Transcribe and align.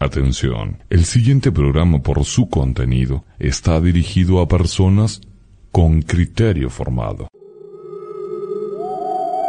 Atención, 0.00 0.78
el 0.90 1.04
siguiente 1.04 1.50
programa 1.50 1.98
por 1.98 2.24
su 2.24 2.48
contenido 2.48 3.24
está 3.40 3.80
dirigido 3.80 4.40
a 4.40 4.46
personas 4.46 5.20
con 5.72 6.02
criterio 6.02 6.70
formado. 6.70 7.26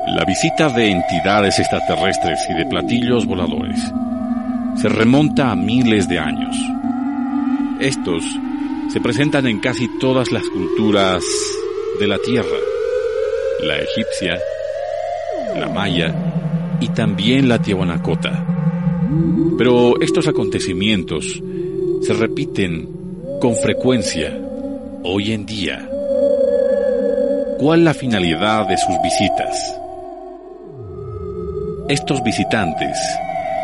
La 0.08 0.26
visita 0.26 0.70
de 0.70 0.90
entidades 0.90 1.60
extraterrestres 1.60 2.40
y 2.50 2.56
de 2.56 2.66
platillos 2.66 3.28
voladores 3.28 3.80
se 4.76 4.90
remonta 4.90 5.52
a 5.52 5.56
miles 5.56 6.10
de 6.10 6.18
años. 6.18 6.56
Estos 7.80 8.24
se 8.92 9.00
presentan 9.02 9.46
en 9.46 9.60
casi 9.60 9.88
todas 10.00 10.32
las 10.32 10.44
culturas 10.50 11.24
de 12.00 12.08
la 12.08 12.18
Tierra, 12.18 12.58
la 13.62 13.76
egipcia, 13.76 14.40
la 15.60 15.70
maya 15.70 16.16
y 16.80 16.88
también 16.88 17.48
la 17.48 17.62
tiahuanacota. 17.62 18.46
Pero 19.58 20.00
estos 20.02 20.28
acontecimientos 20.28 21.42
se 22.02 22.14
repiten 22.14 22.88
con 23.42 23.56
frecuencia 23.56 24.40
hoy 25.04 25.32
en 25.32 25.46
día. 25.46 25.90
¿Cuál 27.58 27.84
la 27.84 27.94
finalidad 27.94 28.68
de 28.68 28.78
sus 28.78 28.96
visitas? 29.02 29.76
Estos 31.88 32.24
visitantes, 32.24 32.98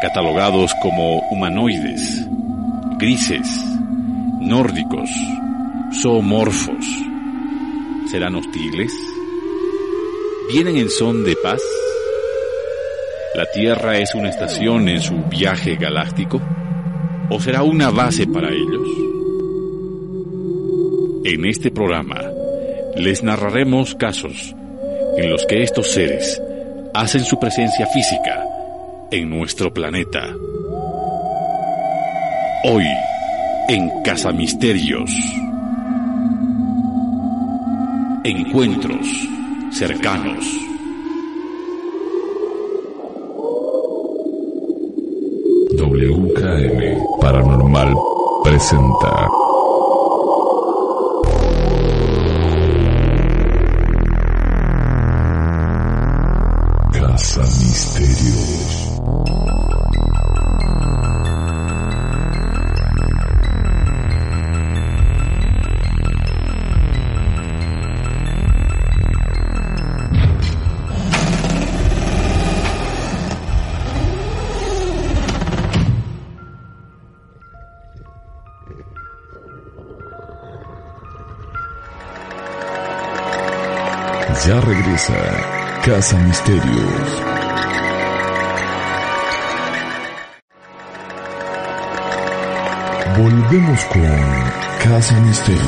catalogados 0.01 0.73
como 0.81 1.19
humanoides, 1.29 2.25
grises, 2.97 3.47
nórdicos, 4.41 5.09
zoomorfos, 6.01 6.85
¿serán 8.09 8.35
hostiles? 8.35 8.93
¿Vienen 10.51 10.77
en 10.77 10.89
son 10.89 11.23
de 11.23 11.35
paz? 11.35 11.61
¿La 13.35 13.45
Tierra 13.47 13.97
es 13.97 14.15
una 14.15 14.29
estación 14.29 14.87
en 14.87 15.01
su 15.01 15.17
viaje 15.25 15.75
galáctico? 15.75 16.41
¿O 17.29 17.37
será 17.37 17.63
una 17.63 17.89
base 17.89 18.25
para 18.27 18.47
ellos? 18.47 18.87
En 21.25 21.45
este 21.45 21.69
programa 21.69 22.21
les 22.95 23.23
narraremos 23.23 23.93
casos 23.95 24.55
en 25.17 25.29
los 25.29 25.45
que 25.47 25.63
estos 25.63 25.91
seres 25.91 26.41
hacen 26.93 27.25
su 27.25 27.37
presencia 27.37 27.85
física 27.87 28.41
en 29.11 29.29
nuestro 29.29 29.73
planeta. 29.73 30.33
Hoy, 32.63 32.85
en 33.67 34.01
Casa 34.01 34.31
Misterios. 34.31 35.11
Encuentros 38.23 39.05
cercanos. 39.73 40.64
Paranormal 47.75 48.41
presenta 48.41 49.44
Casa 84.97 86.17
Misterios. 86.19 87.21
Volvemos 93.17 93.85
con 93.87 94.05
Casa 94.81 95.19
Misterio. 95.19 95.59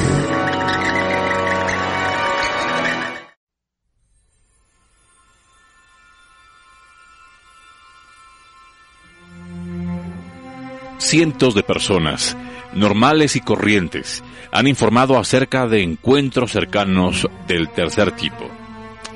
Cientos 10.99 11.53
de 11.53 11.63
personas, 11.63 12.37
normales 12.71 13.35
y 13.35 13.41
corrientes, 13.41 14.23
han 14.53 14.67
informado 14.67 15.19
acerca 15.19 15.67
de 15.67 15.83
encuentros 15.83 16.53
cercanos 16.53 17.27
del 17.45 17.67
tercer 17.67 18.13
tipo. 18.13 18.66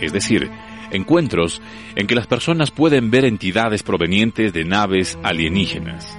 Es 0.01 0.11
decir, 0.11 0.49
encuentros 0.91 1.61
en 1.95 2.07
que 2.07 2.15
las 2.15 2.27
personas 2.27 2.71
pueden 2.71 3.11
ver 3.11 3.23
entidades 3.23 3.83
provenientes 3.83 4.51
de 4.51 4.65
naves 4.65 5.17
alienígenas 5.23 6.17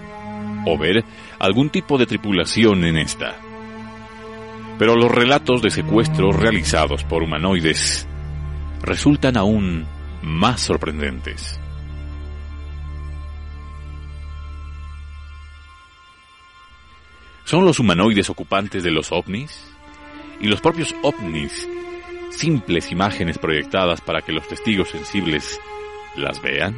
o 0.66 0.78
ver 0.78 1.04
algún 1.38 1.70
tipo 1.70 1.98
de 1.98 2.06
tripulación 2.06 2.84
en 2.84 2.96
esta. 2.96 3.36
Pero 4.78 4.96
los 4.96 5.10
relatos 5.10 5.60
de 5.62 5.70
secuestros 5.70 6.36
realizados 6.36 7.04
por 7.04 7.22
humanoides 7.22 8.06
resultan 8.80 9.36
aún 9.36 9.84
más 10.22 10.60
sorprendentes. 10.60 11.58
¿Son 17.44 17.64
los 17.64 17.80
humanoides 17.80 18.30
ocupantes 18.30 18.82
de 18.82 18.92
los 18.92 19.12
ovnis? 19.12 19.68
¿Y 20.40 20.46
los 20.46 20.60
propios 20.60 20.94
ovnis 21.02 21.68
simples 22.36 22.90
imágenes 22.90 23.38
proyectadas 23.38 24.00
para 24.00 24.22
que 24.22 24.32
los 24.32 24.46
testigos 24.48 24.88
sensibles 24.88 25.60
las 26.16 26.40
vean? 26.42 26.74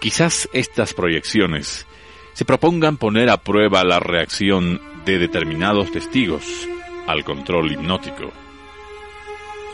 Quizás 0.00 0.48
estas 0.52 0.94
proyecciones 0.94 1.86
se 2.32 2.44
propongan 2.44 2.98
poner 2.98 3.30
a 3.30 3.38
prueba 3.38 3.82
la 3.82 3.98
reacción 3.98 4.80
de 5.04 5.18
determinados 5.18 5.90
testigos 5.90 6.44
al 7.06 7.24
control 7.24 7.72
hipnótico. 7.72 8.30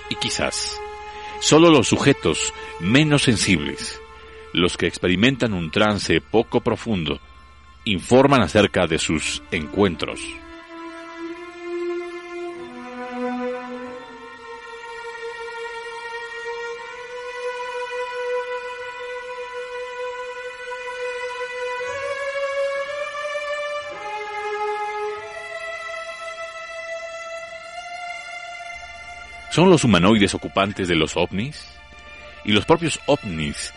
Y 0.09 0.15
quizás 0.17 0.81
solo 1.41 1.71
los 1.71 1.89
sujetos 1.89 2.55
menos 2.81 3.23
sensibles, 3.23 4.01
los 4.55 4.79
que 4.79 4.87
experimentan 4.87 5.53
un 5.53 5.71
trance 5.71 6.21
poco 6.23 6.61
profundo, 6.63 7.21
informan 7.85 8.41
acerca 8.41 8.87
de 8.87 8.99
sus 8.99 9.43
encuentros. 9.51 10.21
¿Son 29.55 29.71
los 29.71 29.85
humanoides 29.85 30.35
ocupantes 30.35 30.89
de 30.89 30.97
los 30.97 31.17
ovnis? 31.17 31.65
¿Y 32.45 32.51
los 32.51 32.65
propios 32.65 32.99
ovnis 33.07 33.73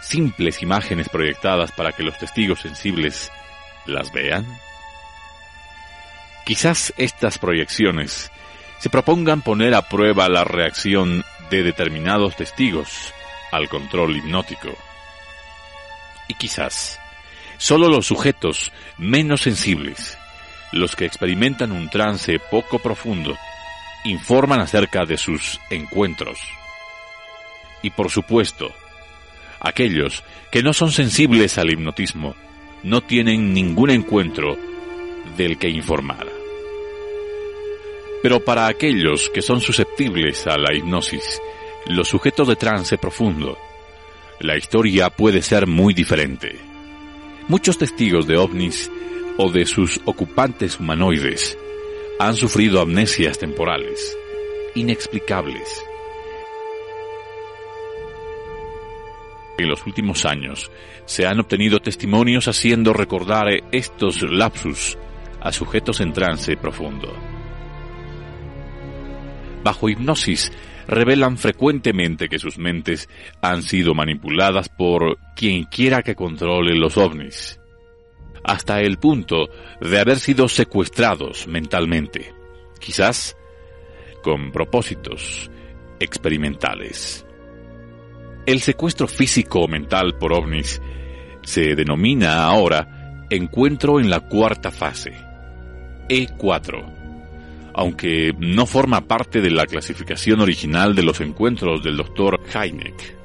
simples 0.00 0.62
imágenes 0.62 1.10
proyectadas 1.10 1.72
para 1.72 1.92
que 1.92 2.02
los 2.02 2.16
testigos 2.16 2.60
sensibles 2.60 3.30
las 3.84 4.10
vean? 4.14 4.46
Quizás 6.46 6.94
estas 6.96 7.36
proyecciones 7.36 8.32
se 8.78 8.88
propongan 8.88 9.42
poner 9.42 9.74
a 9.74 9.82
prueba 9.82 10.26
la 10.30 10.44
reacción 10.44 11.22
de 11.50 11.64
determinados 11.64 12.34
testigos 12.36 13.12
al 13.52 13.68
control 13.68 14.16
hipnótico. 14.16 14.74
Y 16.28 16.34
quizás 16.36 16.98
solo 17.58 17.90
los 17.90 18.06
sujetos 18.06 18.72
menos 18.96 19.42
sensibles, 19.42 20.16
los 20.72 20.96
que 20.96 21.04
experimentan 21.04 21.72
un 21.72 21.90
trance 21.90 22.38
poco 22.38 22.78
profundo, 22.78 23.36
informan 24.04 24.60
acerca 24.60 25.04
de 25.04 25.16
sus 25.16 25.60
encuentros. 25.70 26.40
Y 27.82 27.90
por 27.90 28.10
supuesto, 28.10 28.72
aquellos 29.60 30.24
que 30.50 30.62
no 30.62 30.72
son 30.72 30.90
sensibles 30.90 31.58
al 31.58 31.70
hipnotismo 31.70 32.34
no 32.82 33.02
tienen 33.02 33.52
ningún 33.52 33.90
encuentro 33.90 34.56
del 35.36 35.58
que 35.58 35.68
informar. 35.68 36.26
Pero 38.22 38.44
para 38.44 38.66
aquellos 38.66 39.30
que 39.30 39.42
son 39.42 39.60
susceptibles 39.60 40.46
a 40.46 40.58
la 40.58 40.74
hipnosis, 40.74 41.40
los 41.86 42.08
sujetos 42.08 42.48
de 42.48 42.56
trance 42.56 42.98
profundo, 42.98 43.58
la 44.40 44.56
historia 44.56 45.10
puede 45.10 45.42
ser 45.42 45.66
muy 45.66 45.94
diferente. 45.94 46.58
Muchos 47.48 47.78
testigos 47.78 48.26
de 48.26 48.36
ovnis 48.36 48.90
o 49.38 49.50
de 49.50 49.64
sus 49.64 50.00
ocupantes 50.04 50.78
humanoides 50.78 51.56
han 52.20 52.36
sufrido 52.36 52.82
amnesias 52.82 53.38
temporales, 53.38 54.14
inexplicables. 54.74 55.82
En 59.56 59.66
los 59.66 59.86
últimos 59.86 60.26
años 60.26 60.70
se 61.06 61.26
han 61.26 61.40
obtenido 61.40 61.78
testimonios 61.78 62.46
haciendo 62.46 62.92
recordar 62.92 63.46
estos 63.72 64.20
lapsus 64.20 64.98
a 65.40 65.50
sujetos 65.50 66.02
en 66.02 66.12
trance 66.12 66.58
profundo. 66.58 67.10
Bajo 69.64 69.88
hipnosis 69.88 70.52
revelan 70.86 71.38
frecuentemente 71.38 72.28
que 72.28 72.38
sus 72.38 72.58
mentes 72.58 73.08
han 73.40 73.62
sido 73.62 73.94
manipuladas 73.94 74.68
por 74.68 75.16
quien 75.34 75.64
quiera 75.64 76.02
que 76.02 76.16
controle 76.16 76.74
los 76.74 76.98
ovnis 76.98 77.59
hasta 78.44 78.80
el 78.80 78.98
punto 78.98 79.48
de 79.80 79.98
haber 79.98 80.18
sido 80.18 80.48
secuestrados 80.48 81.46
mentalmente, 81.46 82.32
quizás 82.78 83.36
con 84.22 84.52
propósitos 84.52 85.50
experimentales. 85.98 87.26
El 88.46 88.60
secuestro 88.60 89.06
físico 89.06 89.60
o 89.60 89.68
mental 89.68 90.16
por 90.18 90.32
ovnis 90.32 90.80
se 91.42 91.74
denomina 91.74 92.44
ahora 92.44 93.26
encuentro 93.30 94.00
en 94.00 94.10
la 94.10 94.20
cuarta 94.20 94.70
fase, 94.70 95.12
E4, 96.08 97.70
aunque 97.74 98.32
no 98.38 98.66
forma 98.66 99.02
parte 99.02 99.40
de 99.40 99.50
la 99.50 99.66
clasificación 99.66 100.40
original 100.40 100.94
de 100.94 101.02
los 101.02 101.20
encuentros 101.20 101.82
del 101.82 101.96
Dr. 101.96 102.40
Heineck. 102.52 103.16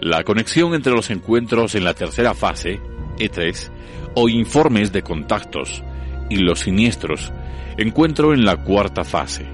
La 0.00 0.22
conexión 0.22 0.74
entre 0.74 0.92
los 0.92 1.10
encuentros 1.10 1.74
en 1.74 1.84
la 1.84 1.94
tercera 1.94 2.34
fase 2.34 2.80
e3 3.20 3.70
o 4.14 4.28
informes 4.28 4.92
de 4.92 5.02
contactos 5.02 5.84
y 6.28 6.36
los 6.36 6.60
siniestros, 6.60 7.32
encuentro 7.76 8.34
en 8.34 8.44
la 8.44 8.56
cuarta 8.56 9.04
fase, 9.04 9.46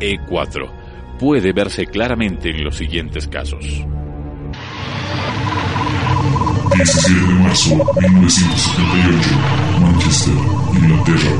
E4, 0.00 0.70
puede 1.18 1.52
verse 1.52 1.86
claramente 1.86 2.50
en 2.50 2.64
los 2.64 2.76
siguientes 2.76 3.28
casos. 3.28 3.84
17 6.74 7.20
de 7.20 7.34
marzo 7.34 7.76
1978, 8.00 9.30
Manchester, 9.80 10.34
Inglaterra. 10.74 11.30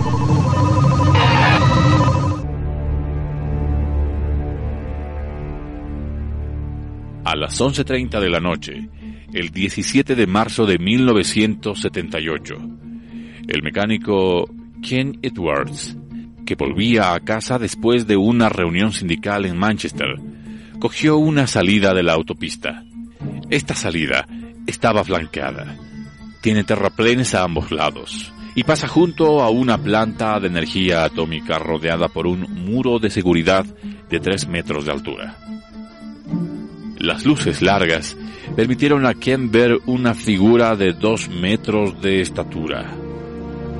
A 7.24 7.36
las 7.36 7.60
11.30 7.60 8.20
de 8.20 8.30
la 8.30 8.38
noche, 8.38 8.88
el 9.34 9.50
17 9.50 10.14
de 10.14 10.26
marzo 10.28 10.64
de 10.64 10.78
1978. 10.78 12.54
El 13.48 13.62
mecánico 13.62 14.48
Ken 14.80 15.18
Edwards, 15.22 15.96
que 16.46 16.54
volvía 16.54 17.14
a 17.14 17.20
casa 17.20 17.58
después 17.58 18.06
de 18.06 18.16
una 18.16 18.48
reunión 18.48 18.92
sindical 18.92 19.44
en 19.44 19.58
Manchester, 19.58 20.14
cogió 20.78 21.16
una 21.16 21.48
salida 21.48 21.92
de 21.94 22.04
la 22.04 22.12
autopista. 22.12 22.84
Esta 23.50 23.74
salida 23.74 24.28
estaba 24.68 25.02
flanqueada. 25.02 25.76
Tiene 26.40 26.62
terraplenes 26.62 27.34
a 27.34 27.42
ambos 27.42 27.72
lados 27.72 28.32
y 28.54 28.62
pasa 28.62 28.86
junto 28.86 29.42
a 29.42 29.50
una 29.50 29.82
planta 29.82 30.38
de 30.38 30.46
energía 30.46 31.04
atómica 31.04 31.58
rodeada 31.58 32.06
por 32.06 32.28
un 32.28 32.42
muro 32.64 33.00
de 33.00 33.10
seguridad 33.10 33.66
de 34.08 34.20
3 34.20 34.46
metros 34.46 34.84
de 34.84 34.92
altura. 34.92 35.36
Las 36.98 37.24
luces 37.24 37.60
largas 37.62 38.16
permitieron 38.56 39.04
a 39.06 39.14
Ken 39.14 39.50
ver 39.50 39.78
una 39.86 40.14
figura 40.14 40.76
de 40.76 40.92
dos 40.92 41.28
metros 41.28 42.00
de 42.00 42.20
estatura 42.20 42.94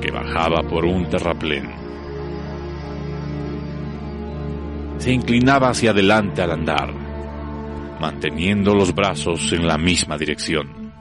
que 0.01 0.11
bajaba 0.11 0.63
por 0.63 0.85
un 0.85 1.09
terraplén. 1.09 1.69
Se 4.97 5.11
inclinaba 5.11 5.69
hacia 5.69 5.91
adelante 5.91 6.41
al 6.41 6.51
andar, 6.51 6.93
manteniendo 7.99 8.73
los 8.73 8.93
brazos 8.93 9.51
en 9.53 9.65
la 9.65 9.77
misma 9.77 10.17
dirección, 10.17 10.91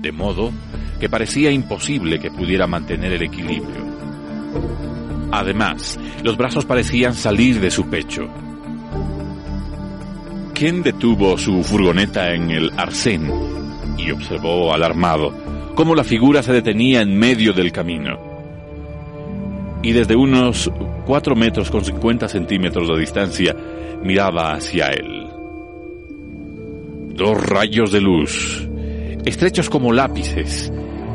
de 0.00 0.12
modo 0.12 0.50
que 0.98 1.08
parecía 1.08 1.50
imposible 1.50 2.18
que 2.18 2.30
pudiera 2.30 2.66
mantener 2.66 3.12
el 3.12 3.22
equilibrio. 3.22 3.92
Además, 5.30 5.98
los 6.22 6.36
brazos 6.36 6.64
parecían 6.64 7.14
salir 7.14 7.60
de 7.60 7.70
su 7.70 7.88
pecho 7.88 8.28
Detuvo 10.62 11.36
su 11.38 11.64
furgoneta 11.64 12.32
en 12.32 12.52
el 12.52 12.70
Arsén 12.76 13.28
y 13.98 14.12
observó 14.12 14.72
alarmado 14.72 15.34
cómo 15.74 15.96
la 15.96 16.04
figura 16.04 16.40
se 16.40 16.52
detenía 16.52 17.00
en 17.00 17.18
medio 17.18 17.52
del 17.52 17.72
camino. 17.72 18.16
Y 19.82 19.90
desde 19.90 20.14
unos 20.14 20.70
4 21.04 21.34
metros 21.34 21.68
con 21.68 21.84
50 21.84 22.28
centímetros 22.28 22.86
de 22.86 22.96
distancia 22.96 23.56
miraba 24.04 24.52
hacia 24.52 24.86
él. 24.90 25.26
Dos 27.16 27.44
rayos 27.44 27.90
de 27.90 28.00
luz, 28.00 28.68
estrechos 29.24 29.68
como 29.68 29.92
lápices, 29.92 30.72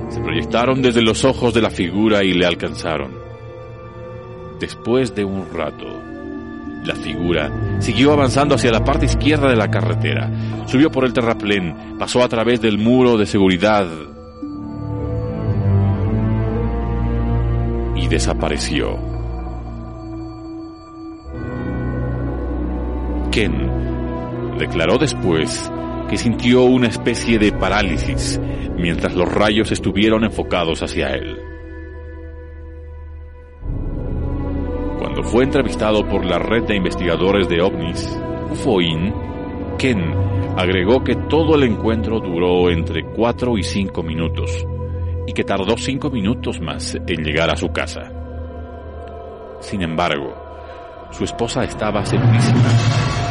se 0.10 0.20
proyectaron 0.20 0.82
desde 0.82 1.02
los 1.02 1.24
ojos 1.24 1.54
de 1.54 1.62
la 1.62 1.70
figura 1.70 2.22
y 2.22 2.34
le 2.34 2.46
alcanzaron. 2.46 3.14
Después 4.60 5.16
de 5.16 5.24
un 5.24 5.50
rato, 5.54 6.07
la 6.88 6.96
figura 6.96 7.52
siguió 7.80 8.14
avanzando 8.14 8.56
hacia 8.56 8.72
la 8.72 8.84
parte 8.84 9.06
izquierda 9.06 9.50
de 9.50 9.56
la 9.56 9.70
carretera. 9.70 10.32
Subió 10.66 10.90
por 10.90 11.06
el 11.06 11.14
terraplén, 11.14 11.98
pasó 12.00 12.24
a 12.24 12.30
través 12.30 12.62
del 12.62 12.78
muro 12.78 13.18
de 13.18 13.26
seguridad 13.26 13.88
y 17.96 18.08
desapareció. 18.08 18.98
Ken 23.32 24.58
declaró 24.58 24.98
después 24.98 25.72
que 26.10 26.18
sintió 26.18 26.64
una 26.64 26.88
especie 26.88 27.38
de 27.38 27.52
parálisis 27.52 28.40
mientras 28.78 29.14
los 29.14 29.32
rayos 29.32 29.72
estuvieron 29.72 30.24
enfocados 30.24 30.82
hacia 30.82 31.10
él. 31.10 31.47
Fue 35.24 35.44
entrevistado 35.44 36.08
por 36.08 36.26
la 36.26 36.40
red 36.40 36.64
de 36.64 36.76
investigadores 36.76 37.48
de 37.48 37.62
ovnis, 37.62 38.20
UFOIN, 38.52 39.14
Ken 39.78 40.14
agregó 40.58 41.04
que 41.04 41.16
todo 41.16 41.56
el 41.56 41.64
encuentro 41.64 42.20
duró 42.20 42.70
entre 42.70 43.04
4 43.04 43.58
y 43.58 43.64
5 43.64 44.04
minutos 44.04 44.66
y 45.28 45.34
que 45.34 45.44
tardó 45.44 45.78
5 45.78 46.10
minutos 46.10 46.60
más 46.60 46.96
en 46.96 47.24
llegar 47.24 47.52
a 47.52 47.56
su 47.56 47.70
casa. 47.70 48.12
Sin 49.60 49.84
embargo, 49.84 50.34
su 51.12 51.24
esposa 51.24 51.64
estaba 51.64 52.06
segurísima 52.06 52.70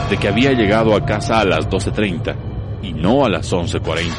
de 0.08 0.16
que 0.16 0.28
había 0.28 0.52
llegado 0.52 0.94
a 0.94 1.04
casa 1.04 1.40
a 1.40 1.44
las 1.44 1.68
12.30 1.68 2.36
y 2.82 2.92
no 2.92 3.24
a 3.24 3.28
las 3.28 3.52
11.40, 3.52 4.12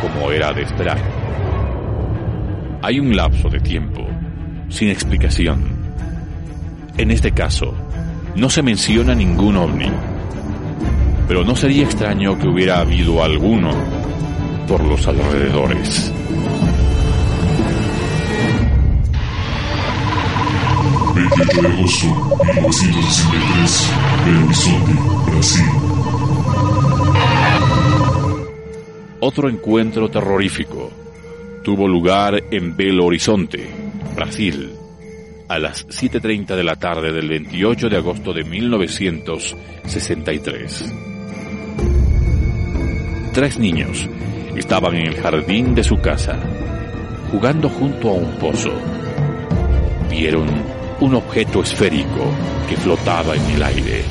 como 0.00 0.30
era 0.30 0.52
de 0.52 0.62
esperar. 0.62 0.98
Hay 2.82 3.00
un 3.00 3.16
lapso 3.16 3.48
de 3.48 3.60
tiempo, 3.60 4.06
sin 4.68 4.90
explicación, 4.90 5.73
en 6.96 7.10
este 7.10 7.32
caso, 7.32 7.74
no 8.36 8.48
se 8.50 8.62
menciona 8.62 9.14
ningún 9.14 9.56
ovni, 9.56 9.90
pero 11.26 11.44
no 11.44 11.56
sería 11.56 11.84
extraño 11.84 12.38
que 12.38 12.46
hubiera 12.46 12.80
habido 12.80 13.22
alguno 13.22 13.70
por 14.68 14.82
los 14.84 15.06
alrededores. 15.06 16.12
de 21.14 21.68
agosto 21.68 22.06
1963, 22.06 23.92
Belo 24.24 24.44
Horizonte, 24.44 24.92
Brasil. 25.30 25.64
Otro 29.20 29.48
encuentro 29.48 30.10
terrorífico 30.10 30.90
tuvo 31.62 31.88
lugar 31.88 32.42
en 32.50 32.76
Belo 32.76 33.06
Horizonte, 33.06 33.70
Brasil, 34.14 34.72
a 35.48 35.58
las 35.58 35.88
7.30 35.88 36.54
de 36.56 36.64
la 36.64 36.76
tarde 36.76 37.12
del 37.12 37.28
28 37.28 37.88
de 37.88 37.96
agosto 37.96 38.32
de 38.32 38.44
1963. 38.44 40.92
Tres 43.32 43.58
niños 43.58 44.08
estaban 44.56 44.94
en 44.94 45.08
el 45.08 45.16
jardín 45.16 45.74
de 45.74 45.82
su 45.84 45.96
casa, 45.96 46.38
jugando 47.30 47.68
junto 47.68 48.08
a 48.10 48.14
un 48.14 48.38
pozo. 48.38 48.72
Vieron 50.08 50.48
un 51.00 51.14
objeto 51.14 51.62
esférico 51.62 52.32
que 52.68 52.76
flotaba 52.76 53.34
en 53.34 53.50
el 53.50 53.62
aire, 53.62 54.02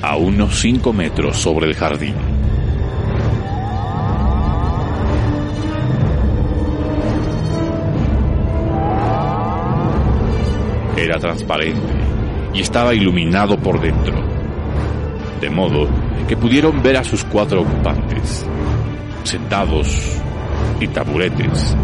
a 0.00 0.16
unos 0.16 0.60
5 0.60 0.92
metros 0.92 1.36
sobre 1.36 1.66
el 1.66 1.74
jardín. 1.74 2.31
Transparente 11.18 11.92
y 12.54 12.60
estaba 12.60 12.94
iluminado 12.94 13.56
por 13.56 13.80
dentro, 13.80 14.14
de 15.40 15.50
modo 15.50 15.88
que 16.28 16.36
pudieron 16.36 16.82
ver 16.82 16.96
a 16.96 17.04
sus 17.04 17.24
cuatro 17.24 17.62
ocupantes, 17.62 18.46
sentados 19.24 20.20
y 20.80 20.86
taburetes. 20.88 21.76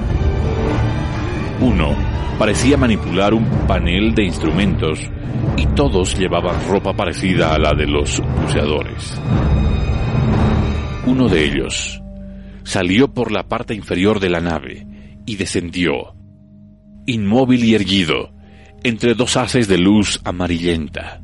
Uno 1.61 1.95
parecía 2.39 2.77
manipular 2.77 3.35
un 3.35 3.45
panel 3.67 4.15
de 4.15 4.25
instrumentos 4.25 5.01
y 5.57 5.67
todos 5.67 6.17
llevaban 6.17 6.57
ropa 6.69 6.93
parecida 6.93 7.55
a 7.55 7.59
la 7.59 7.75
de 7.75 7.87
los 7.87 8.23
buceadores. 8.43 9.21
Uno 11.07 11.29
de 11.29 11.45
ellos 11.45 12.03
salió 12.63 13.13
por 13.13 13.33
la 13.33 13.49
parte 13.49 13.75
inferior 13.75 14.21
de 14.21 14.31
la 14.31 14.41
nave 14.41 14.87
y 15.27 15.37
descendió, 15.37 16.15
inmóvil 17.07 17.65
y 17.65 17.75
erguido, 17.75 18.38
entre 18.83 19.15
dos 19.15 19.37
haces 19.37 19.69
de 19.69 19.79
luz 19.79 20.21
amarillenta. 20.25 21.21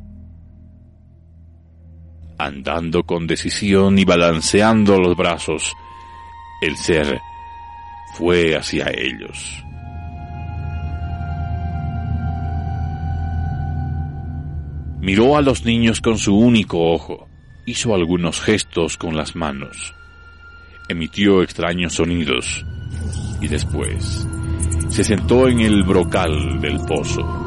Andando 2.37 3.03
con 3.03 3.27
decisión 3.27 3.97
y 3.97 4.05
balanceando 4.05 4.99
los 4.99 5.15
brazos, 5.15 5.73
el 6.61 6.75
ser 6.75 7.19
fue 8.15 8.55
hacia 8.55 8.87
ellos. 8.89 9.63
Miró 14.99 15.37
a 15.37 15.41
los 15.41 15.65
niños 15.65 16.01
con 16.01 16.17
su 16.17 16.35
único 16.35 16.91
ojo, 16.91 17.27
hizo 17.65 17.93
algunos 17.93 18.41
gestos 18.41 18.97
con 18.97 19.15
las 19.15 19.35
manos, 19.35 19.93
emitió 20.89 21.43
extraños 21.43 21.93
sonidos 21.93 22.65
y 23.39 23.47
después 23.47 24.27
se 24.89 25.03
sentó 25.03 25.47
en 25.47 25.59
el 25.59 25.83
brocal 25.83 26.59
del 26.59 26.79
pozo. 26.79 27.44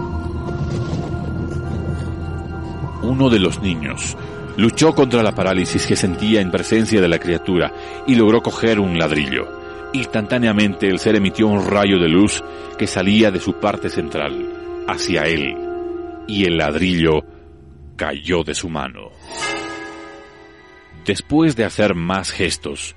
Uno 3.08 3.30
de 3.30 3.38
los 3.38 3.62
niños 3.62 4.18
luchó 4.58 4.94
contra 4.94 5.22
la 5.22 5.32
parálisis 5.32 5.86
que 5.86 5.96
sentía 5.96 6.42
en 6.42 6.50
presencia 6.50 7.00
de 7.00 7.08
la 7.08 7.18
criatura 7.18 7.72
y 8.06 8.14
logró 8.14 8.42
coger 8.42 8.78
un 8.78 8.98
ladrillo. 8.98 9.48
Instantáneamente 9.94 10.88
el 10.88 10.98
ser 10.98 11.16
emitió 11.16 11.46
un 11.46 11.66
rayo 11.66 11.98
de 11.98 12.10
luz 12.10 12.44
que 12.76 12.86
salía 12.86 13.30
de 13.30 13.40
su 13.40 13.54
parte 13.54 13.88
central 13.88 14.84
hacia 14.86 15.22
él 15.22 15.56
y 16.26 16.44
el 16.44 16.58
ladrillo 16.58 17.24
cayó 17.96 18.44
de 18.44 18.54
su 18.54 18.68
mano. 18.68 19.08
Después 21.06 21.56
de 21.56 21.64
hacer 21.64 21.94
más 21.94 22.30
gestos, 22.30 22.94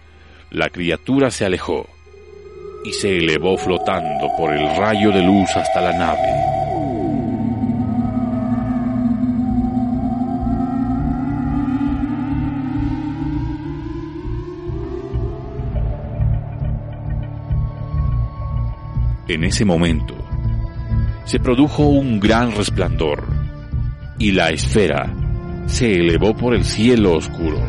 la 0.50 0.70
criatura 0.70 1.32
se 1.32 1.46
alejó 1.46 1.88
y 2.84 2.92
se 2.92 3.16
elevó 3.16 3.58
flotando 3.58 4.28
por 4.38 4.52
el 4.52 4.76
rayo 4.76 5.12
de 5.12 5.24
luz 5.24 5.56
hasta 5.56 5.80
la 5.80 5.98
nave. 5.98 6.51
En 19.34 19.46
ese 19.46 19.64
momento, 19.64 20.14
se 21.24 21.40
produjo 21.40 21.84
un 21.84 22.20
gran 22.20 22.54
resplandor 22.54 23.24
y 24.20 24.34
la 24.34 24.50
esfera 24.50 25.16
se 25.68 25.96
elevó 25.96 26.36
por 26.36 26.54
el 26.54 26.66
cielo 26.66 27.14
oscuro. 27.14 27.66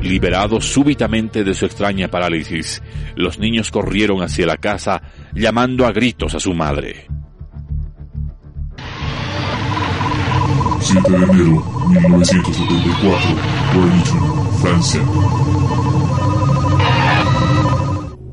Liberados 0.00 0.64
súbitamente 0.64 1.44
de 1.44 1.52
su 1.52 1.66
extraña 1.66 2.08
parálisis, 2.08 2.82
los 3.14 3.38
niños 3.38 3.70
corrieron 3.70 4.22
hacia 4.22 4.46
la 4.46 4.56
casa 4.56 5.02
llamando 5.34 5.84
a 5.84 5.92
gritos 5.92 6.34
a 6.34 6.40
su 6.40 6.54
madre. 6.54 7.19
7 10.80 11.10
de 11.12 11.16
enero 11.16 11.62
1974, 11.88 13.36
Francia. 14.60 15.02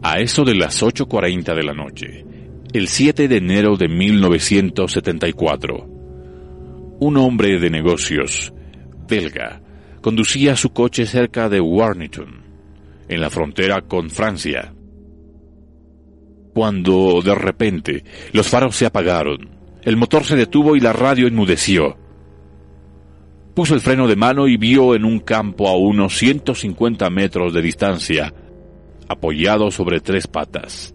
A 0.02 0.20
eso 0.20 0.46
de 0.46 0.56
las 0.56 0.82
8.40 0.82 1.54
de 1.54 1.64
la 1.64 1.74
noche, 1.74 2.26
el 2.72 2.88
7 2.88 3.28
de 3.28 3.38
enero 3.38 3.76
de 3.76 3.90
1974, 3.90 5.86
un 7.00 7.18
hombre 7.18 7.60
de 7.60 7.70
negocios, 7.70 8.54
belga, 9.08 9.62
conducía 10.02 10.56
su 10.56 10.70
coche 10.70 11.06
cerca 11.06 11.50
de 11.50 11.60
Warrington, 11.60 12.44
en 13.10 13.22
la 13.22 13.30
frontera 13.30 13.82
con 13.82 14.10
Francia. 14.10 14.74
Cuando, 16.54 17.22
de 17.22 17.36
repente, 17.36 18.04
los 18.32 18.48
faros 18.48 18.76
se 18.76 18.86
apagaron, 18.86 19.50
el 19.84 19.98
motor 19.98 20.24
se 20.24 20.38
detuvo 20.38 20.78
y 20.78 20.80
la 20.80 20.94
radio 20.94 21.28
enmudeció. 21.28 22.07
Puso 23.58 23.74
el 23.74 23.82
freno 23.82 24.08
de 24.08 24.16
mano 24.16 24.48
y 24.48 24.56
vio 24.56 24.94
en 24.94 25.04
un 25.04 25.20
campo 25.20 25.68
a 25.68 25.76
unos 25.76 26.16
150 26.20 27.10
metros 27.10 27.56
de 27.56 27.64
distancia 27.64 28.32
apoyado 29.08 29.72
sobre 29.72 30.00
tres 30.00 30.28
patas. 30.28 30.94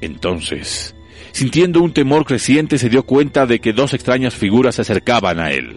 Entonces, 0.00 0.96
sintiendo 1.30 1.82
un 1.82 1.92
temor 1.92 2.24
creciente, 2.24 2.78
se 2.78 2.88
dio 2.88 3.02
cuenta 3.02 3.44
de 3.44 3.60
que 3.60 3.74
dos 3.74 3.92
extrañas 3.92 4.34
figuras 4.34 4.76
se 4.76 4.80
acercaban 4.80 5.40
a 5.40 5.50
él. 5.50 5.76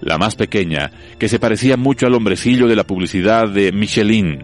La 0.00 0.18
más 0.18 0.34
pequeña, 0.34 0.90
que 1.20 1.28
se 1.28 1.38
parecía 1.38 1.76
mucho 1.76 2.08
al 2.08 2.14
hombrecillo 2.14 2.66
de 2.66 2.74
la 2.74 2.82
publicidad 2.82 3.48
de 3.48 3.70
Michelin, 3.70 4.42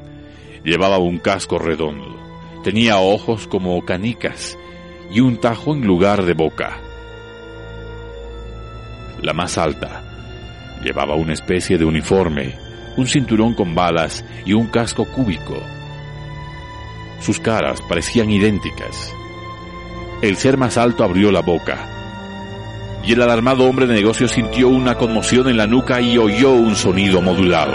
llevaba 0.62 0.98
un 0.98 1.18
casco 1.18 1.58
redondo, 1.58 2.16
tenía 2.62 2.98
ojos 2.98 3.48
como 3.48 3.84
canicas 3.84 4.56
y 5.12 5.18
un 5.18 5.40
tajo 5.40 5.74
en 5.74 5.84
lugar 5.84 6.24
de 6.24 6.34
boca. 6.34 6.85
La 9.26 9.32
más 9.32 9.58
alta 9.58 10.04
llevaba 10.84 11.16
una 11.16 11.32
especie 11.32 11.76
de 11.78 11.84
uniforme 11.84 12.54
un 12.96 13.08
cinturón 13.08 13.54
con 13.54 13.74
balas 13.74 14.24
y 14.44 14.52
un 14.52 14.68
casco 14.68 15.04
cúbico. 15.04 15.60
Sus 17.18 17.40
caras 17.40 17.82
parecían 17.88 18.30
idénticas. 18.30 19.12
El 20.22 20.36
ser 20.36 20.56
más 20.56 20.78
alto 20.78 21.02
abrió 21.02 21.32
la 21.32 21.40
boca, 21.40 21.88
y 23.02 23.14
el 23.14 23.20
alarmado 23.20 23.64
hombre 23.64 23.88
de 23.88 23.94
negocios 23.94 24.30
sintió 24.30 24.68
una 24.68 24.94
conmoción 24.94 25.48
en 25.48 25.56
la 25.56 25.66
nuca 25.66 26.00
y 26.00 26.16
oyó 26.18 26.52
un 26.52 26.76
sonido 26.76 27.20
modulado. 27.20 27.74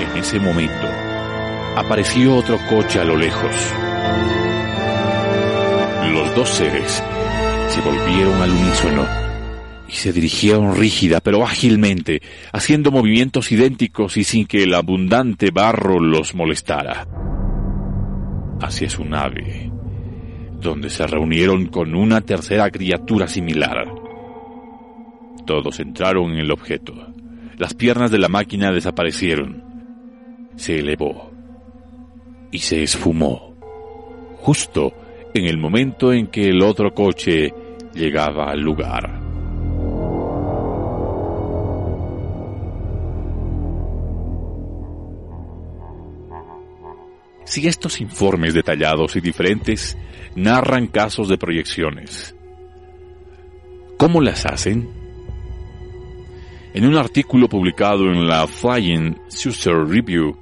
En 0.00 0.16
ese 0.16 0.40
momento, 0.40 0.88
apareció 1.76 2.34
otro 2.34 2.58
coche 2.68 2.98
a 2.98 3.04
lo 3.04 3.16
lejos. 3.16 3.85
Los 6.12 6.34
dos 6.34 6.48
seres 6.48 7.02
se 7.68 7.80
volvieron 7.80 8.40
al 8.40 8.50
unísono 8.50 9.06
y 9.88 9.92
se 9.92 10.12
dirigieron 10.12 10.74
rígida 10.74 11.20
pero 11.20 11.44
ágilmente, 11.44 12.22
haciendo 12.52 12.90
movimientos 12.90 13.52
idénticos 13.52 14.16
y 14.16 14.24
sin 14.24 14.46
que 14.46 14.64
el 14.64 14.74
abundante 14.74 15.50
barro 15.50 16.00
los 16.00 16.34
molestara. 16.34 17.06
Hacia 18.60 18.88
su 18.88 19.04
nave, 19.04 19.70
donde 20.60 20.90
se 20.90 21.06
reunieron 21.06 21.66
con 21.66 21.94
una 21.94 22.20
tercera 22.20 22.70
criatura 22.70 23.28
similar. 23.28 23.86
Todos 25.46 25.78
entraron 25.78 26.32
en 26.32 26.38
el 26.38 26.50
objeto. 26.50 26.94
Las 27.56 27.74
piernas 27.74 28.10
de 28.10 28.18
la 28.18 28.28
máquina 28.28 28.72
desaparecieron. 28.72 29.62
Se 30.56 30.80
elevó 30.80 31.30
y 32.50 32.58
se 32.58 32.82
esfumó. 32.82 33.45
Justo 34.46 34.92
en 35.34 35.44
el 35.46 35.58
momento 35.58 36.12
en 36.12 36.28
que 36.28 36.44
el 36.44 36.62
otro 36.62 36.94
coche 36.94 37.52
llegaba 37.92 38.48
al 38.48 38.60
lugar. 38.60 39.20
Si 47.44 47.66
estos 47.66 48.00
informes 48.00 48.54
detallados 48.54 49.16
y 49.16 49.20
diferentes 49.20 49.98
narran 50.36 50.86
casos 50.86 51.28
de 51.28 51.38
proyecciones, 51.38 52.36
¿cómo 53.96 54.20
las 54.20 54.46
hacen? 54.46 54.88
En 56.72 56.86
un 56.86 56.94
artículo 56.94 57.48
publicado 57.48 58.04
en 58.04 58.28
la 58.28 58.46
Flying 58.46 59.16
Saucer 59.26 59.74
Review 59.88 60.36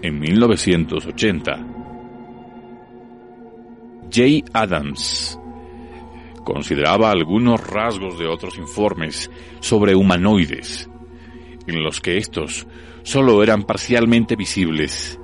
en 0.00 0.20
1980, 0.20 1.69
J. 4.12 4.44
Adams 4.52 5.38
consideraba 6.44 7.10
algunos 7.10 7.64
rasgos 7.64 8.18
de 8.18 8.26
otros 8.26 8.58
informes 8.58 9.30
sobre 9.60 9.94
humanoides, 9.94 10.90
en 11.66 11.82
los 11.82 12.00
que 12.00 12.16
estos 12.16 12.66
solo 13.02 13.42
eran 13.42 13.62
parcialmente 13.62 14.34
visibles, 14.36 15.20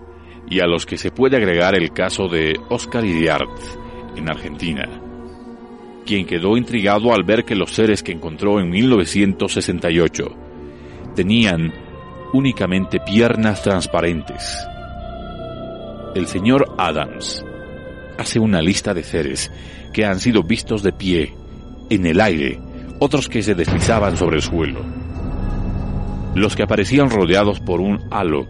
y 0.49 0.61
a 0.61 0.66
los 0.66 0.87
que 0.87 0.99
se 0.99 1.11
puede 1.11 1.37
agregar 1.37 1.75
el 1.75 1.93
caso 1.93 2.28
de 2.28 2.55
Oscar 2.69 3.05
Iriart 3.05 3.50
en 4.14 4.28
Argentina. 4.28 5.02
quien 6.05 6.25
quedó 6.25 6.57
intrigado 6.57 7.12
al 7.12 7.25
ver 7.25 7.45
que 7.45 7.57
los 7.57 7.73
seres 7.73 8.05
que 8.05 8.12
encontró 8.12 8.61
en 8.61 8.71
1968 8.71 10.25
tenían 11.16 11.75
únicamente 12.33 13.00
piernas 13.00 13.61
transparentes. 13.61 14.57
El 16.14 16.28
señor 16.28 16.73
Adams 16.78 17.45
hace 18.18 18.38
una 18.38 18.62
lista 18.62 18.94
de 18.94 19.02
seres 19.02 19.50
que 19.92 20.04
han 20.04 20.20
sido 20.20 20.42
vistos 20.42 20.82
de 20.82 20.92
pie, 20.92 21.35
en 21.90 22.06
el 22.06 22.20
aire, 22.20 22.58
otros 22.99 23.28
que 23.28 23.42
se 23.42 23.54
deslizaban 23.54 24.16
sobre 24.16 24.37
el 24.37 24.42
suelo, 24.42 24.85
los 26.35 26.56
que 26.56 26.62
aparecían 26.62 27.11
rodeados 27.11 27.61
por 27.61 27.80
un 27.80 28.00
halo 28.11 28.46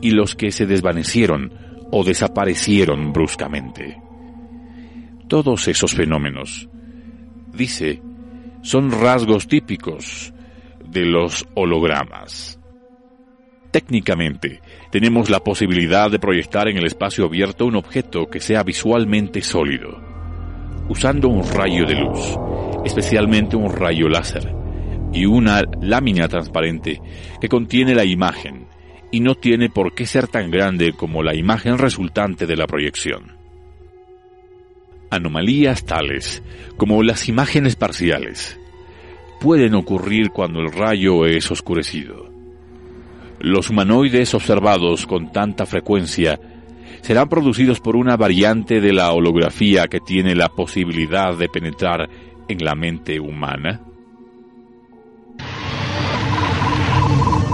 y 0.00 0.10
los 0.10 0.34
que 0.34 0.50
se 0.52 0.66
desvanecieron 0.66 1.52
o 1.90 2.04
desaparecieron 2.04 3.12
bruscamente. 3.12 4.00
Todos 5.28 5.68
esos 5.68 5.94
fenómenos, 5.94 6.68
dice, 7.52 8.02
son 8.62 8.90
rasgos 8.90 9.48
típicos 9.48 10.32
de 10.88 11.04
los 11.04 11.46
hologramas. 11.54 12.55
Técnicamente, 13.76 14.62
tenemos 14.90 15.28
la 15.28 15.40
posibilidad 15.40 16.10
de 16.10 16.18
proyectar 16.18 16.66
en 16.66 16.78
el 16.78 16.86
espacio 16.86 17.26
abierto 17.26 17.66
un 17.66 17.76
objeto 17.76 18.24
que 18.24 18.40
sea 18.40 18.62
visualmente 18.62 19.42
sólido, 19.42 20.00
usando 20.88 21.28
un 21.28 21.46
rayo 21.46 21.84
de 21.84 21.96
luz, 21.96 22.38
especialmente 22.86 23.54
un 23.54 23.70
rayo 23.70 24.08
láser, 24.08 24.50
y 25.12 25.26
una 25.26 25.60
lámina 25.82 26.26
transparente 26.26 27.02
que 27.38 27.50
contiene 27.50 27.94
la 27.94 28.06
imagen 28.06 28.66
y 29.10 29.20
no 29.20 29.34
tiene 29.34 29.68
por 29.68 29.94
qué 29.94 30.06
ser 30.06 30.26
tan 30.26 30.50
grande 30.50 30.94
como 30.94 31.22
la 31.22 31.34
imagen 31.34 31.76
resultante 31.76 32.46
de 32.46 32.56
la 32.56 32.66
proyección. 32.66 33.36
Anomalías 35.10 35.84
tales 35.84 36.42
como 36.78 37.02
las 37.02 37.28
imágenes 37.28 37.76
parciales 37.76 38.58
pueden 39.38 39.74
ocurrir 39.74 40.30
cuando 40.30 40.60
el 40.60 40.72
rayo 40.72 41.26
es 41.26 41.50
oscurecido. 41.50 42.25
Los 43.40 43.70
humanoides 43.70 44.34
observados 44.34 45.06
con 45.06 45.30
tanta 45.30 45.66
frecuencia 45.66 46.40
serán 47.02 47.28
producidos 47.28 47.80
por 47.80 47.96
una 47.96 48.16
variante 48.16 48.80
de 48.80 48.92
la 48.92 49.12
holografía 49.12 49.86
que 49.86 50.00
tiene 50.00 50.34
la 50.34 50.48
posibilidad 50.48 51.36
de 51.36 51.48
penetrar 51.48 52.08
en 52.48 52.64
la 52.64 52.74
mente 52.74 53.20
humana? 53.20 53.80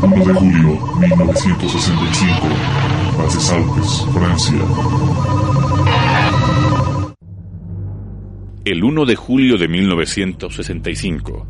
1 0.02 0.24
de 0.24 0.34
julio 0.34 0.80
1965, 0.98 2.48
Bases 3.18 3.52
Alpes, 3.52 4.06
Francia. 4.12 4.58
El 8.64 8.84
1 8.84 9.04
de 9.04 9.16
julio 9.16 9.58
de 9.58 9.68
1965, 9.68 11.46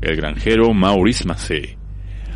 el 0.00 0.16
granjero 0.16 0.74
Maurice 0.74 1.24
Massé 1.24 1.78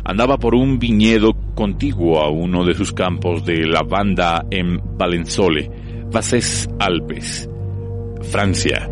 andaba 0.03 0.37
por 0.37 0.55
un 0.55 0.79
viñedo 0.79 1.33
contiguo 1.55 2.19
a 2.19 2.29
uno 2.29 2.65
de 2.65 2.73
sus 2.73 2.93
campos 2.93 3.45
de 3.45 3.65
lavanda 3.65 4.45
en 4.49 4.79
Valensole, 4.97 5.69
Bases 6.11 6.69
Alpes, 6.79 7.49
Francia 8.21 8.89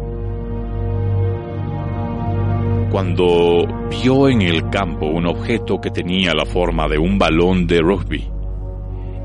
cuando 2.91 3.67
vio 3.89 4.29
en 4.29 4.41
el 4.41 4.69
campo 4.69 5.07
un 5.07 5.27
objeto 5.27 5.79
que 5.79 5.91
tenía 5.91 6.33
la 6.33 6.45
forma 6.45 6.87
de 6.87 6.97
un 6.97 7.19
balón 7.19 7.67
de 7.67 7.79
rugby 7.79 8.27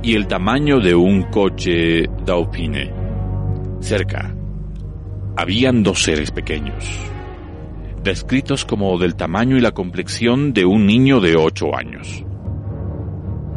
y 0.02 0.16
el 0.16 0.26
tamaño 0.26 0.80
de 0.80 0.94
un 0.94 1.22
coche 1.24 2.02
Dauphine. 2.24 2.92
Cerca, 3.80 4.34
habían 5.36 5.82
dos 5.82 6.02
seres 6.02 6.30
pequeños, 6.32 6.84
descritos 8.02 8.64
como 8.64 8.98
del 8.98 9.14
tamaño 9.14 9.56
y 9.56 9.60
la 9.60 9.72
complexión 9.72 10.52
de 10.52 10.64
un 10.64 10.86
niño 10.86 11.20
de 11.20 11.36
ocho 11.36 11.76
años, 11.76 12.24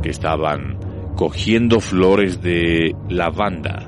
que 0.01 0.09
estaban 0.09 0.77
cogiendo 1.15 1.79
flores 1.79 2.41
de 2.41 2.95
lavanda. 3.09 3.87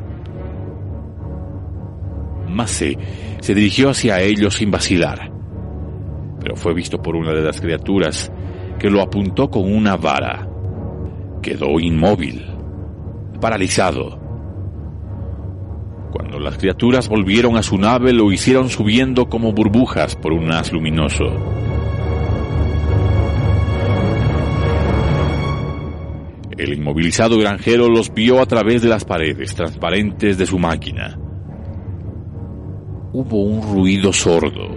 Massé 2.49 2.97
se 3.41 3.53
dirigió 3.53 3.89
hacia 3.89 4.21
ellos 4.21 4.55
sin 4.55 4.71
vacilar 4.71 5.37
pero 6.47 6.55
fue 6.55 6.73
visto 6.73 7.01
por 7.01 7.15
una 7.15 7.33
de 7.33 7.41
las 7.41 7.59
criaturas 7.59 8.31
que 8.79 8.89
lo 8.89 9.01
apuntó 9.01 9.49
con 9.49 9.69
una 9.69 9.97
vara. 9.97 10.47
Quedó 11.41 11.79
inmóvil, 11.79 12.45
paralizado. 13.41 14.17
Cuando 16.17 16.39
las 16.39 16.57
criaturas 16.57 17.09
volvieron 17.09 17.57
a 17.57 17.61
su 17.61 17.77
nave 17.77 18.11
lo 18.11 18.31
hicieron 18.31 18.69
subiendo 18.69 19.29
como 19.29 19.51
burbujas 19.51 20.15
por 20.15 20.33
un 20.33 20.51
haz 20.51 20.71
luminoso. 20.73 21.25
El 26.57 26.73
inmovilizado 26.73 27.37
granjero 27.37 27.87
los 27.87 28.11
vio 28.11 28.41
a 28.41 28.47
través 28.47 28.81
de 28.81 28.89
las 28.89 29.05
paredes 29.05 29.53
transparentes 29.53 30.39
de 30.39 30.47
su 30.47 30.57
máquina. 30.57 31.19
Hubo 33.13 33.43
un 33.43 33.61
ruido 33.61 34.11
sordo 34.11 34.75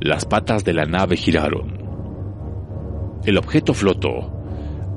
las 0.00 0.24
patas 0.24 0.64
de 0.64 0.72
la 0.72 0.84
nave 0.84 1.16
giraron. 1.16 1.78
El 3.24 3.38
objeto 3.38 3.72
flotó, 3.72 4.32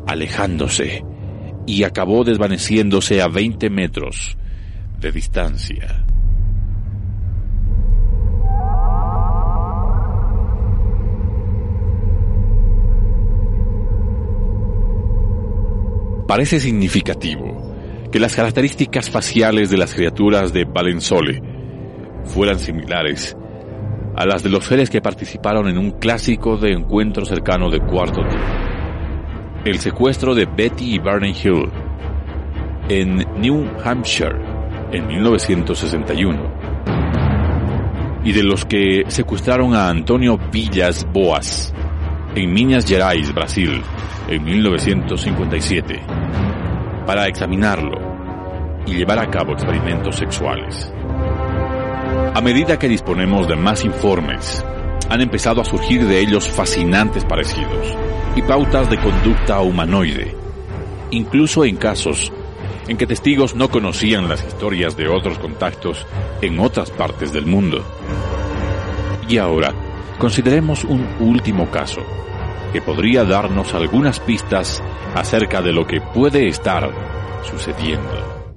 alejándose, 0.07 1.05
y 1.67 1.83
acabó 1.83 2.23
desvaneciéndose 2.23 3.21
a 3.21 3.27
20 3.27 3.69
metros 3.69 4.35
de 5.03 5.11
distancia. 5.11 6.05
Parece 16.25 16.59
significativo 16.61 17.75
que 18.11 18.19
las 18.19 18.35
características 18.35 19.09
faciales 19.09 19.69
de 19.69 19.77
las 19.77 19.93
criaturas 19.93 20.53
de 20.53 20.63
Valensole 20.63 21.41
fueran 22.23 22.57
similares 22.57 23.35
a 24.15 24.25
las 24.25 24.41
de 24.41 24.49
los 24.49 24.65
seres 24.65 24.89
que 24.89 25.01
participaron 25.01 25.67
en 25.67 25.77
un 25.77 25.91
clásico 25.91 26.55
de 26.55 26.71
encuentro 26.71 27.25
cercano 27.25 27.69
de 27.69 27.81
cuarto 27.81 28.21
tipo. 28.21 28.41
El 29.65 29.79
secuestro 29.79 30.33
de 30.33 30.45
Betty 30.45 30.95
y 30.95 30.99
Barney 30.99 31.35
Hill 31.43 31.69
en 32.89 33.17
New 33.39 33.67
Hampshire 33.83 34.52
en 34.93 35.07
1961 35.07 36.73
y 38.23 38.31
de 38.31 38.43
los 38.43 38.63
que 38.65 39.03
secuestraron 39.07 39.75
a 39.75 39.89
Antonio 39.89 40.39
Villas 40.51 41.05
Boas 41.11 41.73
en 42.35 42.53
Minas 42.53 42.85
Gerais, 42.85 43.33
Brasil, 43.33 43.81
en 44.27 44.43
1957, 44.43 46.01
para 47.05 47.27
examinarlo 47.27 47.99
y 48.85 48.93
llevar 48.93 49.19
a 49.19 49.29
cabo 49.29 49.53
experimentos 49.53 50.15
sexuales. 50.15 50.91
A 52.33 52.41
medida 52.41 52.79
que 52.79 52.87
disponemos 52.87 53.47
de 53.47 53.55
más 53.55 53.85
informes, 53.85 54.63
han 55.09 55.21
empezado 55.21 55.61
a 55.61 55.65
surgir 55.65 56.05
de 56.05 56.19
ellos 56.19 56.47
fascinantes 56.47 57.25
parecidos 57.25 57.95
y 58.35 58.41
pautas 58.41 58.89
de 58.89 58.97
conducta 58.97 59.61
humanoide, 59.61 60.35
incluso 61.11 61.65
en 61.65 61.75
casos 61.75 62.31
en 62.93 62.97
que 62.97 63.07
testigos 63.07 63.55
no 63.55 63.69
conocían 63.69 64.29
las 64.29 64.45
historias 64.45 64.95
de 64.95 65.07
otros 65.07 65.39
contactos 65.39 66.05
en 66.43 66.59
otras 66.59 66.91
partes 66.91 67.33
del 67.33 67.47
mundo. 67.47 67.83
Y 69.27 69.39
ahora, 69.39 69.73
consideremos 70.19 70.83
un 70.83 71.03
último 71.19 71.71
caso, 71.71 72.01
que 72.71 72.83
podría 72.83 73.23
darnos 73.23 73.73
algunas 73.73 74.19
pistas 74.19 74.83
acerca 75.15 75.59
de 75.63 75.73
lo 75.73 75.87
que 75.87 76.01
puede 76.01 76.47
estar 76.47 76.91
sucediendo. 77.49 78.53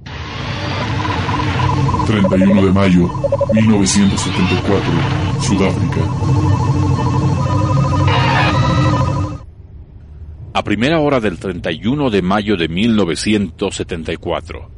31 2.05 2.65
de 2.67 2.71
mayo 2.71 3.09
1974, 3.53 4.91
Sudáfrica. 5.41 7.06
A 10.57 10.63
primera 10.63 10.99
hora 10.99 11.19
del 11.19 11.37
31 11.37 12.09
de 12.09 12.23
mayo 12.23 12.57
de 12.57 12.67
1974, 12.67 14.71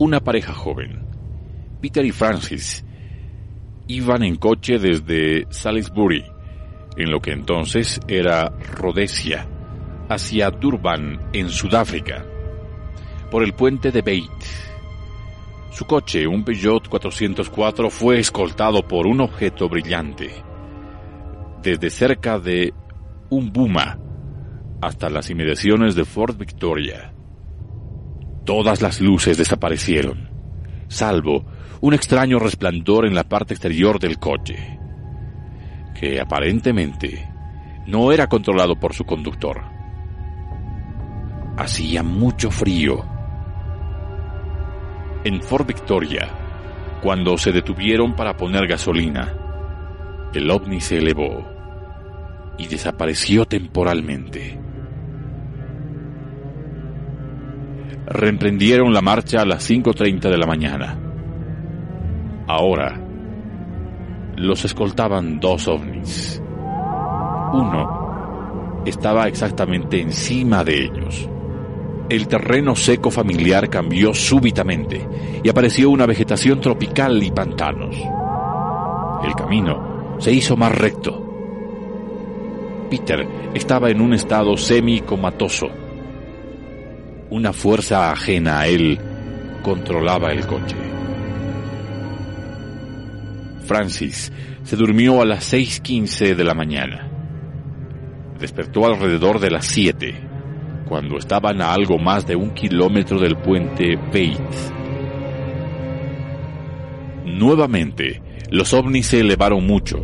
una 0.00 0.18
pareja 0.18 0.52
joven, 0.52 1.06
Peter 1.80 2.04
y 2.04 2.10
Francis, 2.10 2.84
iban 3.86 4.24
en 4.24 4.34
coche 4.34 4.80
desde 4.80 5.46
Salisbury, 5.48 6.24
en 6.96 7.12
lo 7.12 7.20
que 7.20 7.30
entonces 7.30 8.00
era 8.08 8.48
Rhodesia, 8.48 9.46
hacia 10.08 10.50
Durban, 10.50 11.20
en 11.32 11.50
Sudáfrica, 11.50 12.26
por 13.30 13.44
el 13.44 13.52
puente 13.52 13.92
de 13.92 14.02
Beit 14.02 14.28
su 15.70 15.84
coche, 15.84 16.26
un 16.26 16.42
Peugeot 16.42 16.88
404, 16.88 17.90
fue 17.90 18.18
escoltado 18.18 18.82
por 18.82 19.06
un 19.06 19.20
objeto 19.20 19.68
brillante. 19.68 20.32
Desde 21.62 21.90
cerca 21.90 22.40
de 22.40 22.74
un 23.30 23.52
Buma 23.52 24.00
hasta 24.86 25.10
las 25.10 25.30
inmediaciones 25.30 25.94
de 25.94 26.04
Fort 26.04 26.38
Victoria. 26.38 27.12
Todas 28.44 28.82
las 28.82 29.00
luces 29.00 29.38
desaparecieron, 29.38 30.28
salvo 30.88 31.46
un 31.80 31.94
extraño 31.94 32.38
resplandor 32.38 33.06
en 33.06 33.14
la 33.14 33.24
parte 33.24 33.54
exterior 33.54 33.98
del 33.98 34.18
coche, 34.18 34.78
que 35.98 36.20
aparentemente 36.20 37.28
no 37.86 38.12
era 38.12 38.26
controlado 38.26 38.78
por 38.78 38.94
su 38.94 39.04
conductor. 39.04 39.62
Hacía 41.56 42.02
mucho 42.02 42.50
frío. 42.50 43.04
En 45.24 45.40
Fort 45.42 45.66
Victoria, 45.66 46.28
cuando 47.02 47.38
se 47.38 47.52
detuvieron 47.52 48.14
para 48.14 48.36
poner 48.36 48.66
gasolina, 48.66 49.32
el 50.34 50.50
ovni 50.50 50.80
se 50.80 50.98
elevó 50.98 51.46
y 52.58 52.66
desapareció 52.66 53.44
temporalmente. 53.46 54.63
Reemprendieron 58.06 58.92
la 58.92 59.00
marcha 59.00 59.40
a 59.40 59.46
las 59.46 59.68
5.30 59.68 60.30
de 60.30 60.38
la 60.38 60.46
mañana. 60.46 60.98
Ahora, 62.46 63.00
los 64.36 64.64
escoltaban 64.64 65.40
dos 65.40 65.68
ovnis. 65.68 66.42
Uno 67.52 68.82
estaba 68.84 69.26
exactamente 69.26 70.00
encima 70.00 70.62
de 70.64 70.84
ellos. 70.84 71.28
El 72.08 72.28
terreno 72.28 72.76
seco 72.76 73.10
familiar 73.10 73.70
cambió 73.70 74.12
súbitamente 74.12 75.08
y 75.42 75.48
apareció 75.48 75.88
una 75.88 76.04
vegetación 76.04 76.60
tropical 76.60 77.22
y 77.22 77.30
pantanos. 77.30 77.96
El 79.24 79.34
camino 79.34 80.16
se 80.18 80.32
hizo 80.32 80.56
más 80.56 80.72
recto. 80.72 81.24
Peter 82.90 83.26
estaba 83.54 83.88
en 83.88 84.02
un 84.02 84.12
estado 84.12 84.56
semi-comatoso. 84.56 85.83
Una 87.34 87.52
fuerza 87.52 88.12
ajena 88.12 88.60
a 88.60 88.68
él 88.68 88.96
controlaba 89.60 90.30
el 90.30 90.46
coche. 90.46 90.76
Francis 93.66 94.30
se 94.62 94.76
durmió 94.76 95.20
a 95.20 95.24
las 95.24 95.52
6.15 95.52 96.36
de 96.36 96.44
la 96.44 96.54
mañana. 96.54 97.10
Despertó 98.38 98.86
alrededor 98.86 99.40
de 99.40 99.50
las 99.50 99.66
7, 99.66 100.14
cuando 100.88 101.18
estaban 101.18 101.60
a 101.60 101.72
algo 101.72 101.98
más 101.98 102.24
de 102.24 102.36
un 102.36 102.54
kilómetro 102.54 103.18
del 103.18 103.36
puente 103.36 103.96
Bates. 103.96 104.72
Nuevamente, 107.24 108.22
los 108.52 108.72
ovnis 108.72 109.08
se 109.08 109.18
elevaron 109.18 109.66
mucho, 109.66 109.98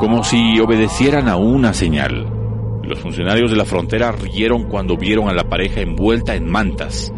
como 0.00 0.24
si 0.24 0.58
obedecieran 0.58 1.28
a 1.28 1.36
una 1.36 1.72
señal. 1.72 2.31
Los 2.92 3.00
funcionarios 3.00 3.50
de 3.50 3.56
la 3.56 3.64
frontera 3.64 4.12
rieron 4.12 4.64
cuando 4.64 4.98
vieron 4.98 5.26
a 5.26 5.32
la 5.32 5.44
pareja 5.44 5.80
envuelta 5.80 6.34
en 6.34 6.46
mantas, 6.46 7.10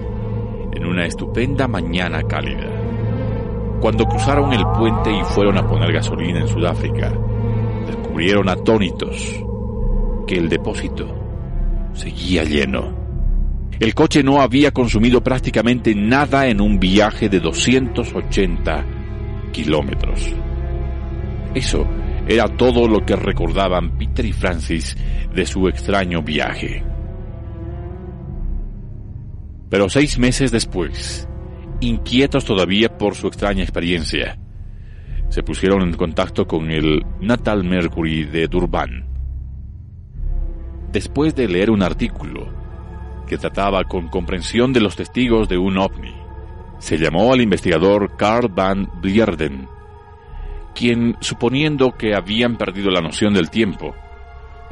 en 0.72 0.86
una 0.86 1.04
estupenda 1.04 1.66
mañana 1.66 2.22
cálida. 2.22 2.70
Cuando 3.80 4.04
cruzaron 4.04 4.52
el 4.52 4.64
puente 4.78 5.10
y 5.10 5.24
fueron 5.24 5.58
a 5.58 5.66
poner 5.66 5.92
gasolina 5.92 6.42
en 6.42 6.46
Sudáfrica, 6.46 7.12
descubrieron 7.88 8.48
atónitos 8.48 9.44
que 10.28 10.36
el 10.36 10.48
depósito 10.48 11.08
seguía 11.92 12.44
lleno. 12.44 12.96
El 13.80 13.96
coche 13.96 14.22
no 14.22 14.42
había 14.42 14.70
consumido 14.70 15.24
prácticamente 15.24 15.92
nada 15.92 16.46
en 16.46 16.60
un 16.60 16.78
viaje 16.78 17.28
de 17.28 17.40
280 17.40 18.86
kilómetros. 19.50 20.32
Eso 21.52 21.84
era 22.26 22.48
todo 22.48 22.88
lo 22.88 23.04
que 23.04 23.16
recordaban 23.16 23.98
Peter 23.98 24.24
y 24.24 24.32
Francis 24.32 24.96
de 25.34 25.44
su 25.44 25.68
extraño 25.68 26.22
viaje. 26.22 26.84
Pero 29.68 29.88
seis 29.88 30.18
meses 30.18 30.50
después, 30.50 31.28
inquietos 31.80 32.44
todavía 32.44 32.96
por 32.96 33.14
su 33.14 33.26
extraña 33.26 33.62
experiencia, 33.62 34.38
se 35.28 35.42
pusieron 35.42 35.82
en 35.82 35.94
contacto 35.94 36.46
con 36.46 36.70
el 36.70 37.04
Natal 37.20 37.64
Mercury 37.64 38.24
de 38.24 38.46
Durban. 38.46 39.06
Después 40.92 41.34
de 41.34 41.48
leer 41.48 41.70
un 41.70 41.82
artículo 41.82 42.48
que 43.26 43.36
trataba 43.36 43.84
con 43.84 44.08
comprensión 44.08 44.72
de 44.72 44.80
los 44.80 44.94
testigos 44.96 45.48
de 45.48 45.58
un 45.58 45.76
ovni, 45.76 46.14
se 46.78 46.98
llamó 46.98 47.32
al 47.32 47.40
investigador 47.40 48.16
Carl 48.16 48.48
van 48.48 48.88
Blierden, 49.00 49.68
quien, 50.74 51.16
suponiendo 51.20 51.92
que 51.92 52.14
habían 52.14 52.56
perdido 52.56 52.90
la 52.90 53.00
noción 53.00 53.34
del 53.34 53.50
tiempo, 53.50 53.94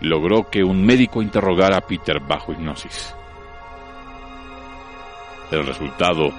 logró 0.01 0.51
que 0.51 0.62
un 0.62 0.85
médico 0.85 1.23
interrogara 1.23 1.79
a 1.79 1.81
Peter 1.81 2.21
bajo 2.21 2.53
hipnosis. 2.53 3.15
El 5.51 5.67
resultado 5.67 6.33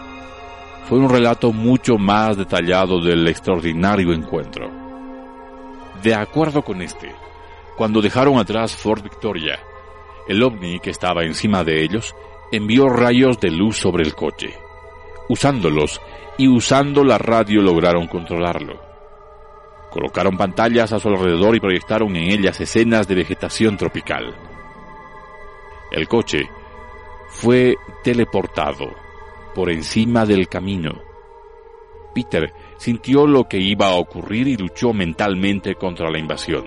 fue 0.87 0.97
un 0.97 1.09
relato 1.09 1.51
mucho 1.53 1.97
más 1.97 2.35
detallado 2.37 2.99
del 2.99 3.27
extraordinario 3.27 4.11
encuentro. 4.11 4.69
De 6.01 6.13
acuerdo 6.13 6.63
con 6.63 6.81
este, 6.81 7.13
cuando 7.77 8.01
dejaron 8.01 8.37
atrás 8.37 8.75
Fort 8.75 9.03
Victoria, 9.03 9.59
el 10.27 10.43
ovni 10.43 10.79
que 10.79 10.89
estaba 10.89 11.23
encima 11.23 11.63
de 11.63 11.83
ellos 11.83 12.13
envió 12.51 12.89
rayos 12.89 13.39
de 13.39 13.51
luz 13.51 13.77
sobre 13.77 14.03
el 14.03 14.13
coche. 14.13 14.53
Usándolos 15.29 16.01
y 16.37 16.47
usando 16.47 17.03
la 17.03 17.17
radio 17.17 17.61
lograron 17.61 18.07
controlarlo. 18.07 18.92
Colocaron 19.93 20.37
pantallas 20.37 20.91
a 20.91 20.99
su 20.99 21.07
alrededor 21.07 21.55
y 21.55 21.59
proyectaron 21.59 22.15
en 22.15 22.31
ellas 22.31 22.59
escenas 22.59 23.07
de 23.07 23.13
vegetación 23.13 23.77
tropical. 23.77 24.33
El 25.91 26.07
coche 26.07 26.49
fue 27.27 27.75
teleportado 28.03 28.89
por 29.53 29.69
encima 29.69 30.25
del 30.25 30.47
camino. 30.47 30.93
Peter 32.15 32.51
sintió 32.77 33.27
lo 33.27 33.43
que 33.43 33.59
iba 33.59 33.89
a 33.89 33.93
ocurrir 33.93 34.47
y 34.47 34.57
luchó 34.57 34.93
mentalmente 34.93 35.75
contra 35.75 36.09
la 36.09 36.17
invasión. 36.17 36.65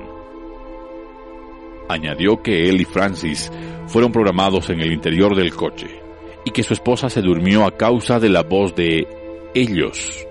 Añadió 1.89 2.41
que 2.41 2.69
él 2.69 2.81
y 2.81 2.85
Francis 2.85 3.51
fueron 3.89 4.13
programados 4.13 4.71
en 4.71 4.81
el 4.81 4.93
interior 4.93 5.35
del 5.35 5.53
coche 5.53 6.01
y 6.45 6.53
que 6.53 6.63
su 6.63 6.75
esposa 6.75 7.11
se 7.11 7.23
durmió 7.23 7.65
a 7.65 7.77
causa 7.77 8.21
de 8.21 8.29
la 8.29 8.45
voz 8.45 8.77
de 8.77 9.05
ellos 9.53 10.25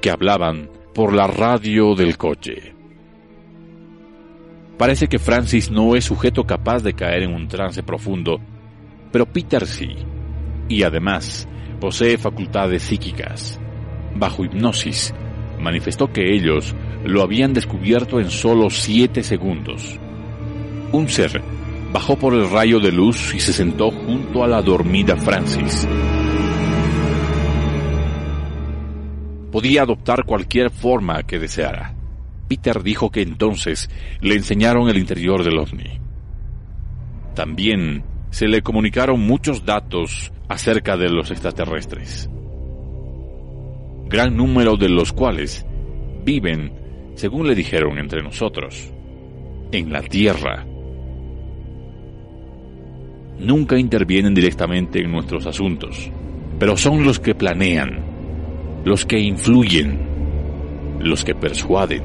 que 0.00 0.10
hablaban 0.10 0.75
por 0.96 1.12
la 1.12 1.26
radio 1.26 1.94
del 1.94 2.16
coche. 2.16 2.72
Parece 4.78 5.08
que 5.08 5.18
Francis 5.18 5.70
no 5.70 5.94
es 5.94 6.06
sujeto 6.06 6.44
capaz 6.44 6.82
de 6.82 6.94
caer 6.94 7.24
en 7.24 7.34
un 7.34 7.48
trance 7.48 7.82
profundo, 7.82 8.40
pero 9.12 9.26
Peter 9.26 9.66
sí, 9.66 9.90
y 10.70 10.84
además 10.84 11.46
posee 11.82 12.16
facultades 12.16 12.82
psíquicas. 12.82 13.60
Bajo 14.14 14.42
hipnosis, 14.42 15.12
manifestó 15.60 16.10
que 16.10 16.34
ellos 16.34 16.74
lo 17.04 17.20
habían 17.20 17.52
descubierto 17.52 18.18
en 18.18 18.30
solo 18.30 18.70
siete 18.70 19.22
segundos. 19.22 20.00
Un 20.92 21.10
ser 21.10 21.42
bajó 21.92 22.16
por 22.16 22.32
el 22.32 22.50
rayo 22.50 22.80
de 22.80 22.92
luz 22.92 23.34
y 23.34 23.40
se 23.40 23.52
sentó 23.52 23.90
junto 23.90 24.42
a 24.42 24.48
la 24.48 24.62
dormida 24.62 25.14
Francis. 25.18 25.86
Podía 29.50 29.82
adoptar 29.82 30.24
cualquier 30.24 30.70
forma 30.70 31.22
que 31.22 31.38
deseara. 31.38 31.94
Peter 32.48 32.82
dijo 32.82 33.10
que 33.10 33.22
entonces 33.22 33.90
le 34.20 34.34
enseñaron 34.34 34.88
el 34.88 34.98
interior 34.98 35.42
del 35.42 35.58
ovni. 35.58 36.00
También 37.34 38.04
se 38.30 38.48
le 38.48 38.62
comunicaron 38.62 39.20
muchos 39.20 39.64
datos 39.64 40.32
acerca 40.48 40.96
de 40.96 41.08
los 41.10 41.30
extraterrestres, 41.30 42.30
gran 44.08 44.36
número 44.36 44.76
de 44.76 44.88
los 44.88 45.12
cuales 45.12 45.66
viven, 46.24 46.72
según 47.14 47.48
le 47.48 47.54
dijeron 47.54 47.98
entre 47.98 48.22
nosotros, 48.22 48.92
en 49.72 49.92
la 49.92 50.02
Tierra. 50.02 50.64
Nunca 53.38 53.78
intervienen 53.78 54.34
directamente 54.34 55.00
en 55.00 55.10
nuestros 55.10 55.46
asuntos, 55.46 56.10
pero 56.58 56.76
son 56.76 57.04
los 57.04 57.18
que 57.18 57.34
planean, 57.34 58.15
los 58.86 59.04
que 59.04 59.18
influyen, 59.18 59.98
los 61.00 61.24
que 61.24 61.34
persuaden. 61.34 62.04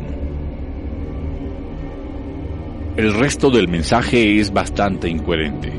El 2.98 3.14
resto 3.14 3.52
del 3.52 3.68
mensaje 3.68 4.40
es 4.40 4.52
bastante 4.52 5.08
incoherente. 5.08 5.72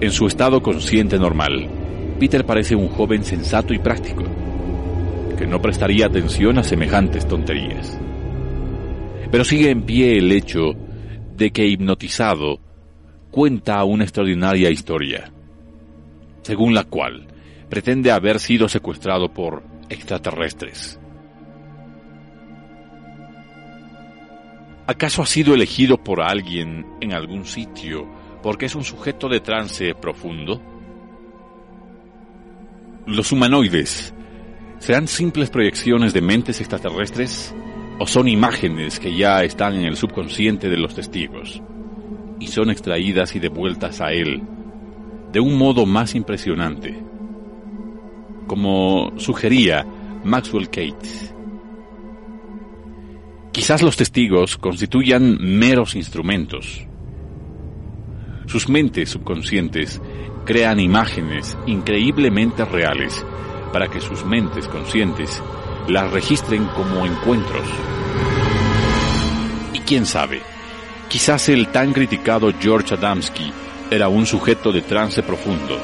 En 0.00 0.10
su 0.10 0.26
estado 0.26 0.60
consciente 0.60 1.16
normal, 1.16 1.68
Peter 2.18 2.44
parece 2.44 2.74
un 2.74 2.88
joven 2.88 3.24
sensato 3.24 3.72
y 3.72 3.78
práctico, 3.78 4.24
que 5.38 5.46
no 5.46 5.62
prestaría 5.62 6.06
atención 6.06 6.58
a 6.58 6.64
semejantes 6.64 7.28
tonterías. 7.28 7.96
Pero 9.30 9.44
sigue 9.44 9.70
en 9.70 9.82
pie 9.82 10.18
el 10.18 10.32
hecho 10.32 10.72
de 11.36 11.52
que 11.52 11.68
hipnotizado 11.68 12.58
cuenta 13.30 13.84
una 13.84 14.02
extraordinaria 14.02 14.70
historia, 14.70 15.30
según 16.42 16.74
la 16.74 16.82
cual 16.82 17.28
pretende 17.72 18.10
haber 18.10 18.38
sido 18.38 18.68
secuestrado 18.68 19.32
por 19.32 19.62
extraterrestres. 19.88 21.00
¿Acaso 24.86 25.22
ha 25.22 25.26
sido 25.26 25.54
elegido 25.54 25.96
por 25.96 26.20
alguien 26.20 26.84
en 27.00 27.14
algún 27.14 27.46
sitio 27.46 28.06
porque 28.42 28.66
es 28.66 28.74
un 28.74 28.84
sujeto 28.84 29.26
de 29.26 29.40
trance 29.40 29.94
profundo? 29.94 30.60
Los 33.06 33.32
humanoides 33.32 34.12
¿Serán 34.78 35.08
simples 35.08 35.48
proyecciones 35.48 36.12
de 36.12 36.20
mentes 36.20 36.60
extraterrestres 36.60 37.54
o 37.98 38.06
son 38.06 38.28
imágenes 38.28 39.00
que 39.00 39.16
ya 39.16 39.44
están 39.44 39.76
en 39.76 39.86
el 39.86 39.96
subconsciente 39.96 40.68
de 40.68 40.76
los 40.76 40.94
testigos 40.94 41.62
y 42.38 42.48
son 42.48 42.68
extraídas 42.68 43.34
y 43.34 43.38
devueltas 43.38 44.02
a 44.02 44.12
él 44.12 44.42
de 45.32 45.40
un 45.40 45.56
modo 45.56 45.86
más 45.86 46.14
impresionante? 46.14 47.11
Como 48.46 49.12
sugería 49.18 49.86
Maxwell 50.24 50.68
Cates. 50.68 51.34
Quizás 53.52 53.82
los 53.82 53.96
testigos 53.96 54.56
constituyan 54.56 55.36
meros 55.40 55.94
instrumentos. 55.94 56.86
Sus 58.46 58.68
mentes 58.68 59.10
subconscientes 59.10 60.00
crean 60.44 60.80
imágenes 60.80 61.56
increíblemente 61.66 62.64
reales 62.64 63.24
para 63.72 63.88
que 63.88 64.00
sus 64.00 64.24
mentes 64.24 64.68
conscientes 64.68 65.42
las 65.88 66.10
registren 66.10 66.64
como 66.66 67.04
encuentros. 67.06 67.66
Y 69.72 69.80
quién 69.80 70.06
sabe, 70.06 70.40
quizás 71.08 71.48
el 71.48 71.68
tan 71.68 71.92
criticado 71.92 72.52
George 72.58 72.94
Adamski 72.94 73.52
era 73.90 74.08
un 74.08 74.26
sujeto 74.26 74.72
de 74.72 74.82
trance 74.82 75.22
profundo, 75.22 75.78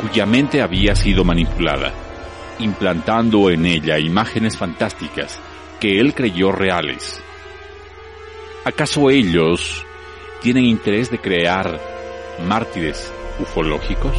cuya 0.00 0.24
mente 0.26 0.62
había 0.62 0.94
sido 0.94 1.24
manipulada, 1.24 1.92
implantando 2.58 3.50
en 3.50 3.66
ella 3.66 3.98
imágenes 3.98 4.56
fantásticas 4.56 5.38
que 5.78 6.00
él 6.00 6.14
creyó 6.14 6.52
reales. 6.52 7.22
¿Acaso 8.64 9.10
ellos 9.10 9.84
tienen 10.42 10.64
interés 10.64 11.10
de 11.10 11.18
crear 11.18 11.80
mártires 12.46 13.12
ufológicos? 13.38 14.16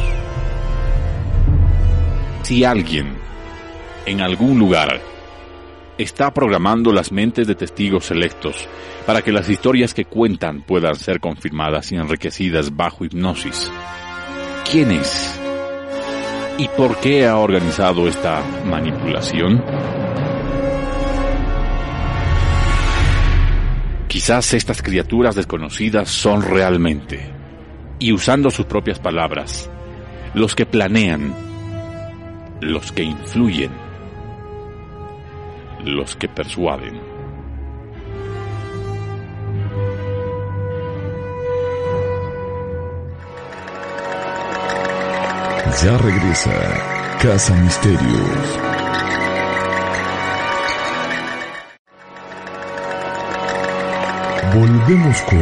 Si 2.42 2.64
alguien, 2.64 3.14
en 4.06 4.20
algún 4.20 4.58
lugar, 4.58 5.00
está 5.98 6.32
programando 6.32 6.92
las 6.92 7.12
mentes 7.12 7.46
de 7.46 7.54
testigos 7.54 8.06
selectos 8.06 8.68
para 9.06 9.22
que 9.22 9.32
las 9.32 9.48
historias 9.48 9.94
que 9.94 10.04
cuentan 10.04 10.62
puedan 10.62 10.96
ser 10.96 11.20
confirmadas 11.20 11.92
y 11.92 11.96
enriquecidas 11.96 12.74
bajo 12.74 13.04
hipnosis, 13.04 13.70
¿quién 14.70 14.90
es? 14.90 15.41
¿Y 16.58 16.68
por 16.68 17.00
qué 17.00 17.26
ha 17.26 17.38
organizado 17.38 18.06
esta 18.06 18.42
manipulación? 18.64 19.64
Quizás 24.06 24.52
estas 24.52 24.82
criaturas 24.82 25.34
desconocidas 25.34 26.10
son 26.10 26.42
realmente, 26.42 27.30
y 27.98 28.12
usando 28.12 28.50
sus 28.50 28.66
propias 28.66 28.98
palabras, 28.98 29.70
los 30.34 30.54
que 30.54 30.66
planean, 30.66 31.34
los 32.60 32.92
que 32.92 33.02
influyen, 33.02 33.72
los 35.84 36.14
que 36.14 36.28
persuaden. 36.28 37.11
Ya 45.80 45.96
regresa 45.96 47.18
Casa 47.20 47.56
Misterios. 47.56 48.58
Volvemos 54.54 55.22
con 55.22 55.40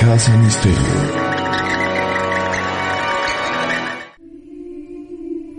Casa 0.00 0.36
Misterio. 0.38 0.76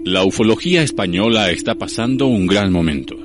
La 0.05 0.23
ufología 0.23 0.81
española 0.81 1.51
está 1.51 1.75
pasando 1.75 2.25
un 2.25 2.47
gran 2.47 2.71
momento. 2.73 3.15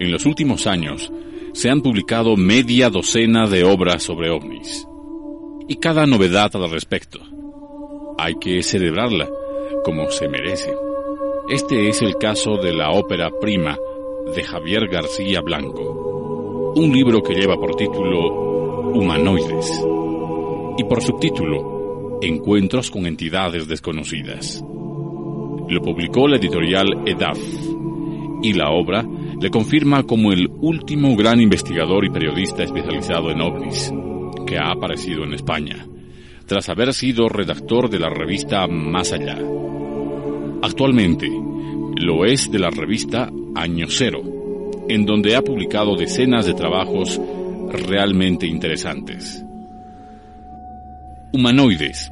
En 0.00 0.10
los 0.10 0.24
últimos 0.24 0.66
años 0.66 1.12
se 1.52 1.68
han 1.68 1.82
publicado 1.82 2.36
media 2.36 2.88
docena 2.88 3.46
de 3.46 3.64
obras 3.64 4.02
sobre 4.02 4.30
ovnis. 4.30 4.86
Y 5.68 5.76
cada 5.76 6.06
novedad 6.06 6.50
al 6.54 6.70
respecto. 6.70 7.20
Hay 8.18 8.34
que 8.40 8.62
celebrarla 8.62 9.28
como 9.84 10.10
se 10.10 10.28
merece. 10.28 10.74
Este 11.48 11.88
es 11.88 12.02
el 12.02 12.16
caso 12.16 12.56
de 12.56 12.72
la 12.72 12.90
ópera 12.90 13.30
prima 13.40 13.76
de 14.34 14.42
Javier 14.42 14.86
García 14.88 15.40
Blanco, 15.40 16.72
un 16.76 16.92
libro 16.92 17.22
que 17.22 17.34
lleva 17.34 17.56
por 17.56 17.74
título 17.74 18.90
Humanoides 18.92 19.84
y 20.78 20.84
por 20.84 21.02
subtítulo 21.02 22.18
Encuentros 22.22 22.90
con 22.90 23.06
entidades 23.06 23.66
desconocidas. 23.66 24.62
Lo 25.68 25.80
publicó 25.80 26.28
la 26.28 26.36
editorial 26.36 27.02
EDAF 27.06 27.38
y 28.42 28.52
la 28.52 28.70
obra 28.70 29.04
le 29.40 29.50
confirma 29.50 30.02
como 30.02 30.32
el 30.32 30.48
último 30.60 31.16
gran 31.16 31.40
investigador 31.40 32.04
y 32.04 32.10
periodista 32.10 32.62
especializado 32.62 33.30
en 33.30 33.40
ovnis 33.40 33.92
que 34.46 34.58
ha 34.58 34.70
aparecido 34.72 35.24
en 35.24 35.34
España, 35.34 35.86
tras 36.50 36.68
haber 36.68 36.92
sido 36.92 37.28
redactor 37.28 37.88
de 37.88 38.00
la 38.00 38.10
revista 38.10 38.66
Más 38.66 39.12
Allá. 39.12 39.38
Actualmente 40.62 41.28
lo 41.94 42.24
es 42.24 42.50
de 42.50 42.58
la 42.58 42.70
revista 42.70 43.30
Año 43.54 43.86
Cero, 43.88 44.20
en 44.88 45.06
donde 45.06 45.36
ha 45.36 45.42
publicado 45.42 45.94
decenas 45.94 46.46
de 46.46 46.54
trabajos 46.54 47.20
realmente 47.70 48.48
interesantes. 48.48 49.44
Humanoides 51.32 52.10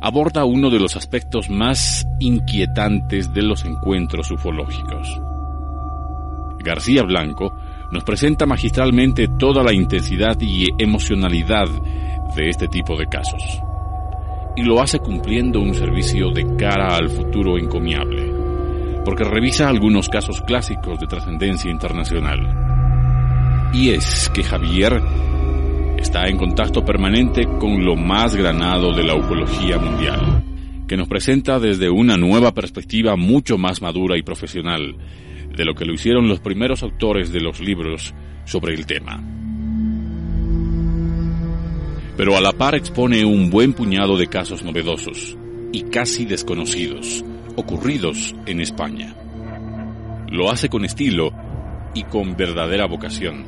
aborda 0.00 0.44
uno 0.44 0.70
de 0.70 0.78
los 0.78 0.94
aspectos 0.94 1.50
más 1.50 2.06
inquietantes 2.20 3.34
de 3.34 3.42
los 3.42 3.64
encuentros 3.64 4.30
ufológicos. 4.30 5.20
García 6.60 7.02
Blanco 7.02 7.52
nos 7.90 8.04
presenta 8.04 8.46
magistralmente 8.46 9.26
toda 9.36 9.64
la 9.64 9.72
intensidad 9.72 10.36
y 10.40 10.68
emocionalidad 10.78 11.66
de 12.36 12.50
este 12.50 12.68
tipo 12.68 12.96
de 12.96 13.06
casos. 13.06 13.60
Y 14.56 14.62
lo 14.62 14.80
hace 14.82 14.98
cumpliendo 14.98 15.60
un 15.60 15.74
servicio 15.74 16.30
de 16.30 16.56
cara 16.56 16.96
al 16.96 17.08
futuro 17.08 17.56
encomiable, 17.58 18.32
porque 19.04 19.24
revisa 19.24 19.68
algunos 19.68 20.08
casos 20.08 20.42
clásicos 20.42 20.98
de 21.00 21.06
trascendencia 21.06 21.70
internacional 21.70 22.70
y 23.72 23.90
es 23.90 24.28
que 24.34 24.42
Javier 24.42 25.00
está 25.98 26.26
en 26.26 26.36
contacto 26.36 26.84
permanente 26.84 27.46
con 27.58 27.84
lo 27.84 27.94
más 27.94 28.34
granado 28.34 28.92
de 28.92 29.04
la 29.04 29.14
ufología 29.14 29.78
mundial, 29.78 30.42
que 30.88 30.96
nos 30.96 31.08
presenta 31.08 31.60
desde 31.60 31.88
una 31.88 32.16
nueva 32.16 32.52
perspectiva 32.52 33.16
mucho 33.16 33.58
más 33.58 33.80
madura 33.80 34.18
y 34.18 34.22
profesional 34.22 34.96
de 35.54 35.64
lo 35.64 35.74
que 35.74 35.84
lo 35.84 35.94
hicieron 35.94 36.28
los 36.28 36.40
primeros 36.40 36.82
autores 36.82 37.32
de 37.32 37.40
los 37.40 37.60
libros 37.60 38.14
sobre 38.44 38.74
el 38.74 38.86
tema. 38.86 39.39
Pero 42.20 42.36
a 42.36 42.40
la 42.42 42.52
par 42.52 42.74
expone 42.74 43.24
un 43.24 43.48
buen 43.48 43.72
puñado 43.72 44.18
de 44.18 44.26
casos 44.26 44.62
novedosos 44.62 45.38
y 45.72 45.84
casi 45.84 46.26
desconocidos, 46.26 47.24
ocurridos 47.56 48.34
en 48.44 48.60
España. 48.60 49.16
Lo 50.28 50.50
hace 50.50 50.68
con 50.68 50.84
estilo 50.84 51.32
y 51.94 52.04
con 52.04 52.36
verdadera 52.36 52.84
vocación 52.84 53.46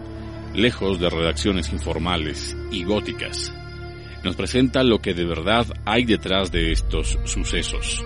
lejos 0.55 0.99
de 0.99 1.11
redacciones 1.11 1.71
informales 1.71 2.57
y 2.71 2.85
góticas, 2.85 3.53
nos 4.25 4.37
presenta 4.37 4.83
lo 4.83 5.01
que 5.01 5.13
de 5.13 5.27
verdad 5.27 5.67
hay 5.85 6.07
detrás 6.07 6.51
de 6.51 6.73
estos 6.73 7.19
sucesos. 7.25 8.03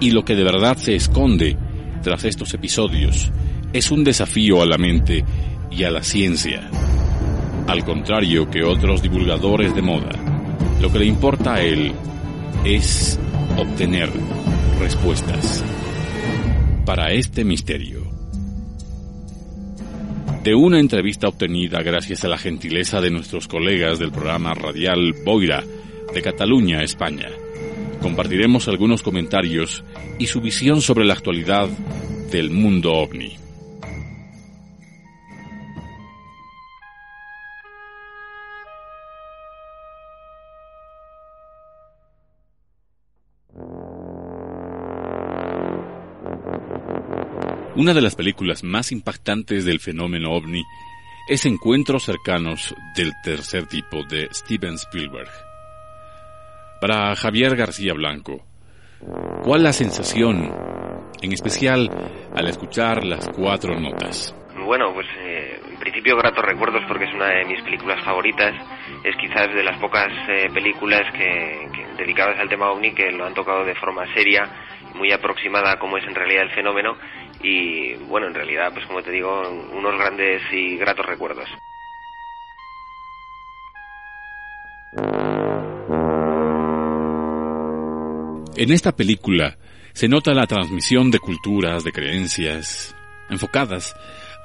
Y 0.00 0.12
lo 0.12 0.24
que 0.24 0.34
de 0.34 0.44
verdad 0.44 0.78
se 0.78 0.94
esconde 0.94 1.58
tras 2.02 2.24
estos 2.24 2.54
episodios 2.54 3.30
es 3.74 3.90
un 3.90 4.02
desafío 4.02 4.62
a 4.62 4.66
la 4.66 4.78
mente 4.78 5.26
y 5.70 5.84
a 5.84 5.90
la 5.90 6.02
ciencia. 6.02 6.70
Al 7.68 7.84
contrario 7.84 8.50
que 8.50 8.64
otros 8.64 9.02
divulgadores 9.02 9.74
de 9.74 9.82
moda, 9.82 10.10
lo 10.80 10.90
que 10.90 11.00
le 11.00 11.04
importa 11.04 11.56
a 11.56 11.62
él 11.62 11.92
es 12.64 13.20
obtener 13.58 14.10
respuestas 14.80 15.62
para 16.86 17.12
este 17.12 17.44
misterio 17.44 18.08
de 20.42 20.54
una 20.54 20.80
entrevista 20.80 21.28
obtenida 21.28 21.82
gracias 21.82 22.24
a 22.24 22.28
la 22.28 22.38
gentileza 22.38 23.02
de 23.02 23.10
nuestros 23.10 23.46
colegas 23.46 23.98
del 23.98 24.12
programa 24.12 24.54
radial 24.54 25.12
Boira 25.22 25.62
de 26.14 26.22
Cataluña, 26.22 26.82
España. 26.82 27.28
Compartiremos 28.00 28.66
algunos 28.68 29.02
comentarios 29.02 29.84
y 30.18 30.26
su 30.26 30.40
visión 30.40 30.80
sobre 30.80 31.04
la 31.04 31.12
actualidad 31.12 31.68
del 32.32 32.50
mundo 32.50 32.94
ovni. 32.94 33.36
Una 47.78 47.94
de 47.94 48.02
las 48.02 48.16
películas 48.16 48.64
más 48.64 48.90
impactantes 48.90 49.64
del 49.64 49.78
fenómeno 49.78 50.32
ovni 50.32 50.64
es 51.28 51.46
Encuentros 51.46 52.02
cercanos 52.02 52.74
del 52.96 53.12
tercer 53.22 53.66
tipo 53.66 54.02
de 54.02 54.26
Steven 54.32 54.74
Spielberg. 54.74 55.30
Para 56.80 57.14
Javier 57.14 57.54
García 57.54 57.94
Blanco, 57.94 58.44
¿cuál 59.44 59.62
la 59.62 59.72
sensación 59.72 60.50
en 61.22 61.32
especial 61.32 61.88
al 62.34 62.46
escuchar 62.48 63.04
las 63.04 63.28
cuatro 63.30 63.78
notas. 63.78 64.34
Bueno, 64.64 64.92
pues 64.92 65.06
eh, 65.18 65.60
en 65.70 65.78
principio 65.78 66.16
gratos 66.16 66.44
recuerdos 66.44 66.82
porque 66.86 67.04
es 67.04 67.14
una 67.14 67.28
de 67.28 67.44
mis 67.44 67.62
películas 67.62 68.04
favoritas. 68.04 68.54
Es 69.04 69.16
quizás 69.16 69.52
de 69.54 69.64
las 69.64 69.78
pocas 69.78 70.08
eh, 70.28 70.48
películas 70.52 71.02
que, 71.12 71.68
dedicadas 71.96 72.38
al 72.38 72.48
tema 72.48 72.70
ovni 72.70 72.92
que 72.92 73.10
lo 73.10 73.24
han 73.24 73.34
tocado 73.34 73.64
de 73.64 73.74
forma 73.74 74.06
seria, 74.14 74.44
muy 74.94 75.12
aproximada 75.12 75.78
como 75.78 75.96
es 75.96 76.04
en 76.04 76.14
realidad 76.14 76.44
el 76.44 76.54
fenómeno 76.54 76.96
y 77.42 77.94
bueno, 78.08 78.26
en 78.26 78.34
realidad, 78.34 78.72
pues 78.72 78.86
como 78.86 79.02
te 79.02 79.10
digo, 79.10 79.42
unos 79.72 79.98
grandes 79.98 80.42
y 80.52 80.76
gratos 80.76 81.06
recuerdos. 81.06 81.48
En 88.56 88.72
esta 88.72 88.92
película 88.92 89.56
se 89.92 90.08
nota 90.08 90.34
la 90.34 90.46
transmisión 90.46 91.10
de 91.10 91.20
culturas, 91.20 91.84
de 91.84 91.92
creencias, 91.92 92.96
enfocadas 93.30 93.94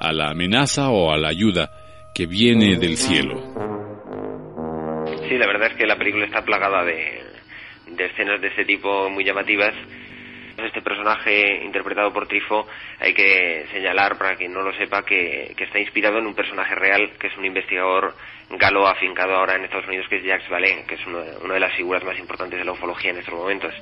a 0.00 0.12
la 0.12 0.30
amenaza 0.30 0.90
o 0.90 1.12
a 1.12 1.16
la 1.16 1.28
ayuda 1.28 1.70
que 2.14 2.26
viene 2.26 2.76
del 2.76 2.96
cielo. 2.96 3.40
Sí, 5.28 5.36
la 5.36 5.46
verdad 5.46 5.72
es 5.72 5.76
que 5.76 5.86
la 5.86 5.96
película 5.96 6.26
está 6.26 6.44
plagada 6.44 6.84
de, 6.84 7.24
de 7.96 8.06
escenas 8.06 8.40
de 8.40 8.48
este 8.48 8.64
tipo 8.64 9.08
muy 9.10 9.24
llamativas. 9.24 9.74
Este 10.56 10.82
personaje 10.82 11.64
interpretado 11.64 12.12
por 12.12 12.28
Trifo 12.28 12.66
hay 13.00 13.12
que 13.12 13.66
señalar, 13.72 14.16
para 14.16 14.36
quien 14.36 14.52
no 14.52 14.62
lo 14.62 14.72
sepa, 14.76 15.02
que, 15.04 15.54
está 15.58 15.78
inspirado 15.78 16.18
en 16.18 16.26
un 16.26 16.34
personaje 16.34 16.74
real, 16.74 17.10
que 17.18 17.26
es 17.26 17.36
un 17.36 17.44
investigador 17.44 18.14
galo 18.50 18.86
afincado 18.86 19.34
ahora 19.34 19.56
en 19.56 19.64
Estados 19.64 19.88
Unidos, 19.88 20.06
que 20.08 20.16
es 20.16 20.24
Jacques 20.24 20.48
Vallée, 20.48 20.84
que 20.86 20.94
es 20.94 21.00
una 21.06 21.54
de 21.54 21.60
las 21.60 21.74
figuras 21.74 22.04
más 22.04 22.18
importantes 22.18 22.58
de 22.58 22.64
la 22.64 22.72
ufología 22.72 23.10
en 23.10 23.18
estos 23.18 23.34
momentos. 23.34 23.74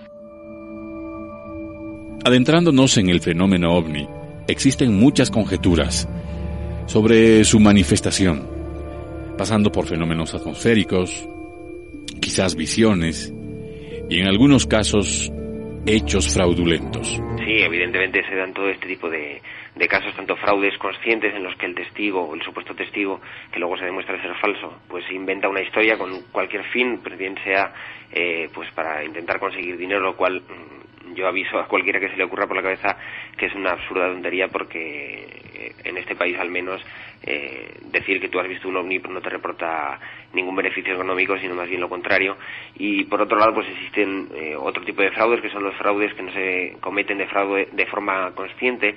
Adentrándonos 2.25 2.97
en 2.99 3.11
el 3.11 3.21
fenómeno 3.21 3.75
ovni, 3.75 4.09
existen 4.49 4.95
muchas 4.95 5.31
conjeturas 5.31 6.09
sobre 6.87 7.45
su 7.45 7.61
manifestación, 7.61 8.49
pasando 9.37 9.73
por 9.73 9.87
fenómenos 9.87 10.35
atmosféricos, 10.35 11.29
quizás 12.21 12.55
visiones, 12.55 13.33
y 14.09 14.21
en 14.21 14.29
algunos 14.29 14.67
casos 14.67 15.33
hechos 15.87 16.33
fraudulentos. 16.33 17.09
Sí, 17.45 17.63
evidentemente 17.63 18.23
se 18.29 18.37
dan 18.37 18.53
todo 18.53 18.69
este 18.69 18.87
tipo 18.87 19.11
de, 19.11 19.43
de 19.75 19.89
casos, 19.89 20.15
tanto 20.15 20.37
fraudes 20.37 20.77
conscientes 20.79 21.35
en 21.35 21.43
los 21.43 21.57
que 21.57 21.67
el 21.67 21.75
testigo 21.75 22.23
o 22.23 22.35
el 22.35 22.43
supuesto 22.43 22.75
testigo, 22.75 23.21
que 23.51 23.59
luego 23.59 23.77
se 23.79 23.87
demuestra 23.87 24.21
ser 24.21 24.35
falso, 24.37 24.81
pues 24.89 25.11
inventa 25.11 25.49
una 25.49 25.63
historia 25.63 25.97
con 25.97 26.23
cualquier 26.31 26.65
fin, 26.65 27.01
pues 27.03 27.17
bien 27.17 27.37
sea 27.43 27.73
eh, 28.13 28.51
pues 28.53 28.71
para 28.73 29.03
intentar 29.03 29.39
conseguir 29.39 29.79
dinero, 29.79 30.01
lo 30.01 30.17
cual 30.17 30.43
mm, 30.43 30.83
yo 31.15 31.27
aviso 31.27 31.59
a 31.59 31.67
cualquiera 31.67 32.01
que 32.01 32.09
se 32.09 32.17
le 32.17 32.25
ocurra 32.25 32.47
por 32.47 32.57
la 32.57 32.63
cabeza 32.63 32.97
que 33.37 33.47
es 33.47 33.55
una 33.55 33.71
absurda 33.71 34.09
tontería 34.09 34.49
porque 34.49 35.27
eh, 35.55 35.75
en 35.85 35.97
este 35.97 36.15
país 36.15 36.39
al 36.39 36.51
menos 36.51 36.83
eh, 37.23 37.79
decir 37.91 38.21
que 38.21 38.29
tú 38.29 38.39
has 38.41 38.49
visto 38.49 38.69
un 38.69 38.77
ovni 38.77 38.99
no 38.99 39.21
te 39.21 39.31
reporta 39.31 39.99
ningún 40.33 40.57
beneficio 40.57 40.95
económico 40.95 41.39
sino 41.39 41.55
más 41.55 41.69
bien 41.69 41.81
lo 41.81 41.89
contrario. 41.89 42.37
Y 42.77 43.05
por 43.05 43.21
otro 43.21 43.39
lado 43.39 43.55
pues 43.55 43.69
existen 43.69 44.29
eh, 44.35 44.57
otro 44.57 44.85
tipo 44.85 45.03
de 45.03 45.11
fraudes 45.11 45.41
que 45.41 45.51
son 45.51 45.63
los 45.63 45.75
fraudes 45.77 46.15
que 46.15 46.23
no 46.23 46.33
se 46.33 46.77
cometen 46.81 47.19
de 47.19 47.27
fraude 47.27 47.69
de 47.73 47.87
forma 47.87 48.33
consciente 48.35 48.97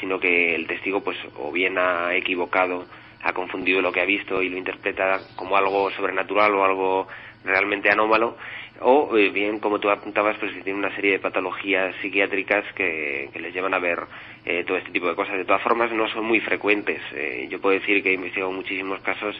sino 0.00 0.18
que 0.18 0.54
el 0.54 0.66
testigo 0.66 1.02
pues 1.02 1.18
o 1.38 1.52
bien 1.52 1.78
ha 1.78 2.14
equivocado 2.14 2.86
ha 3.22 3.32
confundido 3.32 3.82
lo 3.82 3.92
que 3.92 4.00
ha 4.00 4.06
visto 4.06 4.42
y 4.42 4.48
lo 4.48 4.56
interpreta 4.56 5.20
como 5.36 5.56
algo 5.56 5.90
sobrenatural 5.90 6.54
o 6.54 6.64
algo 6.64 7.08
realmente 7.44 7.90
anómalo 7.90 8.36
o 8.80 9.14
eh, 9.16 9.28
bien, 9.28 9.58
como 9.58 9.78
tú 9.78 9.90
apuntabas, 9.90 10.38
pues 10.38 10.52
tiene 10.64 10.78
una 10.78 10.94
serie 10.94 11.12
de 11.12 11.18
patologías 11.18 11.94
psiquiátricas 12.00 12.64
que, 12.74 13.28
les 13.38 13.52
llevan 13.52 13.74
a 13.74 13.78
ver 13.78 14.00
eh, 14.46 14.64
todo 14.66 14.78
este 14.78 14.90
tipo 14.90 15.06
de 15.06 15.14
cosas. 15.14 15.36
De 15.36 15.44
todas 15.44 15.62
formas, 15.62 15.92
no 15.92 16.08
son 16.08 16.24
muy 16.24 16.40
frecuentes. 16.40 17.00
Eh, 17.12 17.46
yo 17.50 17.60
puedo 17.60 17.78
decir 17.78 18.02
que 18.02 18.10
he 18.10 18.14
investigado 18.14 18.52
muchísimos 18.52 19.00
casos 19.00 19.36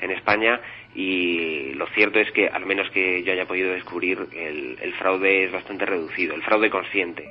en 0.00 0.10
España 0.10 0.60
y 0.94 1.72
lo 1.74 1.86
cierto 1.88 2.18
es 2.18 2.30
que, 2.32 2.48
al 2.48 2.66
menos 2.66 2.90
que 2.90 3.22
yo 3.22 3.32
haya 3.32 3.46
podido 3.46 3.72
descubrir, 3.72 4.26
el, 4.34 4.76
el 4.80 4.92
fraude 4.94 5.44
es 5.44 5.52
bastante 5.52 5.86
reducido, 5.86 6.34
el 6.34 6.42
fraude 6.42 6.68
consciente. 6.68 7.30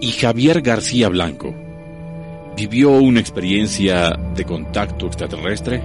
Y 0.00 0.12
Javier 0.12 0.60
García 0.60 1.08
Blanco, 1.08 1.54
¿vivió 2.56 2.90
una 2.90 3.20
experiencia 3.20 4.10
de 4.34 4.44
contacto 4.44 5.06
extraterrestre? 5.06 5.82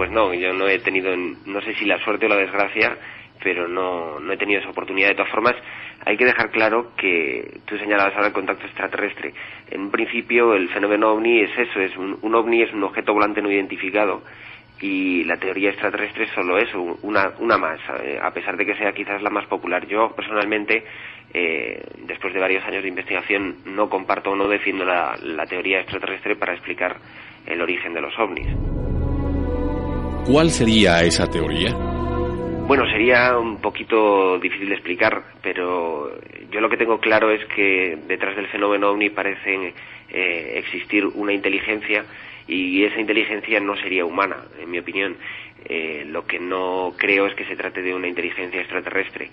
pues 0.00 0.10
no, 0.10 0.32
yo 0.32 0.54
no 0.54 0.66
he 0.66 0.78
tenido, 0.78 1.14
no 1.14 1.60
sé 1.60 1.74
si 1.74 1.84
la 1.84 2.02
suerte 2.02 2.24
o 2.24 2.28
la 2.30 2.36
desgracia, 2.36 2.96
pero 3.44 3.68
no, 3.68 4.18
no 4.18 4.32
he 4.32 4.38
tenido 4.38 4.58
esa 4.58 4.70
oportunidad. 4.70 5.08
De 5.08 5.14
todas 5.14 5.30
formas, 5.30 5.54
hay 6.06 6.16
que 6.16 6.24
dejar 6.24 6.50
claro 6.50 6.92
que 6.96 7.58
tú 7.66 7.76
señalabas 7.76 8.14
ahora 8.14 8.28
el 8.28 8.32
contacto 8.32 8.64
extraterrestre. 8.64 9.34
En 9.70 9.90
principio, 9.90 10.54
el 10.54 10.70
fenómeno 10.70 11.12
ovni 11.12 11.40
es 11.40 11.50
eso, 11.50 11.80
es 11.80 11.94
un, 11.98 12.34
ovni 12.34 12.62
es 12.62 12.72
un 12.72 12.82
objeto 12.84 13.12
volante 13.12 13.42
no 13.42 13.52
identificado 13.52 14.22
y 14.80 15.24
la 15.24 15.36
teoría 15.36 15.70
extraterrestre 15.70 16.24
es 16.24 16.30
solo 16.30 16.58
eso, 16.58 16.80
una, 17.02 17.32
una 17.38 17.58
más, 17.58 17.78
eh, 18.02 18.18
a 18.20 18.30
pesar 18.30 18.56
de 18.56 18.64
que 18.64 18.74
sea 18.76 18.92
quizás 18.92 19.22
la 19.22 19.30
más 19.30 19.46
popular. 19.46 19.86
Yo 19.86 20.10
personalmente, 20.16 20.84
eh, 21.34 21.82
después 22.06 22.32
de 22.32 22.40
varios 22.40 22.64
años 22.64 22.82
de 22.82 22.88
investigación, 22.88 23.56
no 23.66 23.88
comparto 23.90 24.30
o 24.30 24.36
no 24.36 24.48
defiendo 24.48 24.84
la, 24.84 25.14
la 25.22 25.44
teoría 25.46 25.80
extraterrestre 25.80 26.36
para 26.36 26.54
explicar 26.54 26.96
el 27.46 27.60
origen 27.60 27.92
de 27.92 28.00
los 28.00 28.18
ovnis. 28.18 28.48
¿Cuál 30.26 30.50
sería 30.50 31.00
esa 31.00 31.26
teoría? 31.26 31.74
Bueno, 32.66 32.88
sería 32.88 33.36
un 33.36 33.60
poquito 33.60 34.38
difícil 34.38 34.68
de 34.68 34.74
explicar, 34.76 35.22
pero 35.42 36.12
yo 36.50 36.60
lo 36.60 36.70
que 36.70 36.76
tengo 36.76 37.00
claro 37.00 37.30
es 37.30 37.44
que 37.46 37.98
detrás 38.06 38.36
del 38.36 38.46
fenómeno 38.46 38.90
ovni 38.90 39.10
parece 39.10 39.74
eh, 40.08 40.52
existir 40.56 41.04
una 41.04 41.32
inteligencia 41.32 42.04
y 42.50 42.84
esa 42.84 42.98
inteligencia 42.98 43.60
no 43.60 43.76
sería 43.76 44.04
humana, 44.04 44.44
en 44.58 44.70
mi 44.70 44.80
opinión. 44.80 45.16
Eh, 45.64 46.04
lo 46.06 46.26
que 46.26 46.40
no 46.40 46.94
creo 46.96 47.26
es 47.26 47.34
que 47.34 47.44
se 47.44 47.54
trate 47.54 47.80
de 47.80 47.94
una 47.94 48.08
inteligencia 48.08 48.60
extraterrestre. 48.60 49.30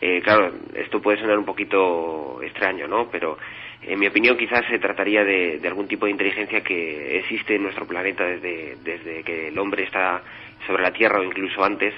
Eh, 0.00 0.20
claro, 0.22 0.52
esto 0.74 1.00
puede 1.00 1.18
sonar 1.18 1.38
un 1.38 1.44
poquito 1.44 2.42
extraño, 2.42 2.88
¿no? 2.88 3.08
Pero 3.08 3.38
en 3.82 4.00
mi 4.00 4.08
opinión 4.08 4.36
quizás 4.36 4.64
se 4.68 4.80
trataría 4.80 5.22
de, 5.22 5.60
algún 5.64 5.86
tipo 5.86 6.06
de 6.06 6.12
inteligencia 6.12 6.62
que 6.62 7.18
existe 7.18 7.54
en 7.54 7.62
nuestro 7.62 7.86
planeta 7.86 8.24
desde, 8.24 8.76
desde 8.82 9.22
que 9.22 9.48
el 9.48 9.58
hombre 9.58 9.84
está 9.84 10.22
sobre 10.66 10.82
la 10.82 10.92
Tierra 10.92 11.20
o 11.20 11.24
incluso 11.24 11.62
antes 11.62 11.94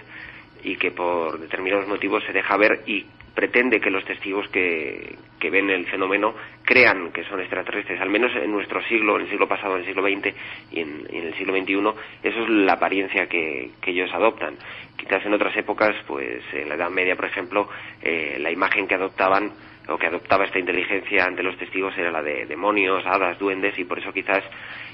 y 0.63 0.77
que 0.77 0.91
por 0.91 1.39
determinados 1.39 1.89
motivos 1.89 2.23
se 2.25 2.33
deja 2.33 2.57
ver 2.59 2.83
y 2.87 3.07
pretende 3.35 3.81
que 3.81 3.91
los 3.91 4.05
testigos 4.05 4.49
que, 4.49 5.17
que 5.39 5.51
ven 5.51 5.71
el 5.71 5.87
fenómeno 5.87 6.35
crean 6.65 7.13
que 7.13 7.25
son 7.25 7.41
extraterrestres, 7.41 8.01
al 8.01 8.11
menos 8.11 8.35
en 8.35 8.51
nuestro 8.51 8.83
siglo, 8.83 9.17
en 9.17 9.23
el 9.23 9.31
siglo 9.31 9.49
pasado, 9.49 9.75
en 9.75 9.81
el 9.81 9.87
siglo 9.87 10.03
XX 10.03 10.35
y 10.73 10.81
en, 10.81 11.07
el 11.11 11.35
siglo 11.35 11.57
XXI, 11.57 11.75
eso 12.23 12.43
es 12.43 12.49
la 12.49 12.75
apariencia 12.75 13.27
que, 13.27 13.71
que, 13.81 13.91
ellos 13.91 14.11
adoptan. 14.13 14.57
Quizás 14.97 15.25
en 15.25 15.35
otras 15.35 15.57
épocas, 15.57 15.95
pues 16.07 16.43
en 16.53 16.69
la 16.69 16.75
Edad 16.75 16.91
Media, 16.91 17.17
por 17.17 17.27
ejemplo, 17.27 17.69
eh, 18.03 18.37
la 18.41 18.51
imagen 18.51 18.87
que 18.87 18.95
adoptaban 18.95 19.53
o 19.89 19.97
que 19.97 20.07
adoptaba 20.07 20.45
esta 20.45 20.59
inteligencia 20.59 21.25
ante 21.25 21.43
los 21.43 21.57
testigos 21.57 21.97
era 21.97 22.11
la 22.11 22.23
de 22.23 22.47
demonios, 22.47 23.07
hadas, 23.07 23.39
duendes 23.39 23.79
y 23.79 23.85
por 23.85 23.99
eso 23.99 24.13
quizás 24.13 24.45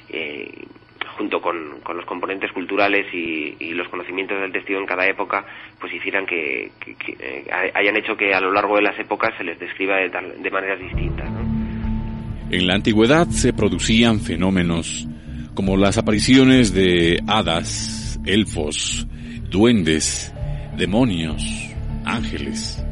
eh, 0.09 0.49
junto 1.17 1.41
con, 1.41 1.81
los 1.95 2.05
componentes 2.07 2.53
culturales 2.53 3.07
y, 3.13 3.73
los 3.75 3.89
conocimientos 3.89 4.41
del 4.41 4.53
testigo 4.53 4.79
en 4.79 4.87
cada 4.87 5.07
época, 5.07 5.45
pues 5.81 5.93
hicieran 5.93 6.27
que, 6.27 6.71
eh, 7.19 7.45
hayan 7.75 7.97
hecho 7.97 8.17
que 8.17 8.33
a 8.33 8.41
lo 8.41 8.53
largo 8.53 8.77
de 8.77 8.83
las 8.83 8.99
épocas 8.99 9.33
se 9.37 9.45
les 9.45 9.59
describa 9.59 9.97
de, 9.97 10.09
de 10.09 10.51
maneras 10.51 10.79
distintas. 10.79 11.29
En 12.51 12.67
la 12.67 12.75
antigüedad 12.75 13.27
se 13.29 13.53
producían 13.53 14.21
fenómenos 14.21 15.09
como 15.55 15.77
las 15.77 15.99
apariciones 15.99 16.73
de 16.75 17.21
hadas, 17.27 18.21
elfos, 18.27 19.07
duendes, 19.51 20.33
demonios, 20.77 21.43
ángeles. 22.05 22.85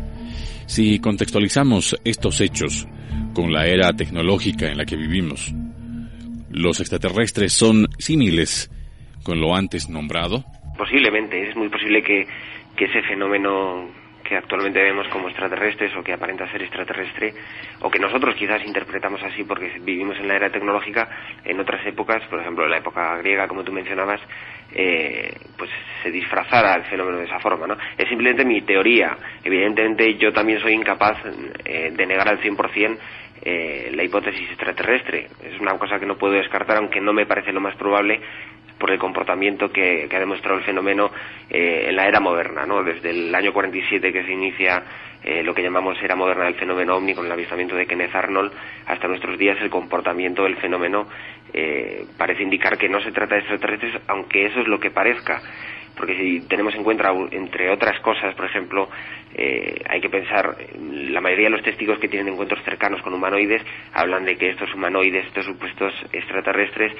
Si 0.66 0.98
contextualizamos 0.98 1.96
estos 2.04 2.40
hechos 2.40 2.86
con 3.34 3.52
la 3.52 3.66
era 3.66 3.92
tecnológica 3.92 4.66
en 4.66 4.78
la 4.78 4.84
que 4.84 4.96
vivimos, 4.96 5.52
¿Los 6.52 6.80
extraterrestres 6.80 7.54
son 7.54 7.86
símiles 7.98 8.70
con 9.24 9.40
lo 9.40 9.56
antes 9.56 9.88
nombrado? 9.88 10.44
Posiblemente, 10.76 11.48
es 11.48 11.56
muy 11.56 11.70
posible 11.70 12.02
que, 12.02 12.26
ese 12.76 13.02
fenómeno 13.02 13.88
que 14.24 14.36
actualmente 14.36 14.82
vemos 14.82 15.06
como 15.08 15.28
extraterrestres 15.28 15.96
o 15.96 16.02
que 16.02 16.12
aparenta 16.12 16.50
ser 16.50 16.62
extraterrestre 16.62 17.32
o 17.80 17.88
que 17.88 18.00
nosotros 18.00 18.34
quizás 18.34 18.60
interpretamos 18.66 19.22
así 19.22 19.44
porque 19.44 19.78
vivimos 19.80 20.18
en 20.18 20.26
la 20.26 20.34
era 20.34 20.50
tecnológica 20.50 21.08
en 21.44 21.60
otras 21.60 21.86
épocas, 21.86 22.24
por 22.28 22.40
ejemplo 22.40 22.64
en 22.64 22.70
la 22.72 22.78
época 22.78 23.16
griega 23.18 23.46
como 23.46 23.62
tú 23.62 23.70
mencionabas, 23.72 24.20
eh, 24.74 25.32
pues 25.56 25.70
se 26.02 26.10
disfrazara 26.10 26.74
el 26.74 26.84
fenómeno 26.86 27.18
de 27.18 27.26
esa 27.26 27.38
forma, 27.38 27.68
¿no? 27.68 27.76
Es 27.96 28.08
simplemente 28.08 28.44
mi 28.44 28.62
teoría. 28.62 29.16
Evidentemente 29.44 30.16
yo 30.16 30.32
también 30.32 30.60
soy 30.60 30.72
incapaz 30.72 31.18
eh, 31.64 31.92
de 31.96 32.06
negar 32.06 32.28
al 32.28 32.40
100% 32.40 32.98
eh, 33.42 33.90
la 33.94 34.04
hipótesis 34.04 34.48
extraterrestre. 34.48 35.28
Es 35.42 35.60
una 35.60 35.78
cosa 35.78 35.98
que 35.98 36.06
no 36.06 36.16
puedo 36.16 36.34
descartar, 36.34 36.78
aunque 36.78 37.00
no 37.00 37.12
me 37.12 37.26
parece 37.26 37.52
lo 37.52 37.60
más 37.60 37.76
probable, 37.76 38.20
por 38.78 38.90
el 38.90 38.98
comportamiento 38.98 39.70
que, 39.70 40.08
ha 40.12 40.18
demostrado 40.18 40.58
el 40.58 40.64
fenómeno 40.64 41.10
eh, 41.48 41.86
en 41.88 41.94
la 41.94 42.08
era 42.08 42.18
moderna, 42.18 42.66
¿no? 42.66 42.82
Desde 42.82 43.10
el 43.10 43.32
año 43.32 43.52
47 43.52 44.12
que 44.12 44.24
se 44.24 44.32
inicia 44.32 44.82
eh, 45.22 45.44
lo 45.44 45.54
que 45.54 45.62
llamamos 45.62 45.96
era 46.02 46.16
moderna 46.16 46.46
del 46.46 46.56
fenómeno 46.56 46.96
ovni 46.96 47.14
con 47.14 47.26
el 47.26 47.30
avistamiento 47.30 47.76
de 47.76 47.86
Kenneth 47.86 48.12
Arnold 48.12 48.52
hasta 48.86 49.06
nuestros 49.06 49.38
días 49.38 49.56
el 49.60 49.70
comportamiento 49.70 50.42
del 50.42 50.56
fenómeno 50.56 51.06
eh, 51.52 52.06
parece 52.18 52.42
indicar 52.42 52.76
que 52.76 52.88
no 52.88 53.00
se 53.00 53.12
trata 53.12 53.36
de 53.36 53.42
extraterrestres 53.42 54.02
aunque 54.08 54.46
eso 54.46 54.60
es 54.60 54.66
lo 54.66 54.80
que 54.80 54.90
parezca 54.90 55.40
porque 56.02 56.16
si 56.16 56.48
tenemos 56.48 56.74
en 56.74 56.82
cuenta, 56.82 57.12
entre 57.30 57.70
otras 57.70 58.00
cosas, 58.00 58.34
por 58.34 58.46
ejemplo, 58.46 58.88
eh, 59.36 59.84
hay 59.88 60.00
que 60.00 60.08
pensar, 60.08 60.56
la 60.80 61.20
mayoría 61.20 61.46
de 61.46 61.50
los 61.50 61.62
testigos 61.62 62.00
que 62.00 62.08
tienen 62.08 62.32
encuentros 62.32 62.60
cercanos 62.64 63.00
con 63.02 63.14
humanoides 63.14 63.62
hablan 63.92 64.24
de 64.24 64.36
que 64.36 64.50
estos 64.50 64.74
humanoides, 64.74 65.26
estos 65.26 65.46
supuestos 65.46 65.94
extraterrestres, 66.12 66.92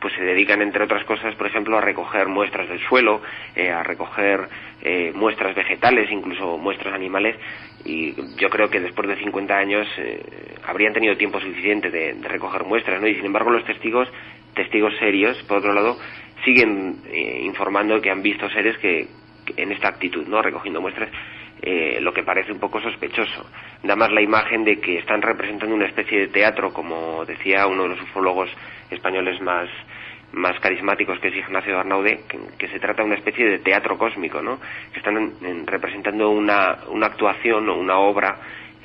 pues 0.00 0.14
se 0.14 0.22
dedican, 0.22 0.62
entre 0.62 0.84
otras 0.84 1.02
cosas, 1.06 1.34
por 1.34 1.48
ejemplo, 1.48 1.76
a 1.76 1.80
recoger 1.80 2.28
muestras 2.28 2.68
del 2.68 2.78
suelo, 2.86 3.20
eh, 3.56 3.68
a 3.68 3.82
recoger 3.82 4.48
eh, 4.80 5.10
muestras 5.12 5.56
vegetales, 5.56 6.08
incluso 6.12 6.56
muestras 6.56 6.94
animales, 6.94 7.34
y 7.84 8.14
yo 8.40 8.48
creo 8.48 8.70
que 8.70 8.78
después 8.78 9.08
de 9.08 9.16
50 9.16 9.56
años 9.56 9.88
habrían 10.64 10.92
tenido 10.92 11.16
tiempo 11.16 11.40
suficiente 11.40 11.90
de, 11.90 12.14
de, 12.14 12.28
recoger 12.28 12.62
muestras, 12.62 13.00
¿no? 13.00 13.08
Y 13.08 13.16
sin 13.16 13.26
embargo 13.26 13.50
los 13.50 13.64
testigos, 13.64 14.08
testigos 14.54 14.96
serios, 15.00 15.36
por 15.48 15.58
otro 15.58 15.72
lado, 15.72 15.98
siguen 16.44 17.00
eh, 17.08 17.40
informando 17.42 18.00
que 18.00 18.10
han 18.10 18.22
visto 18.22 18.48
seres 18.50 18.76
que, 18.78 19.08
en 19.56 19.72
esta 19.72 19.88
actitud, 19.88 20.26
¿no? 20.26 20.42
Recogiendo 20.42 20.80
muestras, 20.80 21.10
eh, 21.62 21.98
lo 22.00 22.12
que 22.12 22.22
parece 22.22 22.52
un 22.52 22.60
poco 22.60 22.80
sospechoso. 22.80 23.46
Da 23.82 23.96
más 23.96 24.12
la 24.12 24.20
imagen 24.20 24.64
de 24.64 24.80
que 24.80 24.98
están 24.98 25.22
representando 25.22 25.74
una 25.74 25.86
especie 25.86 26.20
de 26.20 26.28
teatro, 26.28 26.72
como 26.72 27.24
decía 27.24 27.66
uno 27.66 27.84
de 27.84 27.88
los 27.90 28.02
ufólogos 28.02 28.50
españoles 28.90 29.40
más 29.40 29.68
más 30.32 30.58
carismáticos 30.60 31.18
que 31.20 31.28
es 31.28 31.36
Ignacio 31.36 31.78
Arnaude, 31.78 32.20
que, 32.58 32.68
se 32.68 32.78
trata 32.78 33.02
de 33.02 33.06
una 33.06 33.14
especie 33.14 33.46
de 33.46 33.58
teatro 33.60 33.96
cósmico, 33.96 34.42
¿no? 34.42 34.58
Que 34.92 34.98
están 34.98 35.32
representando 35.66 36.30
una, 36.30 36.78
una 36.88 37.06
actuación 37.06 37.68
o 37.68 37.76
una 37.76 37.98
obra 37.98 38.36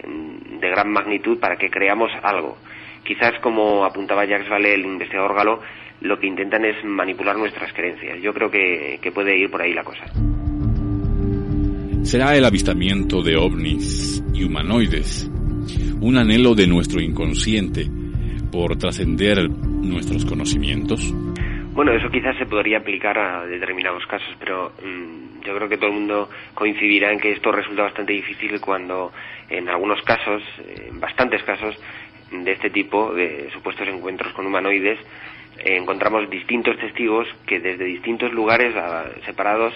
de 0.04 0.70
gran 0.70 0.92
magnitud 0.92 1.40
para 1.40 1.58
que 1.58 1.70
creamos 1.70 2.12
algo. 2.24 2.58
Quizás, 3.04 3.40
como 3.40 3.84
apuntaba 3.84 4.26
Jacques 4.26 4.50
Vallée, 4.50 4.76
el 4.76 4.86
investigador 4.86 5.36
galo, 5.36 5.62
lo 6.02 6.20
que 6.20 6.28
intentan 6.28 6.66
es 6.66 6.84
manipular 6.84 7.38
nuestras 7.38 7.72
creencias. 7.74 8.22
Yo 8.22 8.34
creo 8.34 8.50
que, 8.50 9.00
puede 9.14 9.38
ir 9.38 9.50
por 9.50 9.62
ahí 9.62 9.74
la 9.74 9.84
cosa. 9.84 10.06
¿Será 12.04 12.36
el 12.36 12.44
avistamiento 12.44 13.22
de 13.22 13.38
ovnis 13.38 14.24
y 14.34 14.44
humanoides 14.44 15.30
un 16.02 16.18
anhelo 16.18 16.56
de 16.56 16.66
nuestro 16.66 17.00
inconsciente 17.00 17.86
por 18.52 18.76
trascender 18.78 19.48
nuestros 19.50 20.26
conocimientos? 20.26 21.14
Bueno, 21.74 21.94
eso 21.94 22.10
quizás 22.10 22.36
se 22.38 22.48
podría 22.48 22.80
aplicar 22.80 23.18
a 23.18 23.46
determinados 23.46 24.06
casos, 24.08 24.36
pero 24.40 24.74
mm, 24.84 25.46
yo 25.46 25.56
creo 25.56 25.70
que 25.70 25.78
todo 25.78 25.92
el 25.92 25.96
mundo 25.96 26.30
coincidirá 26.56 27.14
en 27.14 27.20
que 27.20 27.32
esto 27.32 27.52
resulta 27.52 27.84
bastante 27.84 28.14
difícil 28.14 28.60
cuando 28.60 29.12
en 29.50 29.70
algunos 29.70 30.02
casos, 30.02 30.42
en 30.88 31.00
bastantes 31.00 31.44
casos 31.44 31.76
de 32.32 32.52
este 32.52 32.70
tipo 32.70 33.14
de 33.14 33.50
supuestos 33.52 33.88
encuentros 33.88 34.34
con 34.34 34.46
humanoides, 34.46 35.00
eh, 35.60 35.76
encontramos 35.78 36.30
distintos 36.30 36.78
testigos 36.78 37.28
que 37.46 37.60
desde 37.60 37.86
distintos 37.86 38.32
lugares 38.32 38.74
separados 39.26 39.74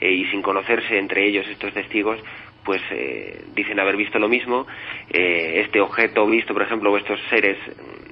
eh, 0.00 0.10
y 0.10 0.24
sin 0.26 0.42
conocerse 0.42 0.98
entre 0.98 1.26
ellos 1.26 1.46
estos 1.48 1.72
testigos, 1.72 2.18
pues 2.64 2.82
eh, 2.90 3.44
dicen 3.54 3.78
haber 3.78 3.96
visto 3.96 4.18
lo 4.18 4.28
mismo. 4.28 4.66
este 5.08 5.80
objeto 5.80 6.26
visto, 6.26 6.52
por 6.52 6.62
ejemplo, 6.62 6.92
o 6.92 6.96
estos 6.96 7.20
seres 7.30 7.56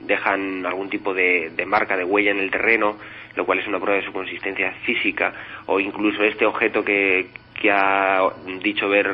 dejan 0.03 0.65
algún 0.65 0.89
tipo 0.89 1.13
de, 1.13 1.51
marca, 1.67 1.97
de 1.97 2.05
huella 2.05 2.31
en 2.31 2.39
el 2.39 2.51
terreno, 2.51 2.97
lo 3.35 3.45
cual 3.45 3.59
es 3.59 3.67
una 3.67 3.81
prueba 3.81 4.01
de 4.01 4.07
su 4.07 4.13
consistencia 4.13 4.73
física, 4.85 5.35
o 5.67 5.81
incluso 5.81 6.23
este 6.23 6.47
objeto 6.47 6.85
que, 6.85 7.27
que 7.61 7.71
ha 7.71 8.21
dicho 8.63 8.89
ver 8.89 9.07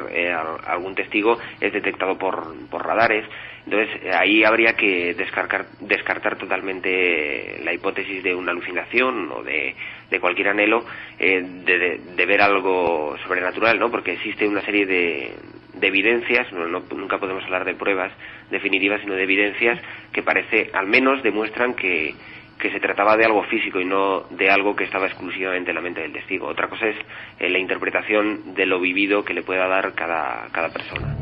algún 0.66 0.94
testigo 0.94 1.38
es 1.60 1.72
detectado 1.72 2.18
por, 2.18 2.54
por 2.68 2.86
radares. 2.86 3.24
Entonces, 3.64 4.12
ahí 4.12 4.42
habría 4.42 4.74
que 4.74 5.14
descartar, 5.14 5.66
descartar 5.80 6.36
totalmente 6.36 7.60
la 7.62 7.72
hipótesis 7.72 8.22
de 8.22 8.34
una 8.34 8.50
alucinación 8.50 9.30
o 9.30 9.42
de, 9.44 9.76
cualquier 10.20 10.48
anhelo 10.48 10.84
eh, 11.18 11.42
de, 11.42 12.26
ver 12.26 12.42
algo 12.42 13.16
sobrenatural, 13.24 13.78
¿no? 13.78 13.90
Porque 13.90 14.12
existe 14.12 14.48
una 14.48 14.62
serie 14.62 14.84
de, 14.86 15.32
evidencias, 15.80 16.52
no, 16.52 16.66
nunca 16.66 17.18
podemos 17.18 17.44
hablar 17.44 17.64
de 17.64 17.74
pruebas 17.74 18.12
definitivas, 18.50 19.00
sino 19.00 19.14
de 19.14 19.22
evidencias 19.22 19.80
que 20.12 20.22
parece, 20.22 20.70
al 20.72 20.86
menos 20.86 21.22
demuestran 21.22 21.74
que, 21.74 22.14
que 22.62 22.70
se 22.70 22.78
trataba 22.78 23.16
de 23.16 23.24
algo 23.24 23.42
físico 23.42 23.80
y 23.80 23.84
no 23.84 24.22
de 24.30 24.48
algo 24.48 24.76
que 24.76 24.84
estaba 24.84 25.06
exclusivamente 25.06 25.72
en 25.72 25.74
la 25.74 25.82
mente 25.82 26.00
del 26.00 26.12
testigo. 26.12 26.46
Otra 26.46 26.68
cosa 26.68 26.86
es 26.86 26.96
eh, 27.40 27.50
la 27.50 27.58
interpretación 27.58 28.54
de 28.54 28.66
lo 28.66 28.78
vivido 28.78 29.24
que 29.24 29.34
le 29.34 29.42
pueda 29.42 29.66
dar 29.66 29.92
cada, 29.94 30.46
cada 30.52 30.72
persona. 30.72 31.16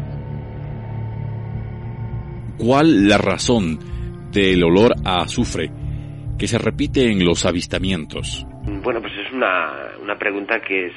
¿Cuál 2.58 3.08
la 3.08 3.16
razón 3.16 3.78
del 4.30 4.62
olor 4.62 4.92
a 5.02 5.22
azufre 5.22 5.70
que 6.38 6.46
se 6.46 6.58
repite 6.58 7.10
en 7.10 7.24
los 7.24 7.46
avistamientos? 7.46 8.46
Bueno, 8.66 9.00
pues 9.00 9.12
es 9.16 9.32
una, 9.32 9.72
una 10.02 10.18
pregunta 10.18 10.60
que 10.60 10.86
es 10.86 10.92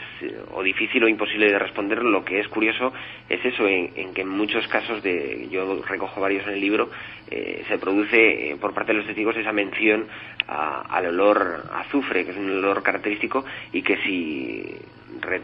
o 0.53 0.61
difícil 0.61 1.03
o 1.03 1.07
imposible 1.07 1.51
de 1.51 1.57
responder. 1.57 2.03
Lo 2.03 2.24
que 2.24 2.39
es 2.39 2.47
curioso 2.49 2.91
es 3.30 3.43
eso, 3.43 3.68
en, 3.68 4.14
que 4.14 4.22
en 4.22 4.30
muchos 4.30 4.68
casos, 4.68 5.01
de, 5.01 5.47
yo 5.49 5.82
recojo 5.84 6.20
varios 6.20 6.45
en 6.45 6.53
el 6.53 6.61
libro, 6.61 6.89
eh, 7.32 7.64
se 7.68 7.78
produce 7.78 8.51
eh, 8.51 8.55
por 8.57 8.74
parte 8.74 8.91
de 8.91 8.97
los 8.97 9.07
testigos 9.07 9.38
esa 9.38 9.53
mención 9.53 10.07
al 10.47 11.05
olor 11.05 11.64
a 11.72 11.82
azufre, 11.82 12.26
que 12.26 12.32
es 12.32 12.38
un 12.38 12.49
olor 12.49 12.84
característico 12.84 13.45
y 13.72 13.82
que 13.82 13.97
si 13.97 14.76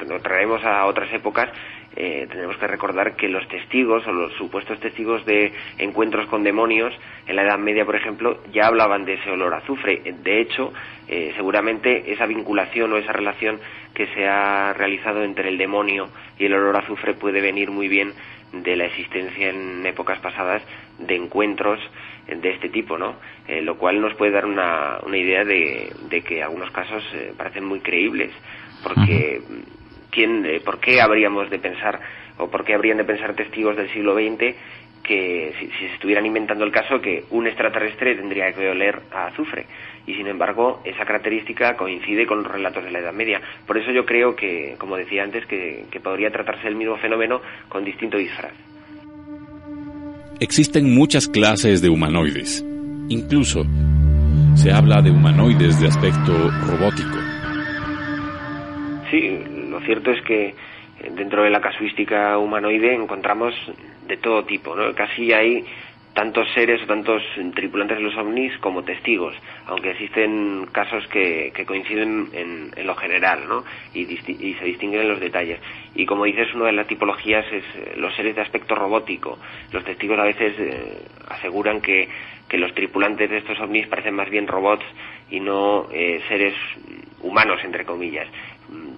lo 0.08 0.20
traemos 0.22 0.64
a 0.64 0.86
otras 0.86 1.12
épocas, 1.14 1.50
eh, 1.96 2.28
tenemos 2.30 2.56
que 2.58 2.68
recordar 2.68 3.16
que 3.16 3.28
los 3.28 3.48
testigos 3.48 4.06
o 4.08 4.12
los 4.12 4.34
supuestos 4.34 4.80
testigos 4.80 5.26
de 5.26 5.52
encuentros 5.80 6.28
con 6.28 6.44
demonios 6.44 6.94
en 7.28 7.36
la 7.36 7.44
Edad 7.44 7.58
Media, 7.58 7.86
por 7.86 7.96
ejemplo, 7.96 8.42
ya 8.54 8.68
hablaban 8.68 9.06
de 9.06 9.16
ese 9.16 9.32
olor 9.32 9.54
azufre. 9.54 10.02
De 10.24 10.40
hecho, 10.40 10.72
eh, 11.08 11.34
seguramente 11.36 12.12
esa 12.14 12.26
vinculación 12.26 12.94
o 12.94 12.98
esa 12.98 13.12
relación 13.12 13.60
que 13.94 14.08
se 14.14 14.28
ha 14.28 14.74
realizado 14.74 15.24
entre 15.24 15.50
el 15.50 15.58
demonio 15.58 16.10
y 16.38 16.46
el 16.46 16.54
olor 16.54 16.78
azufre 16.78 17.16
puede 17.16 17.42
venir 17.42 17.72
muy 17.72 17.88
bien 17.88 18.14
de 18.54 18.76
la 18.76 18.86
existencia 18.86 19.50
en 19.50 19.86
épocas 19.86 20.20
pasadas 20.20 20.62
de 21.00 21.16
encuentros 21.16 21.80
de 22.28 22.52
este 22.52 22.70
tipo, 22.70 22.98
¿no? 22.98 23.16
Eh, 23.48 23.62
lo 23.62 23.78
cual 23.78 24.00
nos 24.00 24.14
puede 24.14 24.32
dar 24.32 24.46
una, 24.46 25.00
una 25.04 25.18
idea 25.18 25.44
de, 25.44 25.92
de 26.10 26.22
que 26.22 26.44
algunos 26.44 26.70
casos 26.72 27.04
parecen 27.36 27.66
muy 27.66 27.80
creíbles, 27.80 28.32
porque 28.84 29.42
¿quién, 30.12 30.46
eh, 30.46 30.60
¿por 30.60 30.80
qué 30.80 31.02
habríamos 31.02 31.50
de 31.50 31.60
pensar 31.60 32.00
o 32.38 32.50
por 32.50 32.64
qué 32.64 32.74
habrían 32.74 32.98
de 32.98 33.04
pensar 33.04 33.36
testigos 33.36 33.76
del 33.76 33.92
siglo 33.92 34.16
XX 34.16 34.56
que 35.04 35.54
si, 35.60 35.68
se 35.68 35.94
estuvieran 35.94 36.26
inventando 36.26 36.64
el 36.64 36.72
caso 36.72 37.02
que 37.02 37.24
un 37.32 37.48
extraterrestre 37.48 38.16
tendría 38.16 38.54
que 38.54 38.70
oler 38.70 39.02
a 39.12 39.28
azufre 39.28 39.66
y 40.06 40.14
sin 40.14 40.28
embargo 40.28 40.82
esa 40.84 41.06
característica 41.06 41.76
coincide 41.76 42.26
con 42.26 42.44
los 42.44 42.52
relatos 42.52 42.84
de 42.84 42.92
la 42.92 43.00
Edad 43.00 43.14
Media. 43.14 43.42
Por 43.66 43.78
eso 43.78 43.92
yo 43.92 44.06
creo 44.06 44.36
que, 44.36 44.76
como 44.78 44.98
decía 44.98 45.24
antes, 45.24 45.46
que, 45.46 45.86
que 45.92 46.00
podría 46.00 46.32
tratarse 46.32 46.68
el 46.68 46.76
mismo 46.76 46.98
fenómeno 46.98 47.42
con 47.68 47.84
distinto 47.86 48.18
disfraz. 48.18 48.54
Existen 50.40 50.94
muchas 50.94 51.28
clases 51.28 51.82
de 51.82 51.90
humanoides. 51.90 52.66
Incluso 53.10 53.66
se 54.56 54.72
habla 54.72 55.02
de 55.02 55.12
humanoides 55.12 55.80
de 55.80 55.88
aspecto 55.88 56.50
robótico. 56.68 57.19
Cierto 59.90 60.12
es 60.12 60.22
que 60.22 60.50
eh, 60.50 60.54
dentro 61.14 61.42
de 61.42 61.50
la 61.50 61.62
casuística 61.62 62.38
humanoide 62.38 62.94
encontramos 62.94 63.56
de 64.06 64.18
todo 64.18 64.44
tipo, 64.44 64.76
¿no? 64.76 64.94
Casi 64.94 65.34
hay 65.34 65.66
tantos 66.14 66.48
seres 66.54 66.84
o 66.84 66.86
tantos 66.86 67.24
tripulantes 67.56 67.98
de 67.98 68.04
los 68.04 68.16
ovnis 68.16 68.56
como 68.60 68.84
testigos, 68.84 69.34
aunque 69.66 69.90
existen 69.90 70.68
casos 70.72 71.08
que, 71.08 71.52
coinciden 71.66 72.30
en, 72.34 72.86
lo 72.86 72.94
general, 72.94 73.48
¿no? 73.48 73.64
Y, 73.96 74.06
se 74.16 74.66
distinguen 74.66 75.02
en 75.02 75.10
los 75.10 75.20
detalles. 75.20 75.60
Y 75.96 76.06
como 76.06 76.26
dices, 76.26 76.54
una 76.54 76.66
de 76.66 76.74
las 76.74 76.86
tipologías 76.86 77.48
es 77.52 77.64
eh, 77.74 77.96
los 77.98 78.16
seres 78.16 78.36
de 78.36 78.44
aspecto 78.44 78.76
robótico. 78.76 79.40
Los 79.72 79.84
testigos 79.84 80.20
a 80.20 80.24
veces 80.26 80.54
eh, 80.60 81.02
aseguran 81.30 81.82
que, 81.82 82.08
los 82.54 82.76
tripulantes 82.76 83.28
de 83.28 83.38
estos 83.38 83.60
ovnis 83.60 83.88
parecen 83.88 84.14
más 84.14 84.30
bien 84.30 84.48
robots 84.48 84.86
y 85.32 85.40
no 85.40 85.88
seres 86.28 86.56
humanos, 87.22 87.60
entre 87.64 87.86
comillas 87.86 88.28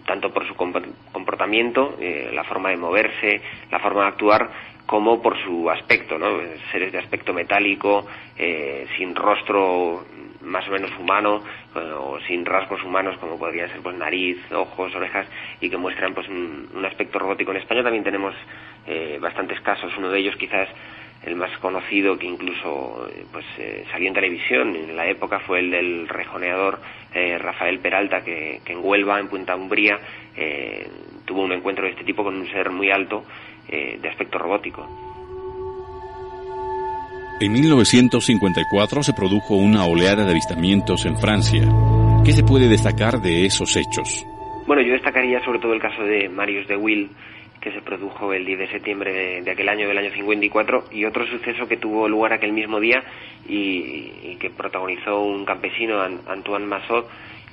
tanto 0.06 0.34
por 0.34 0.48
su 0.48 0.56
comportamiento, 0.56 1.96
eh, 2.00 2.32
la 2.34 2.44
forma 2.44 2.70
de 2.70 2.78
moverse, 2.78 3.42
la 3.70 3.80
forma 3.80 4.04
de 4.04 4.08
actuar, 4.10 4.50
como 4.86 5.22
por 5.22 5.42
su 5.42 5.70
aspecto, 5.70 6.18
¿no? 6.18 6.40
Seres 6.72 6.92
de 6.92 7.00
aspecto 7.00 7.34
metálico, 7.34 8.06
eh, 8.38 8.88
sin 8.98 9.16
rostro 9.16 10.04
más 10.42 10.68
o 10.68 10.72
menos 10.72 10.92
humano 11.00 11.44
eh, 11.76 11.80
o 11.80 12.20
sin 12.28 12.46
rasgos 12.46 12.84
humanos 12.84 13.16
como 13.20 13.38
podría 13.38 13.68
ser 13.70 13.80
pues 13.82 13.96
nariz, 13.96 14.38
ojos, 14.52 14.94
orejas 14.96 15.28
y 15.62 15.70
que 15.70 15.78
muestran 15.78 16.14
pues 16.14 16.28
un, 16.28 16.84
aspecto 16.86 17.20
robótico. 17.20 17.52
En 17.52 17.58
España 17.58 17.84
también 17.84 18.04
tenemos 18.04 18.36
bastantes 19.22 19.62
casos, 19.62 19.94
uno 19.98 20.10
de 20.10 20.20
ellos 20.20 20.36
quizás 20.36 20.68
el 21.24 21.36
más 21.36 21.56
conocido 21.60 22.18
que 22.18 22.28
incluso 22.28 23.08
pues 23.32 23.46
salió 23.92 24.08
en 24.08 24.14
televisión 24.14 24.76
en 24.76 24.96
la 24.96 25.08
época 25.08 25.40
fue 25.40 25.60
el 25.60 25.72
del 25.72 26.08
rejoneador 26.08 26.80
Rafael 27.40 27.80
Peralta 27.80 28.24
que, 28.24 28.62
que, 28.66 28.74
en 28.74 28.80
Huelva, 28.82 29.20
en 29.20 29.28
Punta 29.28 29.56
Umbría, 29.56 30.00
tuvo 31.26 31.44
un 31.44 31.52
encuentro 31.52 31.86
de 31.86 31.92
este 31.92 32.04
tipo 32.04 32.24
con 32.24 32.36
un 32.36 32.48
ser 32.48 32.72
muy 32.72 32.90
alto 32.90 33.24
de 33.68 34.10
aspecto 34.10 34.40
robótico. 34.40 34.88
En 37.42 37.54
1954 37.54 39.02
se 39.02 39.14
produjo 39.14 39.56
una 39.56 39.86
oleada 39.86 40.26
de 40.26 40.30
avistamientos 40.30 41.08
en 41.08 41.18
Francia. 41.18 41.68
¿Qué 42.24 42.34
se 42.34 42.44
puede 42.44 42.68
destacar 42.68 43.20
de 43.20 43.48
esos 43.48 43.76
hechos? 43.76 44.24
Bueno, 44.68 44.84
yo 44.84 44.94
destacaría 44.94 45.44
sobre 45.44 45.58
todo 45.58 45.74
el 45.74 45.82
caso 45.82 46.04
de 46.04 46.30
Marius 46.30 46.68
de 46.68 46.78
Will, 46.78 47.10
que 47.62 47.72
se 47.72 47.82
produjo 47.82 48.34
el 48.34 48.46
10 48.46 48.60
de 48.60 48.68
septiembre 48.70 49.42
de, 49.42 49.52
aquel 49.52 49.70
año, 49.70 49.88
del 49.88 49.98
año 49.98 50.12
54, 50.12 50.86
y 50.92 51.06
otro 51.06 51.28
suceso 51.28 51.68
que 51.68 51.78
tuvo 51.78 52.10
lugar 52.10 52.34
aquel 52.34 52.52
mismo 52.52 52.80
día 52.80 53.04
y, 53.48 54.36
que 54.40 54.50
protagonizó 54.50 55.22
un 55.22 55.46
campesino, 55.46 56.02
Antoine 56.02 56.66
Massot, 56.66 57.08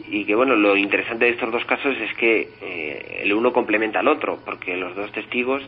y 0.09 0.25
que 0.25 0.35
bueno, 0.35 0.57
lo 0.57 0.77
interesante 0.77 1.27
de 1.27 1.33
estos 1.33 1.53
dos 1.53 1.65
casos 1.67 1.95
es 1.99 2.15
que 2.15 2.49
eh, 2.63 3.21
el 3.23 3.33
uno 3.35 3.53
complementa 3.53 4.01
al 4.01 4.09
otro, 4.09 4.39
porque 4.45 4.77
los 4.77 4.97
dos 4.97 5.13
testigos 5.13 5.63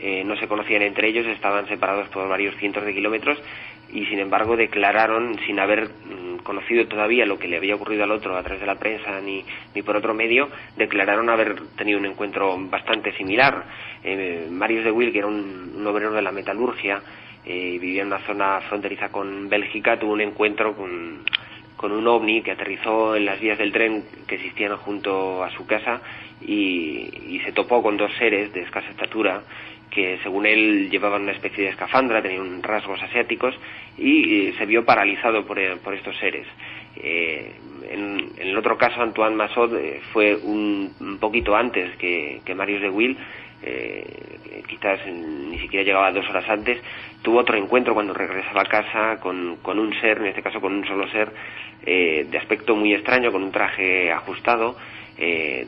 eh, 0.00 0.24
no 0.24 0.36
se 0.36 0.48
conocían 0.48 0.82
entre 0.82 1.08
ellos, 1.08 1.26
estaban 1.26 1.68
separados 1.68 2.08
por 2.08 2.28
varios 2.28 2.56
cientos 2.56 2.84
de 2.84 2.92
kilómetros 2.92 3.38
y 3.92 4.04
sin 4.06 4.18
embargo 4.18 4.56
declararon, 4.56 5.38
sin 5.46 5.60
haber 5.60 5.84
mm, 5.84 6.23
conocido 6.44 6.86
todavía 6.86 7.26
lo 7.26 7.38
que 7.38 7.48
le 7.48 7.56
había 7.56 7.74
ocurrido 7.74 8.04
al 8.04 8.12
otro 8.12 8.36
a 8.36 8.42
través 8.42 8.60
de 8.60 8.66
la 8.66 8.78
prensa 8.78 9.20
ni, 9.20 9.44
ni 9.74 9.82
por 9.82 9.96
otro 9.96 10.14
medio, 10.14 10.48
declararon 10.76 11.28
haber 11.28 11.56
tenido 11.76 11.98
un 11.98 12.06
encuentro 12.06 12.56
bastante 12.70 13.12
similar. 13.16 13.64
Eh, 14.04 14.46
Marius 14.50 14.84
de 14.84 14.92
Will, 14.92 15.12
que 15.12 15.18
era 15.18 15.26
un, 15.26 15.84
obrero 15.84 16.12
de 16.12 16.22
la 16.22 16.30
metalurgia, 16.30 17.02
eh, 17.44 17.78
vivía 17.80 18.02
en 18.02 18.08
una 18.08 18.20
zona 18.20 18.60
fronteriza 18.68 19.10
con 19.10 19.48
Bélgica, 19.48 19.98
tuvo 19.98 20.12
un 20.12 20.20
encuentro 20.20 20.74
con, 20.76 21.24
con 21.76 21.92
un 21.92 22.06
ovni 22.06 22.42
que 22.42 22.52
aterrizó 22.52 23.16
en 23.16 23.26
las 23.26 23.40
vías 23.40 23.58
del 23.58 23.72
tren 23.72 24.04
que 24.26 24.36
existían 24.36 24.76
junto 24.76 25.42
a 25.42 25.50
su 25.50 25.66
casa 25.66 26.00
y, 26.40 27.10
y 27.28 27.40
se 27.44 27.52
topó 27.52 27.82
con 27.82 27.96
dos 27.96 28.12
seres 28.18 28.52
de 28.52 28.62
escasa 28.62 28.90
estatura 28.90 29.42
que 29.94 30.18
según 30.22 30.44
él 30.44 30.90
llevaban 30.90 31.22
una 31.22 31.32
especie 31.32 31.64
de 31.64 31.70
escafandra, 31.70 32.20
tenían 32.20 32.62
rasgos 32.62 33.00
asiáticos 33.02 33.54
y 33.96 34.52
se 34.58 34.66
vio 34.66 34.84
paralizado 34.84 35.46
por, 35.46 35.58
eh, 35.58 35.76
estos 35.94 36.16
seres. 36.18 36.46
Eh, 36.96 37.52
en, 37.90 38.32
el 38.38 38.56
otro 38.58 38.76
caso, 38.76 39.00
Antoine 39.00 39.36
Massot 39.36 39.72
eh, 39.74 40.00
fue 40.12 40.34
un, 40.36 41.18
poquito 41.20 41.54
antes 41.54 41.96
que, 41.96 42.42
Marius 42.54 42.82
de 42.82 42.90
Will, 42.90 43.16
quizás 44.68 45.00
ni 45.06 45.58
siquiera 45.58 45.84
llegaba 45.84 46.12
dos 46.12 46.28
horas 46.28 46.46
antes, 46.48 46.78
tuvo 47.22 47.38
otro 47.38 47.56
encuentro 47.56 47.94
cuando 47.94 48.12
regresaba 48.12 48.62
a 48.62 48.66
casa 48.66 49.20
con, 49.20 49.56
con 49.62 49.78
un 49.78 49.98
ser, 50.00 50.18
en 50.18 50.26
este 50.26 50.42
caso 50.42 50.60
con 50.60 50.74
un 50.74 50.86
solo 50.86 51.08
ser, 51.08 51.32
de 51.82 52.38
aspecto 52.38 52.76
muy 52.76 52.92
extraño, 52.92 53.32
con 53.32 53.42
un 53.42 53.52
traje 53.52 54.12
ajustado, 54.12 54.76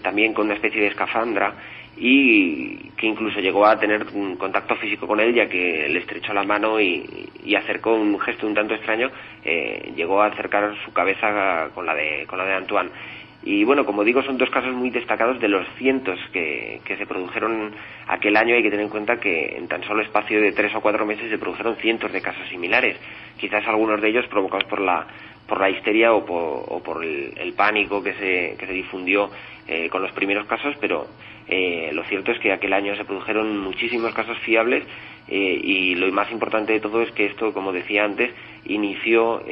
también 0.03 0.35
con 0.35 0.47
una 0.47 0.57
especie 0.57 0.83
de 0.83 0.89
escafandra, 0.89 1.55
y 1.97 2.91
que 2.97 3.07
incluso 3.07 3.41
llegó 3.41 3.67
a 3.67 3.79
tener 3.79 4.07
un 4.13 4.37
contacto 4.37 4.77
físico 4.77 5.07
con 5.07 5.21
él 5.21 5.35
ya 5.35 5.49
que 5.49 5.89
le 5.89 5.99
estrechó 5.99 6.33
la 6.35 6.45
mano 6.45 6.81
y, 6.81 7.29
y 7.45 7.55
acercó 7.55 7.95
un 7.95 8.19
gesto 8.21 8.47
un 8.47 8.55
tanto 8.55 8.75
extraño 8.75 9.11
eh, 9.45 9.93
llegó 9.97 10.21
a 10.21 10.27
acercar 10.27 10.75
su 10.85 10.93
cabeza 10.93 11.71
con 11.75 11.87
la 11.87 11.95
de 11.95 12.27
con 12.27 12.39
la 12.39 12.45
de 12.45 12.55
Antoine 12.55 12.91
y 13.47 13.63
bueno 13.63 13.87
como 13.87 14.03
digo 14.03 14.25
son 14.25 14.39
dos 14.39 14.51
casos 14.51 14.75
muy 14.75 14.91
destacados 14.91 15.39
de 15.39 15.47
los 15.47 15.65
cientos 15.79 16.19
que, 16.33 16.81
que 16.85 16.97
se 16.97 17.07
produjeron 17.07 17.73
aquel 18.09 18.37
año. 18.37 18.57
Hay 18.57 18.63
que 18.63 18.71
tener 18.71 18.85
en 18.85 18.91
cuenta 18.91 19.21
que 19.21 19.57
en 19.57 19.69
tan 19.69 19.85
solo 19.85 20.03
espacio 20.03 20.41
de 20.43 20.51
tres 20.51 20.75
o 20.75 20.81
cuatro 20.81 21.07
meses 21.07 21.31
se 21.31 21.39
produjeron 21.39 21.77
cientos 21.77 22.13
de 22.13 22.21
casos 22.21 22.49
similares. 22.49 22.97
Quizás 23.39 23.65
algunos 23.69 24.03
de 24.03 24.09
ellos 24.09 24.27
provocados 24.27 24.65
por 24.65 24.81
la 24.81 25.07
por 25.47 25.61
la 25.61 25.71
histeria 25.71 26.13
o 26.13 26.25
por, 26.25 27.05
el, 27.05 27.53
pánico 27.57 28.03
que 28.03 28.15
se, 28.15 28.57
que 28.59 28.67
se 28.67 28.73
difundió 28.73 29.31
eh, 29.69 29.89
con 29.89 30.03
los 30.03 30.11
primeros 30.11 30.45
casos, 30.47 30.75
pero 30.81 31.07
eh, 31.47 31.91
lo 31.93 32.03
cierto 32.05 32.33
es 32.33 32.41
que 32.41 32.53
aquel 32.53 32.73
año 32.73 32.97
se 32.97 33.05
produjeron 33.05 33.57
muchísimos 33.59 34.13
casos 34.13 34.37
fiables 34.39 34.83
eh, 35.29 35.61
y 35.63 35.95
lo 35.95 36.11
más 36.13 36.31
importante 36.31 36.73
de 36.73 36.81
todo 36.81 37.03
es 37.03 37.11
que 37.13 37.27
esto, 37.27 37.53
como 37.53 37.73
decía 37.73 38.05
antes, 38.05 38.33
inició 38.65 39.43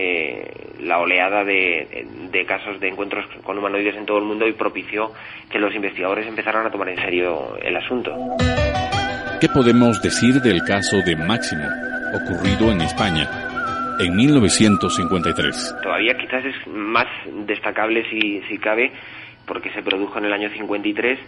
la 0.80 0.98
oleada 0.98 1.44
de, 1.44 2.06
de, 2.32 2.44
casos 2.46 2.80
de 2.80 2.88
encuentros 2.88 3.24
con 3.44 3.56
humanoides 3.56 3.94
en 3.96 4.06
todo 4.06 4.18
el 4.18 4.24
mundo 4.24 4.46
y 4.46 4.52
propició 4.52 5.12
que 5.48 5.60
los 5.60 5.72
investigadores 5.72 6.26
empezaran 6.26 6.66
a 6.66 6.70
tomar 6.70 6.88
en 6.88 6.96
serio 6.96 7.56
el 7.62 7.76
asunto. 7.76 8.12
¿Qué 9.40 9.48
podemos 9.48 10.02
decir 10.02 10.40
del 10.40 10.62
caso 10.64 10.96
de 11.06 11.14
Máximo, 11.14 11.64
ocurrido 12.12 12.72
en 12.72 12.80
España? 12.80 13.28
en 13.98 14.16
1953. 14.16 15.76
Todavía 15.82 16.14
quizás 16.14 16.44
es 16.44 16.66
más 16.66 17.06
destacable 17.46 18.04
si, 18.10 18.40
si 18.48 18.58
cabe 18.58 18.92
porque 19.46 19.70
se 19.70 19.82
produjo 19.82 20.18
en 20.18 20.24
el 20.26 20.32
año 20.32 20.50
53 20.50 21.18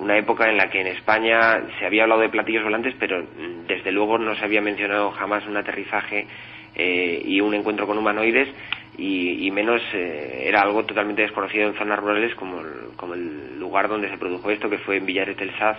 una 0.00 0.16
época 0.16 0.48
en 0.48 0.56
la 0.56 0.70
que 0.70 0.80
en 0.80 0.86
España 0.88 1.60
se 1.78 1.86
había 1.86 2.02
hablado 2.04 2.22
de 2.22 2.30
platillos 2.30 2.64
volantes, 2.64 2.94
pero 2.98 3.22
mm, 3.22 3.66
desde 3.66 3.92
luego 3.92 4.18
no 4.18 4.34
se 4.34 4.44
había 4.44 4.60
mencionado 4.60 5.10
jamás 5.12 5.46
un 5.46 5.56
aterrizaje 5.56 6.26
eh, 6.74 7.22
y 7.24 7.40
un 7.40 7.54
encuentro 7.54 7.86
con 7.86 7.98
humanoides, 7.98 8.48
y, 8.96 9.50
menos 9.50 9.80
eh, 9.94 10.44
era 10.46 10.60
algo 10.60 10.84
totalmente 10.84 11.22
desconocido 11.22 11.68
en 11.68 11.74
zonas 11.74 11.98
rurales 11.98 12.34
como 12.34 12.60
el, 12.60 13.58
lugar 13.58 13.88
donde 13.88 14.10
se 14.10 14.18
produjo 14.18 14.50
esto, 14.50 14.68
que 14.68 14.78
fue 14.78 14.96
en 14.96 15.06
Villares 15.06 15.36
del 15.36 15.56
Saz, 15.56 15.78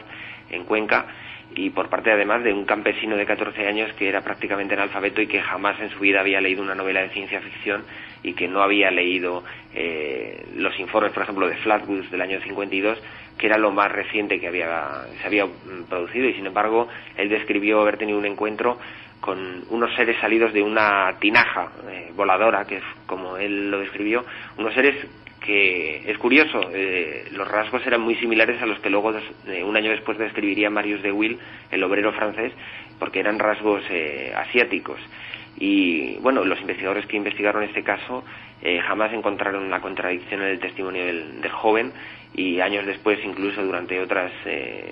en 0.50 0.64
Cuenca, 0.64 1.06
y 1.54 1.70
por 1.70 1.90
parte 1.90 2.12
además 2.12 2.44
de 2.44 2.54
un 2.54 2.66
campesino 2.66 3.18
de 3.18 3.26
14 3.26 3.68
años 3.68 3.94
que 3.94 4.08
era 4.08 4.22
prácticamente 4.22 4.74
analfabeto 4.74 5.22
y 5.22 5.28
que 5.28 5.42
jamás 5.42 5.80
en 5.82 5.90
su 5.90 6.00
vida 6.00 6.22
había 6.22 6.42
leído 6.42 6.64
una 6.64 6.76
novela 6.76 7.02
de 7.02 7.10
ciencia 7.10 7.42
ficción 7.42 7.84
y 8.24 8.34
que 8.34 8.48
no 8.48 8.62
había 8.62 8.92
leído 8.92 9.44
eh, 9.74 10.46
los 10.56 10.78
informes, 10.80 11.12
por 11.12 11.24
ejemplo, 11.24 11.48
de 11.48 11.58
Flatbush 11.58 12.10
del 12.10 12.22
año 12.22 12.40
52, 12.42 13.02
que 13.38 13.48
era 13.48 13.58
lo 13.58 13.72
más 13.72 13.92
reciente 13.92 14.40
que 14.40 14.48
había, 14.48 15.06
se 15.22 15.28
había 15.28 15.46
mm, 15.46 15.86
producido 15.90 16.28
y 16.28 16.34
sin 16.34 16.46
embargo 16.46 16.88
él 17.18 17.30
describió 17.30 17.82
haber 17.82 17.98
tenido 17.98 18.18
un 18.18 18.26
encuentro 18.26 18.78
con 19.20 19.64
unos 19.70 19.94
seres 19.96 20.20
salidos 20.20 20.52
de 20.54 20.64
una 20.64 21.16
tinaja 21.20 21.72
eh, 21.90 22.12
voladora, 22.16 22.66
que 22.66 22.78
es 22.78 22.84
como 23.06 23.38
él 23.38 23.70
lo 23.70 23.80
describió, 23.80 24.26
unos 24.58 24.74
seres 24.74 24.96
que 25.42 26.10
es 26.10 26.18
curioso, 26.20 26.62
eh, 26.72 27.26
los 27.32 27.48
rasgos 27.48 27.86
eran 27.86 28.02
muy 28.02 28.16
similares 28.16 28.62
a 28.62 28.68
los 28.68 28.80
que 28.80 28.90
luego, 28.90 29.12
eh, 29.48 29.64
un 29.64 29.76
año 29.76 29.90
después, 29.90 30.18
describiría 30.18 30.70
Marius 30.70 31.02
de 31.02 31.12
Will, 31.12 31.40
el 31.72 31.84
obrero 31.84 32.14
francés, 32.14 32.54
porque 33.00 33.20
eran 33.20 33.40
rasgos 33.40 33.84
eh, 33.90 34.32
asiáticos. 34.36 35.00
Y 35.58 36.16
bueno, 36.18 36.44
los 36.44 36.60
investigadores 36.60 37.06
que 37.06 37.18
investigaron 37.18 37.64
este 37.64 37.84
caso 37.84 38.24
jamás 38.88 39.12
encontraron 39.12 39.64
una 39.64 39.82
contradicción 39.82 40.42
en 40.42 40.50
el 40.50 40.60
testimonio 40.60 41.04
del, 41.06 41.50
joven 41.50 41.92
y 42.34 42.60
años 42.60 42.86
después, 42.86 43.20
incluso 43.26 43.64
durante 43.64 44.00
otras 44.00 44.32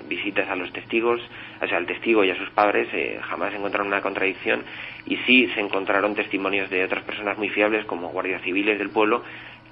visitas 0.08 0.48
a 0.48 0.56
los 0.56 0.72
testigos, 0.72 1.20
o 1.62 1.66
sea, 1.66 1.78
al 1.78 1.86
testigo 1.86 2.24
y 2.24 2.30
a 2.30 2.36
sus 2.36 2.50
padres, 2.50 2.88
jamás 3.22 3.54
encontraron 3.54 3.86
una 3.86 4.00
contradicción 4.00 4.64
y 5.06 5.16
sí 5.18 5.48
se 5.54 5.60
encontraron 5.60 6.16
testimonios 6.16 6.68
de 6.68 6.84
otras 6.84 7.04
personas 7.04 7.38
muy 7.38 7.48
fiables 7.48 7.84
como 7.84 8.08
guardias 8.08 8.42
civiles 8.42 8.78
del 8.78 8.90
pueblo 8.90 9.22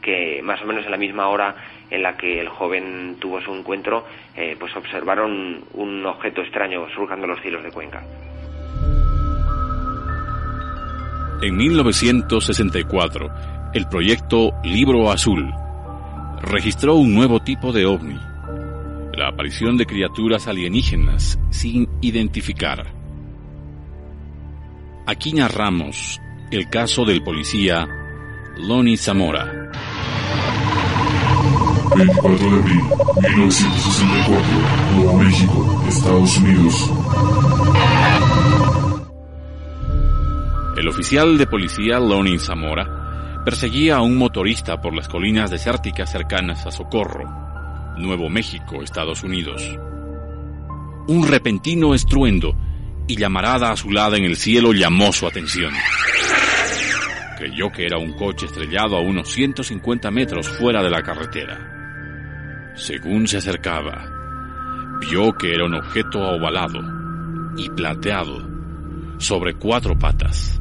que 0.02 0.40
más 0.42 0.62
o 0.62 0.66
menos 0.66 0.84
en 0.84 0.90
la 0.90 0.96
misma 0.96 1.28
hora 1.28 1.54
en 1.90 2.02
la 2.02 2.16
que 2.16 2.40
el 2.40 2.48
joven 2.48 3.16
tuvo 3.18 3.40
su 3.40 3.54
encuentro, 3.54 4.06
eh, 4.36 4.56
pues 4.58 4.74
observaron 4.76 5.64
un 5.74 6.06
objeto 6.06 6.42
extraño 6.42 6.88
surcando 6.90 7.26
los 7.26 7.40
cielos 7.40 7.62
de 7.62 7.70
Cuenca. 7.70 8.02
En 11.40 11.56
1964, 11.56 13.30
el 13.72 13.86
proyecto 13.86 14.52
Libro 14.64 15.10
Azul 15.10 15.48
registró 16.42 16.96
un 16.96 17.14
nuevo 17.14 17.38
tipo 17.40 17.72
de 17.72 17.86
ovni, 17.86 18.18
la 19.14 19.28
aparición 19.28 19.76
de 19.76 19.86
criaturas 19.86 20.48
alienígenas 20.48 21.38
sin 21.50 21.88
identificar. 22.00 22.92
Aquí 25.06 25.32
narramos 25.32 26.20
el 26.50 26.68
caso 26.68 27.04
del 27.04 27.22
policía 27.22 27.86
Loni 28.56 28.96
Zamora. 28.96 29.70
24 31.96 32.50
de 32.50 32.58
abril 32.58 32.82
1964, 33.36 34.44
Nuevo 34.96 35.18
México, 35.18 35.84
Estados 35.88 36.36
Unidos. 36.38 36.90
El 40.78 40.86
oficial 40.86 41.36
de 41.36 41.48
policía 41.48 41.98
Lonnie 41.98 42.38
Zamora 42.38 43.42
perseguía 43.44 43.96
a 43.96 44.00
un 44.00 44.16
motorista 44.16 44.80
por 44.80 44.94
las 44.94 45.08
colinas 45.08 45.50
desérticas 45.50 46.12
cercanas 46.12 46.64
a 46.66 46.70
Socorro, 46.70 47.96
Nuevo 47.96 48.30
México, 48.30 48.80
Estados 48.80 49.24
Unidos. 49.24 49.60
Un 51.08 51.26
repentino 51.26 51.94
estruendo 51.94 52.54
y 53.08 53.16
llamarada 53.16 53.72
azulada 53.72 54.18
en 54.18 54.24
el 54.24 54.36
cielo 54.36 54.72
llamó 54.72 55.12
su 55.12 55.26
atención. 55.26 55.74
Creyó 57.36 57.72
que 57.72 57.84
era 57.84 57.98
un 57.98 58.12
coche 58.12 58.46
estrellado 58.46 58.98
a 58.98 59.00
unos 59.00 59.32
150 59.32 60.12
metros 60.12 60.48
fuera 60.48 60.80
de 60.80 60.90
la 60.90 61.02
carretera. 61.02 62.72
Según 62.76 63.26
se 63.26 63.38
acercaba, 63.38 64.08
vio 65.00 65.32
que 65.32 65.54
era 65.54 65.64
un 65.64 65.74
objeto 65.74 66.20
ovalado 66.20 66.80
y 67.56 67.68
plateado, 67.68 68.48
sobre 69.18 69.54
cuatro 69.54 69.98
patas. 69.98 70.60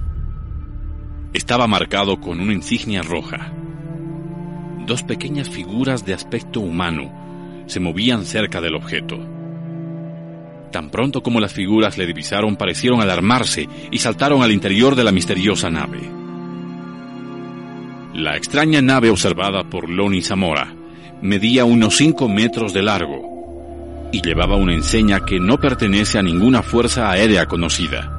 Estaba 1.37 1.67
marcado 1.67 2.19
con 2.19 2.39
una 2.39 2.51
insignia 2.51 3.03
roja. 3.03 3.53
Dos 4.87 5.03
pequeñas 5.03 5.47
figuras 5.47 6.03
de 6.03 6.15
aspecto 6.15 6.61
humano 6.61 7.63
se 7.67 7.79
movían 7.79 8.25
cerca 8.25 8.59
del 8.59 8.73
objeto. 8.73 9.19
Tan 10.71 10.89
pronto 10.89 11.21
como 11.21 11.39
las 11.39 11.53
figuras 11.53 11.95
le 11.95 12.07
divisaron 12.07 12.55
parecieron 12.55 13.01
alarmarse 13.01 13.69
y 13.91 13.99
saltaron 13.99 14.41
al 14.41 14.51
interior 14.51 14.95
de 14.95 15.03
la 15.03 15.11
misteriosa 15.11 15.69
nave. 15.69 15.99
La 18.15 18.35
extraña 18.35 18.81
nave 18.81 19.11
observada 19.11 19.63
por 19.63 19.89
Loni 19.89 20.23
Zamora 20.23 20.73
medía 21.21 21.65
unos 21.65 21.97
5 21.97 22.27
metros 22.27 22.73
de 22.73 22.81
largo 22.81 24.09
y 24.11 24.23
llevaba 24.23 24.55
una 24.55 24.73
enseña 24.73 25.23
que 25.23 25.39
no 25.39 25.59
pertenece 25.59 26.17
a 26.17 26.23
ninguna 26.23 26.63
fuerza 26.63 27.11
aérea 27.11 27.45
conocida. 27.45 28.16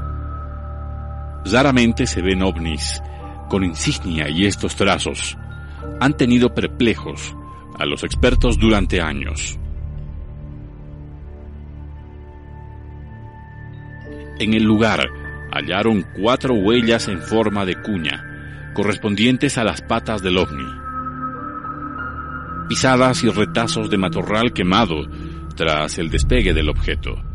Raramente 1.45 2.07
se 2.07 2.23
ven 2.23 2.43
ovnis 2.43 3.03
con 3.49 3.65
insignia 3.65 4.29
y 4.29 4.47
estos 4.47 4.77
trazos. 4.77 5.37
Han 6.01 6.17
tenido 6.17 6.55
perplejos 6.55 7.35
a 7.79 7.87
los 7.87 8.05
expertos 8.05 8.59
durante 8.59 9.01
años. 9.01 9.59
En 14.39 14.55
el 14.55 14.63
lugar 14.63 15.09
hallaron 15.51 16.07
cuatro 16.21 16.55
huellas 16.55 17.09
en 17.09 17.21
forma 17.21 17.65
de 17.65 17.81
cuña, 17.83 18.73
correspondientes 18.75 19.59
a 19.59 19.65
las 19.65 19.83
patas 19.83 20.23
del 20.23 20.39
ovni. 20.39 20.67
Pisadas 22.69 23.25
y 23.25 23.31
retazos 23.31 23.91
de 23.91 23.97
matorral 23.97 24.53
quemado 24.53 25.09
tras 25.57 25.99
el 25.99 26.11
despegue 26.11 26.55
del 26.55 26.69
objeto. 26.69 27.28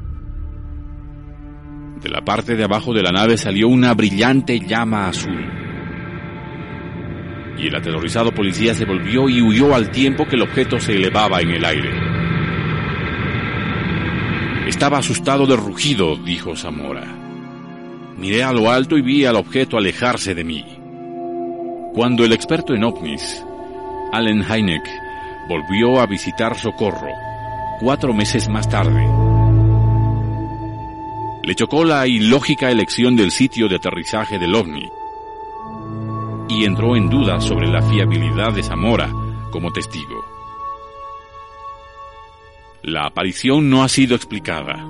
De 2.02 2.10
la 2.10 2.22
parte 2.22 2.56
de 2.56 2.64
abajo 2.64 2.94
de 2.94 3.02
la 3.02 3.12
nave 3.12 3.38
salió 3.38 3.68
una 3.68 3.94
brillante 3.94 4.60
llama 4.60 5.08
azul. 5.08 5.46
Y 7.58 7.68
el 7.68 7.76
aterrorizado 7.76 8.34
policía 8.34 8.74
se 8.74 8.86
volvió 8.86 9.30
y 9.30 9.42
huyó 9.42 9.74
al 9.74 9.92
tiempo 9.92 10.26
que 10.26 10.36
el 10.36 10.42
objeto 10.42 10.80
se 10.80 10.94
elevaba 10.94 11.40
en 11.40 11.52
el 11.52 11.64
aire. 11.64 11.92
Estaba 14.68 14.98
asustado 14.98 15.46
de 15.46 15.56
rugido, 15.56 16.18
dijo 16.18 16.56
Zamora. 16.56 17.06
Miré 18.18 18.44
a 18.44 18.54
lo 18.54 18.72
alto 18.72 18.98
y 18.98 19.02
vi 19.02 19.26
al 19.26 19.36
objeto 19.36 19.78
alejarse 19.78 20.34
de 20.34 20.44
mí. 20.44 20.66
Cuando 21.94 22.26
el 22.26 22.34
experto 22.34 22.74
en 22.74 22.84
ovnis, 22.84 23.46
Allen 24.12 24.44
Hynek, 24.44 24.84
volvió 25.48 26.00
a 26.00 26.06
visitar 26.06 26.58
Socorro, 26.58 27.14
cuatro 27.80 28.14
meses 28.14 28.48
más 28.50 28.68
tarde, 28.70 29.06
le 31.44 31.56
chocó 31.56 31.84
la 31.84 32.08
ilógica 32.08 32.72
elección 32.72 33.18
del 33.18 33.30
sitio 33.32 33.68
de 33.68 33.76
aterrizaje 33.76 34.40
del 34.40 34.56
ovni 34.56 34.90
y 36.48 36.64
entró 36.64 36.96
en 36.96 37.10
duda 37.10 37.42
sobre 37.42 37.68
la 37.68 37.82
fiabilidad 37.82 38.54
de 38.54 38.64
Zamora 38.64 39.12
como 39.52 39.72
testigo. 39.74 40.24
La 42.82 43.08
aparición 43.08 43.70
no 43.70 43.84
ha 43.84 43.90
sido 43.90 44.16
explicada. 44.16 44.86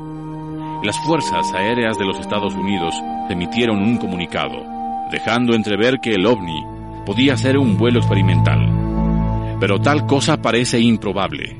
Las 0.84 0.98
Fuerzas 1.06 1.52
Aéreas 1.54 1.98
de 1.98 2.06
los 2.06 2.20
Estados 2.20 2.54
Unidos 2.54 2.94
emitieron 3.30 3.82
un 3.82 3.98
comunicado, 3.98 4.64
dejando 5.12 5.56
entrever 5.56 6.00
que 6.02 6.14
el 6.14 6.26
ovni 6.26 6.64
podía 7.06 7.36
ser 7.36 7.58
un 7.58 7.78
vuelo 7.78 8.00
experimental. 8.00 9.58
Pero 9.60 9.80
tal 9.80 10.06
cosa 10.06 10.42
parece 10.42 10.80
improbable, 10.80 11.58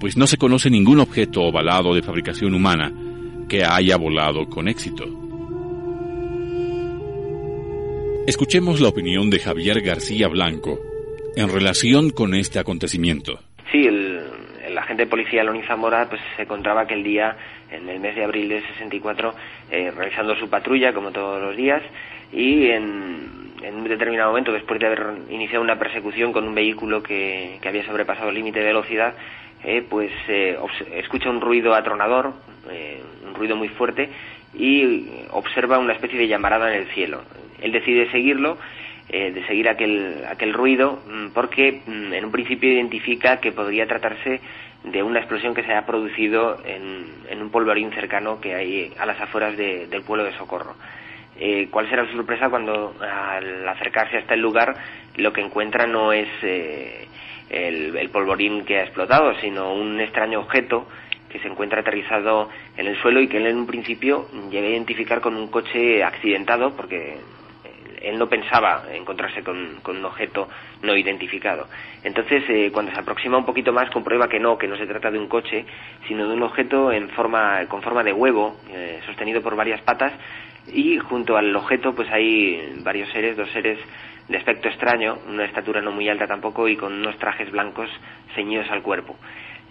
pues 0.00 0.16
no 0.16 0.26
se 0.26 0.38
conoce 0.38 0.70
ningún 0.70 1.00
objeto 1.00 1.42
ovalado 1.42 1.94
de 1.94 2.02
fabricación 2.02 2.54
humana 2.54 2.92
que 3.48 3.64
haya 3.64 3.96
volado 3.96 4.46
con 4.46 4.68
éxito. 4.68 5.04
Escuchemos 8.26 8.80
la 8.80 8.88
opinión 8.88 9.30
de 9.30 9.38
Javier 9.38 9.80
García 9.82 10.28
Blanco 10.28 10.80
en 11.36 11.48
relación 11.48 12.10
con 12.10 12.34
este 12.34 12.58
acontecimiento. 12.58 13.38
Sí, 13.70 13.86
el, 13.86 14.20
agente 14.76 15.04
de 15.04 15.10
policía 15.10 15.44
Loni 15.44 15.62
Zamora 15.62 16.08
pues, 16.08 16.20
se 16.36 16.42
encontraba 16.42 16.82
aquel 16.82 17.02
día, 17.02 17.36
en 17.70 17.88
el 17.88 18.00
mes 18.00 18.14
de 18.14 18.24
abril 18.24 18.48
de 18.48 18.62
64, 18.62 19.34
eh, 19.70 19.90
realizando 19.90 20.36
su 20.36 20.50
patrulla, 20.50 20.92
como 20.92 21.12
todos 21.12 21.40
los 21.40 21.56
días, 21.56 21.82
y 22.32 22.70
en, 22.70 23.46
un 23.62 23.84
determinado 23.84 24.30
momento, 24.30 24.52
después 24.52 24.78
de 24.80 24.86
haber 24.86 25.06
iniciado 25.30 25.62
una 25.62 25.78
persecución 25.78 26.32
con 26.32 26.46
un 26.46 26.54
vehículo 26.54 27.02
que, 27.02 27.58
había 27.64 27.84
sobrepasado 27.86 28.28
el 28.28 28.34
límite 28.34 28.60
de 28.60 28.66
velocidad, 28.66 29.14
eh, 29.64 29.84
pues 29.88 30.10
eh, 30.28 30.58
escucha 30.94 31.30
un 31.30 31.40
ruido 31.40 31.74
atronador, 31.74 32.32
eh, 32.70 33.00
ruido 33.36 33.56
muy 33.56 33.68
fuerte, 33.68 34.08
y 34.54 35.08
observa 35.30 35.78
una 35.78 35.92
especie 35.92 36.18
de 36.18 36.28
llamarada 36.28 36.74
en 36.74 36.82
el 36.82 36.88
cielo. 36.88 37.22
Él 37.60 37.72
decide 37.72 38.10
seguirlo, 38.10 38.58
de 39.08 39.44
seguir 39.46 39.68
aquel, 39.68 40.24
aquel 40.28 40.52
ruido, 40.52 41.00
mm, 41.06 41.28
porque 41.28 41.80
mm, 41.86 42.12
en 42.12 42.24
un 42.24 42.32
principio 42.32 42.72
identifica 42.72 43.38
que 43.38 43.52
podría 43.52 43.86
tratarse 43.86 44.40
de 44.86 45.02
una 45.02 45.18
explosión 45.18 45.54
que 45.54 45.64
se 45.64 45.74
ha 45.74 45.84
producido 45.84 46.58
en, 46.64 47.40
un 47.40 47.50
polvorín 47.50 47.90
cercano 47.92 48.40
que 48.40 48.54
hay 48.54 48.92
a 48.98 49.06
las 49.06 49.20
afueras 49.20 49.56
del 49.56 50.02
pueblo 50.02 50.24
de 50.24 50.32
Socorro. 50.36 50.74
Eh, 51.38 51.68
¿Cuál 51.70 51.88
será 51.90 52.06
su 52.06 52.16
sorpresa 52.16 52.48
cuando 52.48 52.94
al 53.00 53.68
acercarse 53.68 54.16
hasta 54.16 54.34
el 54.34 54.40
lugar 54.40 54.74
lo 55.16 55.32
que 55.32 55.42
encuentra 55.42 55.86
no 55.86 56.12
es 56.12 56.28
eh, 56.42 57.06
el, 57.50 58.08
polvorín 58.10 58.64
que 58.64 58.78
ha 58.78 58.84
explotado, 58.84 59.34
sino 59.40 59.74
un 59.74 60.00
extraño 60.00 60.40
objeto 60.40 60.88
que 61.36 61.42
se 61.42 61.48
encuentra 61.48 61.80
aterrizado 61.80 62.48
en 62.76 62.86
el 62.86 62.96
suelo 62.96 63.20
y 63.20 63.28
que 63.28 63.36
él 63.36 63.46
en 63.46 63.56
un 63.56 63.66
principio 63.66 64.26
llega 64.50 64.66
a 64.66 64.70
identificar 64.70 65.20
con 65.20 65.36
un 65.36 65.48
coche 65.48 66.02
accidentado 66.02 66.74
porque 66.74 67.18
él 68.00 68.18
no 68.18 68.28
pensaba 68.28 68.84
encontrarse 68.92 69.42
con, 69.42 69.80
un 69.84 70.04
objeto 70.04 70.48
no 70.82 70.96
identificado. 70.96 71.66
Entonces, 72.04 72.44
eh, 72.48 72.70
cuando 72.72 72.92
se 72.92 73.00
aproxima 73.00 73.36
un 73.36 73.44
poquito 73.44 73.72
más, 73.72 73.90
comprueba 73.90 74.28
que 74.28 74.38
no, 74.38 74.56
que 74.56 74.68
no 74.68 74.76
se 74.76 74.86
trata 74.86 75.10
de 75.10 75.18
un 75.18 75.28
coche, 75.28 75.66
sino 76.06 76.26
de 76.26 76.34
un 76.34 76.42
objeto 76.42 76.92
en 76.92 77.10
forma, 77.10 77.66
con 77.66 77.82
forma 77.82 78.02
de 78.02 78.12
huevo, 78.12 78.56
sostenido 79.04 79.42
por 79.42 79.56
varias 79.56 79.80
patas, 79.82 80.12
y 80.68 80.98
junto 80.98 81.36
al 81.36 81.54
objeto 81.54 81.94
pues 81.94 82.10
hay 82.10 82.80
varios 82.82 83.10
seres, 83.10 83.36
dos 83.36 83.50
seres 83.50 83.78
de 84.28 84.36
aspecto 84.36 84.68
extraño, 84.68 85.18
una 85.28 85.44
estatura 85.44 85.80
no 85.80 85.92
muy 85.92 86.08
alta 86.08 86.26
tampoco 86.26 86.68
y 86.68 86.76
con 86.76 86.92
unos 86.92 87.16
trajes 87.18 87.50
blancos 87.50 87.90
ceñidos 88.34 88.70
al 88.70 88.82
cuerpo. 88.82 89.16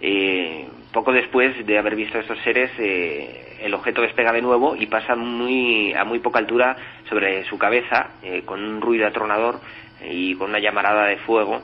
Eh, 0.00 0.66
poco 0.92 1.12
después 1.12 1.66
de 1.66 1.78
haber 1.78 1.96
visto 1.96 2.18
estos 2.18 2.38
seres, 2.40 2.70
eh, 2.78 3.58
el 3.60 3.74
objeto 3.74 4.02
despega 4.02 4.32
de 4.32 4.42
nuevo 4.42 4.76
y 4.76 4.86
pasa 4.86 5.16
muy, 5.16 5.92
a 5.94 6.04
muy 6.04 6.18
poca 6.18 6.38
altura 6.38 6.76
sobre 7.08 7.44
su 7.44 7.58
cabeza, 7.58 8.10
eh, 8.22 8.42
con 8.44 8.62
un 8.62 8.80
ruido 8.80 9.06
atronador 9.06 9.60
y 10.08 10.34
con 10.34 10.50
una 10.50 10.58
llamarada 10.58 11.06
de 11.06 11.16
fuego. 11.18 11.62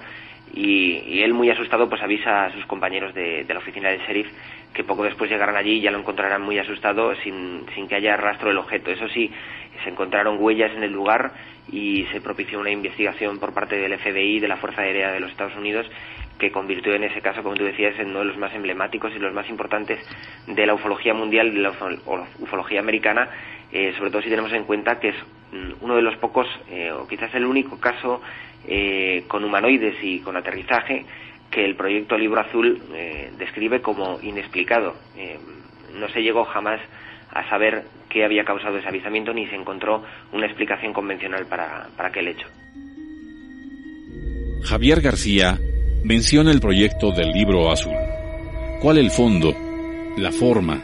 Y, 0.55 1.23
él, 1.23 1.33
muy 1.33 1.49
asustado, 1.51 1.89
pues 1.89 2.03
avisa 2.03 2.45
a 2.45 2.53
sus 2.53 2.67
compañeros 2.67 3.15
de, 3.15 3.45
de 3.45 3.55
la 3.55 3.61
oficina 3.61 3.89
del 3.89 4.01
sheriff 4.01 4.29
que 4.73 4.85
poco 4.85 5.05
después 5.05 5.31
llegarán 5.31 5.57
allí 5.57 5.75
y 5.75 5.81
ya 5.81 5.91
lo 5.91 5.99
encontrarán 5.99 6.43
muy 6.43 6.59
asustado 6.59 7.15
sin, 7.17 7.67
sin 7.75 7.89
que 7.89 7.97
haya 7.97 8.17
rastro 8.17 8.49
del 8.49 8.59
objeto. 8.59 8.91
Eso 8.91 9.09
sí, 9.09 9.31
se 9.83 9.91
encontraron 9.91 10.39
huellas 10.41 10.73
en 10.73 10.83
el 10.83 10.93
lugar 10.93 11.33
y 11.71 12.05
se 12.13 12.21
propició 12.21 12.59
una 12.61 12.71
investigación 12.71 13.39
por 13.39 13.53
parte 13.53 13.77
del 13.77 13.99
FBI, 13.99 14.41
de 14.41 14.49
la 14.49 14.57
Fuerza 14.57 14.83
Aérea 14.83 15.13
de 15.13 15.21
los 15.21 15.31
Estados 15.31 15.57
Unidos, 15.57 15.87
que 16.39 16.51
convirtió 16.51 16.95
en 16.95 17.05
ese 17.05 17.21
caso, 17.21 17.43
como 17.43 17.55
tú 17.55 17.65
decías, 17.65 17.99
en 17.99 18.11
uno 18.11 18.21
de 18.21 18.25
los 18.27 18.37
más 18.37 18.55
emblemáticos 18.55 19.13
y 19.15 19.19
los 19.19 19.33
más 19.33 19.49
importantes 19.49 20.01
de 20.47 20.67
la 20.67 20.75
ufología 20.75 21.15
mundial, 21.15 21.55
de 21.55 21.61
la 21.61 21.71
ufología 21.71 22.81
americana, 22.81 23.29
eh, 23.71 23.95
sobre 23.97 24.11
todo 24.11 24.23
si 24.23 24.29
tenemos 24.29 24.53
en 24.53 24.65
cuenta 24.65 24.99
que 25.01 25.09
es 25.11 25.17
mm, 25.53 25.85
uno 25.85 25.97
de 25.97 26.03
los 26.03 26.17
pocos, 26.17 26.47
eh, 26.69 26.91
o 26.91 27.07
quizás 27.07 27.35
el 27.35 27.47
único 27.47 27.79
caso 27.81 28.21
eh, 28.67 29.25
con 29.29 29.45
humanoides 29.45 29.97
y 30.03 30.21
con 30.21 30.37
aterrizaje 30.37 31.05
que 31.51 31.65
el 31.65 31.77
proyecto 31.77 32.17
Libro 32.17 32.41
Azul 32.41 32.83
eh, 32.95 33.31
describe 33.39 33.81
como 33.81 34.19
inexplicado. 34.23 34.95
No 35.95 36.09
se 36.09 36.23
llegó 36.23 36.45
jamás 36.45 36.81
a 37.31 37.49
saber 37.51 37.85
qué 38.09 38.25
había 38.25 38.45
causado 38.45 38.79
ese 38.79 38.89
avisamiento 38.89 39.35
ni 39.35 39.47
se 39.47 39.57
encontró 39.57 40.03
una 40.33 40.47
explicación 40.47 40.93
convencional 40.93 41.47
para, 41.47 41.89
para 41.97 42.09
aquel 42.09 42.29
hecho. 42.29 42.49
Javier 44.65 45.01
García 45.01 45.59
menciona 46.05 46.51
el 46.51 46.61
proyecto 46.61 47.13
del 47.13 47.31
Libro 47.31 47.71
Azul. 47.71 47.95
¿Cuál 48.81 48.99
el 48.99 49.11
fondo? 49.11 49.55
¿La 50.17 50.33
forma? 50.33 50.83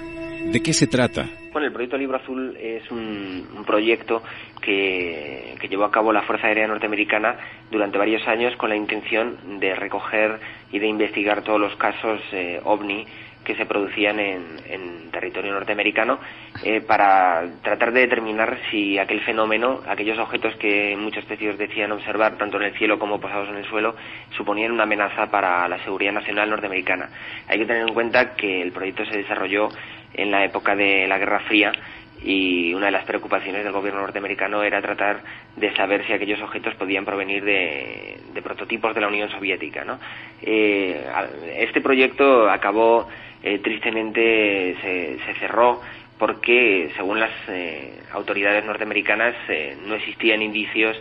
¿De 0.52 0.62
qué 0.62 0.72
se 0.72 0.86
trata? 0.86 1.28
Bueno, 1.52 1.66
el 1.66 1.72
proyecto 1.72 1.96
Libro 1.96 2.16
Azul 2.16 2.56
es 2.56 2.88
un, 2.90 3.64
proyecto 3.66 4.22
que, 4.60 5.56
llevó 5.68 5.84
a 5.84 5.90
cabo 5.90 6.12
la 6.12 6.22
Fuerza 6.22 6.46
Aérea 6.46 6.68
Norteamericana 6.68 7.36
durante 7.70 7.98
varios 7.98 8.26
años 8.28 8.54
con 8.56 8.70
la 8.70 8.76
intención 8.76 9.58
de 9.58 9.74
recoger 9.74 10.38
y 10.72 10.78
de 10.78 10.86
investigar 10.86 11.42
todos 11.42 11.60
los 11.60 11.74
casos 11.76 12.20
eh, 12.32 12.60
ovni 12.64 13.04
que 13.44 13.54
se 13.54 13.66
producían 13.66 14.20
en, 14.20 15.08
territorio 15.10 15.52
norteamericano 15.52 16.20
eh, 16.62 16.80
para 16.80 17.42
tratar 17.62 17.92
de 17.92 18.02
determinar 18.02 18.58
si 18.70 18.98
aquel 18.98 19.20
fenómeno, 19.22 19.80
aquellos 19.88 20.18
objetos 20.18 20.54
que 20.56 20.94
muchos 20.96 21.24
especies 21.24 21.58
decían 21.58 21.90
observar 21.90 22.36
tanto 22.36 22.58
en 22.58 22.64
el 22.64 22.78
cielo 22.78 23.00
como 23.00 23.18
posados 23.18 23.48
en 23.48 23.56
el 23.56 23.64
suelo, 23.64 23.96
suponían 24.36 24.70
una 24.70 24.84
amenaza 24.84 25.28
para 25.28 25.66
la 25.66 25.82
seguridad 25.82 26.12
nacional 26.12 26.50
norteamericana. 26.50 27.08
Hay 27.48 27.58
que 27.58 27.66
tener 27.66 27.88
en 27.88 27.94
cuenta 27.94 28.36
que 28.36 28.62
el 28.62 28.70
proyecto 28.70 29.04
se 29.06 29.16
desarrolló 29.16 29.70
en 30.14 30.30
la 30.30 30.44
época 30.44 30.76
de 30.76 31.08
la 31.08 31.18
Guerra 31.18 31.40
Fría 31.40 31.72
y 32.22 32.74
una 32.74 32.86
de 32.86 32.92
las 32.92 33.04
preocupaciones 33.04 33.62
del 33.62 33.72
gobierno 33.72 34.00
norteamericano 34.00 34.62
era 34.62 34.82
tratar 34.82 35.20
de 35.56 35.74
saber 35.74 36.04
si 36.06 36.12
aquellos 36.12 36.40
objetos 36.42 36.74
podían 36.74 37.04
provenir 37.04 37.44
de, 37.44 38.18
prototipos 38.42 38.94
de 38.94 39.00
la 39.00 39.08
Unión 39.08 39.30
Soviética. 39.30 39.84
¿no? 39.84 39.98
Eh, 40.42 41.04
este 41.56 41.80
proyecto 41.80 42.48
acabó, 42.50 43.08
eh, 43.42 43.58
tristemente, 43.58 44.76
se, 44.80 45.34
cerró 45.34 45.80
porque, 46.18 46.90
según 46.96 47.20
las 47.20 47.30
eh, 47.48 48.00
autoridades 48.12 48.64
norteamericanas, 48.64 49.34
no 49.86 49.94
existían 49.94 50.42
indicios 50.42 50.96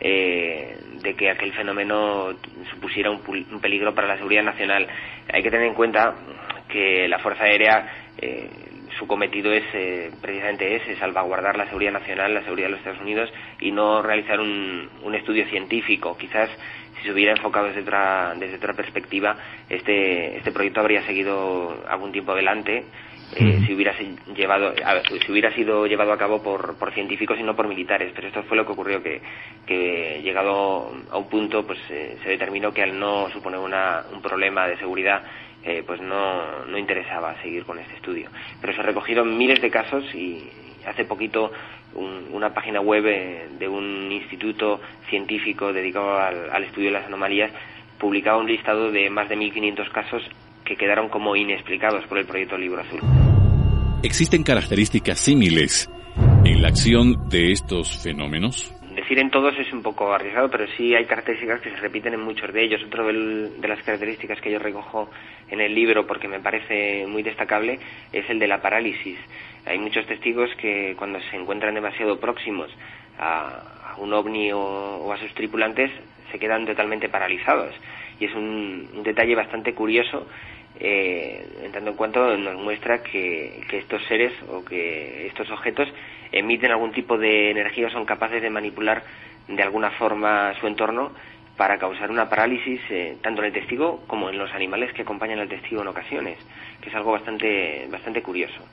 de 0.00 1.14
que 1.16 1.30
aquel 1.30 1.52
fenómeno 1.52 2.34
supusiera 2.70 3.10
un, 3.10 3.20
un, 3.52 3.60
peligro 3.60 3.94
para 3.94 4.08
la 4.08 4.16
seguridad 4.16 4.42
nacional. 4.42 4.88
Hay 5.32 5.42
que 5.42 5.50
tener 5.50 5.66
en 5.66 5.74
cuenta 5.74 6.14
que 6.68 7.06
la 7.06 7.20
Fuerza 7.20 7.44
Aérea 7.44 7.86
su 8.98 9.06
cometido 9.06 9.52
es 9.52 9.64
eh, 9.74 10.10
precisamente 10.20 10.76
ese, 10.76 10.96
salvaguardar 10.96 11.56
la 11.56 11.66
seguridad 11.66 11.92
nacional, 11.92 12.34
la 12.34 12.42
seguridad 12.42 12.66
de 12.66 12.72
los 12.72 12.80
Estados 12.80 13.00
Unidos 13.00 13.32
y 13.60 13.70
no 13.70 14.02
realizar 14.02 14.40
un, 14.40 14.88
un 15.02 15.14
estudio 15.14 15.46
científico. 15.46 16.16
Quizás 16.16 16.50
si 16.96 17.04
se 17.04 17.12
hubiera 17.12 17.32
enfocado 17.32 17.66
desde 17.66 17.82
otra, 17.82 18.34
desde 18.36 18.56
otra 18.56 18.74
perspectiva, 18.74 19.36
este, 19.68 20.36
este 20.36 20.52
proyecto 20.52 20.80
habría 20.80 21.02
seguido 21.02 21.82
algún 21.88 22.12
tiempo 22.12 22.32
adelante. 22.32 22.84
Eh, 23.34 23.62
si 23.66 23.72
hubiera 23.72 23.94
llevado 24.36 24.74
si 25.24 25.32
hubiera 25.32 25.50
sido 25.54 25.86
llevado 25.86 26.12
a 26.12 26.18
cabo 26.18 26.42
por, 26.42 26.76
por 26.76 26.92
científicos 26.92 27.38
y 27.40 27.42
no 27.42 27.56
por 27.56 27.66
militares 27.66 28.12
pero 28.14 28.28
esto 28.28 28.42
fue 28.42 28.58
lo 28.58 28.66
que 28.66 28.72
ocurrió 28.72 29.02
que, 29.02 29.22
que 29.64 30.20
llegado 30.22 30.92
a 31.10 31.16
un 31.16 31.30
punto 31.30 31.66
pues 31.66 31.78
eh, 31.88 32.18
se 32.22 32.28
determinó 32.28 32.74
que 32.74 32.82
al 32.82 32.98
no 32.98 33.30
suponer 33.30 33.58
una, 33.58 34.04
un 34.12 34.20
problema 34.20 34.68
de 34.68 34.76
seguridad 34.76 35.22
eh, 35.64 35.82
pues 35.86 36.00
no, 36.00 36.64
no 36.66 36.78
interesaba 36.78 37.40
seguir 37.42 37.64
con 37.64 37.78
este 37.78 37.94
estudio. 37.94 38.28
Pero 38.60 38.74
se 38.74 38.82
recogieron 38.82 39.36
miles 39.36 39.60
de 39.60 39.70
casos 39.70 40.04
y 40.14 40.50
hace 40.86 41.04
poquito 41.04 41.52
una 41.94 42.54
página 42.54 42.80
web 42.80 43.06
eh, 43.06 43.48
de 43.58 43.68
un 43.68 44.10
instituto 44.10 44.80
científico 45.08 45.72
dedicado 45.72 46.18
al, 46.18 46.64
estudio 46.64 46.88
de 46.88 46.94
las 46.94 47.06
anomalías 47.06 47.52
publicaba 47.98 48.38
un 48.38 48.46
listado 48.46 48.90
de 48.90 49.10
más 49.10 49.28
de 49.28 49.36
1.500 49.36 49.92
casos 49.92 50.22
que 50.64 50.76
quedaron 50.76 51.08
como 51.08 51.36
inexplicados 51.36 52.04
por 52.06 52.18
el 52.18 52.26
proyecto 52.26 52.56
Libro 52.56 52.80
Azul. 52.80 53.00
¿Existen 54.02 54.42
características 54.42 55.18
similares 55.20 55.88
en 56.44 56.62
la 56.62 56.68
acción 56.68 57.28
de 57.28 57.52
estos 57.52 58.02
fenómenos? 58.02 58.74
Decir 59.12 59.26
en 59.26 59.30
todos 59.30 59.58
es 59.58 59.70
un 59.74 59.82
poco 59.82 60.10
arriesgado, 60.14 60.48
pero 60.48 60.66
sí 60.68 60.94
hay 60.94 61.04
características 61.04 61.60
que 61.60 61.68
se 61.68 61.76
repiten 61.76 62.14
en 62.14 62.20
muchos 62.20 62.50
de 62.50 62.62
ellos. 62.62 62.82
Otro 62.82 63.06
de 63.06 63.68
las 63.68 63.82
características 63.82 64.40
que 64.40 64.50
yo 64.50 64.58
recojo 64.58 65.10
en 65.50 65.60
el 65.60 65.74
libro, 65.74 66.06
porque 66.06 66.28
me 66.28 66.40
parece 66.40 67.06
muy 67.06 67.22
destacable, 67.22 67.78
es 68.10 68.30
el 68.30 68.38
de 68.38 68.46
la 68.46 68.62
parálisis. 68.62 69.18
Hay 69.66 69.78
muchos 69.78 70.06
testigos 70.06 70.48
que 70.56 70.94
cuando 70.96 71.20
se 71.30 71.36
encuentran 71.36 71.74
demasiado 71.74 72.18
próximos 72.20 72.70
a, 73.18 73.96
un 73.98 74.14
ovni 74.14 74.50
o, 74.50 75.12
a 75.12 75.18
sus 75.18 75.34
tripulantes 75.34 75.90
se 76.30 76.38
quedan 76.38 76.64
totalmente 76.64 77.10
paralizados. 77.10 77.74
Y 78.18 78.24
es 78.24 78.34
un 78.34 79.02
detalle 79.02 79.34
bastante 79.34 79.74
curioso 79.74 80.26
eh, 80.84 81.46
en 81.62 81.70
tanto 81.70 81.90
en 81.90 81.96
cuanto 81.96 82.36
nos 82.36 82.56
muestra 82.56 83.04
que, 83.04 83.62
estos 83.70 84.04
seres 84.06 84.32
o 84.48 84.64
que 84.64 85.28
estos 85.28 85.48
objetos 85.52 85.88
emiten 86.32 86.72
algún 86.72 86.90
tipo 86.90 87.16
de 87.16 87.52
energía 87.52 87.86
o 87.86 87.90
son 87.90 88.04
capaces 88.04 88.42
de 88.42 88.50
manipular 88.50 89.04
de 89.46 89.62
alguna 89.62 89.92
forma 89.92 90.52
su 90.58 90.66
entorno 90.66 91.12
para 91.56 91.78
causar 91.78 92.10
una 92.10 92.28
parálisis 92.28 92.80
eh, 92.90 93.16
tanto 93.22 93.42
en 93.42 93.46
el 93.46 93.52
testigo 93.52 94.02
como 94.08 94.28
en 94.28 94.38
los 94.38 94.52
animales 94.54 94.92
que 94.92 95.02
acompañan 95.02 95.38
al 95.38 95.48
testigo 95.48 95.82
en 95.82 95.88
ocasiones, 95.88 96.36
que 96.80 96.88
es 96.88 96.94
algo 96.96 97.12
bastante, 97.12 97.86
bastante 97.88 98.20
curioso. 98.20 98.64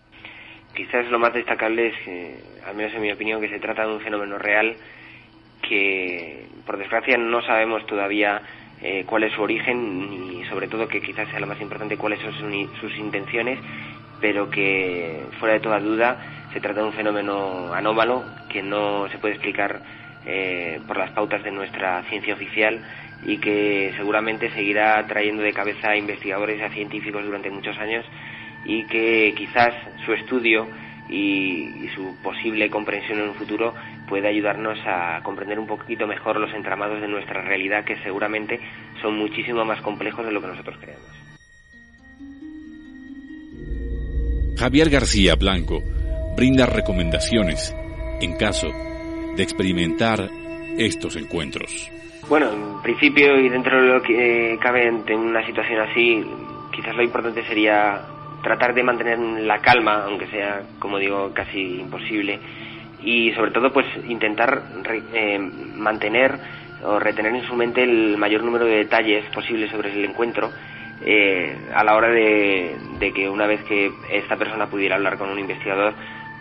Quizás 0.74 1.08
lo 1.12 1.20
más 1.20 1.34
destacable 1.34 1.90
es, 1.90 1.96
que, 2.04 2.36
al 2.66 2.76
menos 2.76 2.92
en 2.96 3.02
mi 3.04 3.12
opinión, 3.12 3.40
que 3.40 3.50
se 3.50 3.60
trata 3.60 3.86
de 3.86 3.94
un 3.94 4.02
fenómeno 4.02 4.40
real 4.40 4.76
que, 5.62 6.48
por 6.66 6.78
desgracia, 6.78 7.18
no 7.20 7.44
sabemos 7.44 7.86
todavía 7.86 8.42
eh, 8.82 9.04
cuál 9.06 9.24
es 9.24 9.34
su 9.34 9.42
origen 9.42 10.14
y 10.14 10.46
sobre 10.46 10.68
todo 10.68 10.88
que 10.88 11.02
quizás 11.02 11.28
sea 11.30 11.40
lo 11.40 11.48
más 11.48 11.60
importante 11.62 11.98
cuáles 11.98 12.20
son 12.20 12.34
sus, 12.80 12.98
intenciones, 12.98 13.60
pero 14.22 14.50
que 14.50 15.26
fuera 15.40 15.56
de 15.56 15.60
toda 15.60 15.80
duda 15.80 16.18
se 16.54 16.62
trata 16.62 16.82
de 16.82 16.88
un 16.88 16.94
fenómeno 16.94 17.74
anómalo 17.74 18.24
que 18.50 18.64
no 18.64 19.08
se 19.10 19.18
puede 19.18 19.36
explicar 19.36 19.82
eh, 20.26 20.80
por 20.88 20.98
las 20.98 21.12
pautas 21.12 21.44
de 21.44 21.52
nuestra 21.52 22.04
ciencia 22.04 22.34
oficial 22.34 22.82
y 23.26 23.38
que 23.38 23.94
seguramente 23.98 24.50
seguirá 24.52 25.06
trayendo 25.08 25.44
de 25.44 25.54
cabeza 25.54 25.92
a 25.92 25.98
investigadores 25.98 26.60
y 26.60 26.64
a 26.64 26.70
científicos 26.70 27.24
durante 27.24 27.50
muchos 27.50 27.78
años 27.78 28.06
y 28.66 28.86
que 28.86 29.34
quizás 29.36 29.74
su 30.06 30.14
estudio 30.14 30.68
y, 31.10 31.90
su 31.96 32.16
posible 32.22 32.70
comprensión 32.70 33.20
en 33.20 33.30
un 33.30 33.36
futuro 33.36 33.74
puede 34.10 34.28
ayudarnos 34.28 34.78
a 34.86 35.22
comprender 35.24 35.60
un 35.60 35.68
poquito 35.68 36.08
mejor 36.08 36.40
los 36.40 36.54
entramados 36.54 37.00
de 37.00 37.08
nuestra 37.08 37.42
realidad 37.42 37.86
que 37.86 37.96
seguramente 38.04 38.60
son 39.02 39.18
muchísimo 39.18 39.64
más 39.64 39.82
complejos 39.82 40.26
de 40.26 40.32
lo 40.32 40.42
que 40.42 40.48
nosotros 40.48 40.78
creemos. 40.82 41.06
Javier 44.58 44.90
García 44.90 45.36
Blanco 45.36 45.82
brinda 46.36 46.66
recomendaciones 46.66 47.74
en 48.20 48.36
caso 48.36 48.68
de 49.38 49.44
experimentar 49.44 50.30
estos 50.78 51.16
encuentros. 51.16 51.90
Bueno, 52.28 52.52
en 52.52 52.82
principio 52.82 53.40
y 53.40 53.48
dentro 53.48 53.82
de 53.82 53.88
lo 53.88 54.02
que 54.02 54.58
cabe 54.62 54.88
en 54.88 55.20
una 55.20 55.46
situación 55.46 55.80
así, 55.80 56.26
quizás 56.76 56.96
lo 56.96 57.04
importante 57.04 57.46
sería 57.46 58.02
tratar 58.42 58.74
de 58.74 58.84
mantener 58.84 59.20
la 59.20 59.60
calma, 59.60 60.04
aunque 60.06 60.28
sea, 60.28 60.62
como 60.80 60.98
digo, 60.98 61.32
casi 61.34 61.80
imposible, 61.80 62.40
y 63.02 63.32
sobre 63.34 63.52
todo 63.52 63.72
pues 63.72 63.86
intentar 64.08 64.64
eh, 65.14 65.40
mantener 65.40 66.38
o 66.84 67.00
retener 67.00 67.36
en 67.36 67.44
su 67.44 67.56
mente 67.56 67.84
el 67.84 68.18
mayor 68.18 68.44
número 68.44 68.66
de 68.66 68.78
detalles 68.78 69.26
posibles 69.32 69.70
sobre 69.72 69.92
el 69.92 70.06
encuentro 70.06 70.52
eh, 71.06 71.56
a 71.74 71.84
la 71.84 71.96
hora 71.96 72.10
de, 72.10 72.76
que 73.14 73.30
una 73.30 73.48
vez 73.48 73.64
que 73.64 73.92
esta 74.12 74.36
persona 74.36 74.68
pudiera 74.68 74.96
hablar 74.96 75.18
con 75.18 75.30
un 75.30 75.40
investigador 75.40 75.94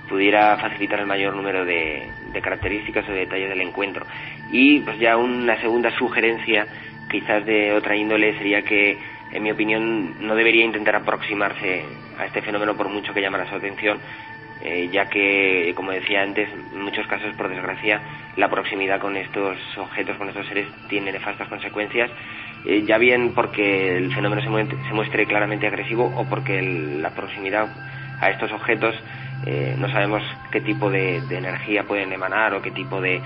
pudiera 0.09 0.56
facilitar 0.56 1.00
el 1.00 1.06
mayor 1.06 1.34
número 1.34 1.64
de, 1.64 2.11
de 2.32 2.40
características 2.40 3.06
o 3.09 3.12
de 3.12 3.20
detalles 3.20 3.50
del 3.50 3.61
encuentro. 3.61 4.06
Y 4.50 4.80
pues 4.80 4.98
ya 4.98 5.18
una 5.18 5.61
segunda 5.61 5.90
sugerencia, 5.98 6.66
quizás 7.11 7.44
de 7.44 7.74
otra 7.74 7.94
índole, 7.94 8.38
sería 8.38 8.62
que 8.62 8.98
en 9.32 9.42
mi 9.42 9.50
opinión, 9.50 10.26
no 10.26 10.34
debería 10.34 10.64
intentar 10.64 10.96
aproximarse 10.96 11.84
a 12.18 12.26
este 12.26 12.42
fenómeno 12.42 12.76
por 12.76 12.88
mucho 12.88 13.12
que 13.12 13.20
llamara 13.20 13.48
su 13.48 13.54
atención, 13.54 13.98
eh, 14.68 14.90
ya 14.92 15.08
que, 15.08 15.72
como 15.74 15.92
decía 15.92 16.22
antes, 16.22 16.48
en 16.52 16.82
muchos 16.82 17.06
casos, 17.06 17.32
por 17.34 17.48
desgracia, 17.48 18.02
la 18.36 18.50
proximidad 18.50 19.00
con 19.00 19.16
estos 19.16 19.56
objetos, 19.78 20.16
con 20.16 20.28
estos 20.28 20.46
seres, 20.46 20.66
tiene 20.88 21.10
nefastas 21.10 21.48
consecuencias, 21.48 22.10
eh, 22.66 22.84
ya 22.86 22.98
bien 22.98 23.32
porque 23.34 23.96
el 23.96 24.12
fenómeno 24.14 24.42
se 24.42 24.92
muestre, 24.92 25.26
claramente 25.26 25.66
agresivo 25.66 26.04
o 26.04 26.28
porque 26.28 26.60
la 26.60 27.14
proximidad 27.14 27.68
a 28.20 28.28
estos 28.28 28.52
objetos 28.52 28.94
eh, 29.46 29.74
no 29.78 29.88
sabemos 29.90 30.22
qué 30.50 30.60
tipo 30.60 30.90
de 30.90 31.16
energía 31.30 31.84
pueden 31.84 32.12
emanar 32.12 32.52
o 32.52 32.60
qué 32.60 32.72
tipo 32.72 33.00
de, 33.00 33.22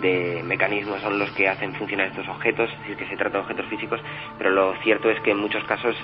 de 0.00 0.42
mecanismos 0.44 1.00
son 1.00 1.18
los 1.18 1.30
que 1.32 1.48
hacen 1.48 1.74
funcionar 1.74 2.08
estos 2.08 2.28
objetos, 2.28 2.70
es 2.88 2.96
que 2.96 3.06
se 3.06 3.16
trata 3.16 3.38
de 3.38 3.44
objetos 3.44 3.66
físicos, 3.66 4.00
pero 4.38 4.50
lo 4.50 4.74
cierto 4.82 5.10
es 5.10 5.20
que 5.20 5.32
en 5.32 5.38
muchos 5.38 5.64
casos 5.64 5.96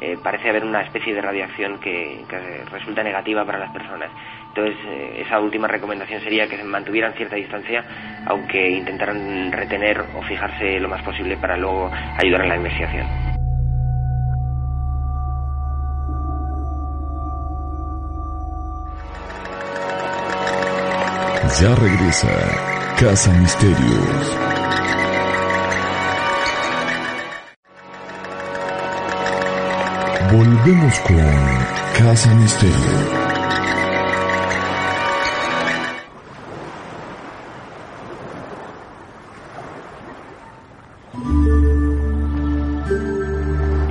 eh, 0.00 0.16
parece 0.22 0.50
haber 0.50 0.64
una 0.64 0.82
especie 0.82 1.14
de 1.14 1.20
radiación 1.20 1.78
que, 1.80 2.24
resulta 2.70 3.02
negativa 3.02 3.44
para 3.44 3.58
las 3.58 3.70
personas. 3.70 4.10
Entonces, 4.48 4.76
eh, 4.86 5.22
esa 5.26 5.40
última 5.40 5.68
recomendación 5.68 6.20
sería 6.22 6.48
que 6.48 6.56
se 6.56 6.64
mantuvieran 6.64 7.12
cierta 7.14 7.36
distancia, 7.36 7.84
aunque 8.26 8.70
intentaran 8.70 9.52
retener 9.52 10.00
o 10.14 10.22
fijarse 10.22 10.80
lo 10.80 10.88
más 10.88 11.02
posible 11.02 11.36
para 11.36 11.56
luego 11.56 11.90
ayudar 12.18 12.42
en 12.42 12.48
la 12.48 12.56
investigación. 12.56 13.06
Ya 21.60 21.74
regresa 21.74 22.79
Casa 23.00 23.32
Misterios. 23.32 24.36
Volvemos 30.30 31.00
con 31.00 31.16
Casa 31.96 32.34
Misterio. 32.34 32.76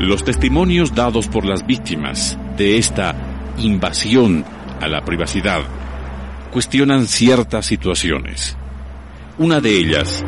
Los 0.01 0.23
testimonios 0.23 0.93
dados 0.93 1.27
por 1.27 1.45
las 1.45 1.65
víctimas 1.65 2.37
de 2.57 2.77
esta 2.77 3.15
invasión 3.57 4.45
a 4.79 4.87
la 4.87 5.03
privacidad 5.03 5.61
cuestionan 6.51 7.07
ciertas 7.07 7.65
situaciones. 7.65 8.58
Una 9.39 9.61
de 9.61 9.77
ellas 9.77 10.25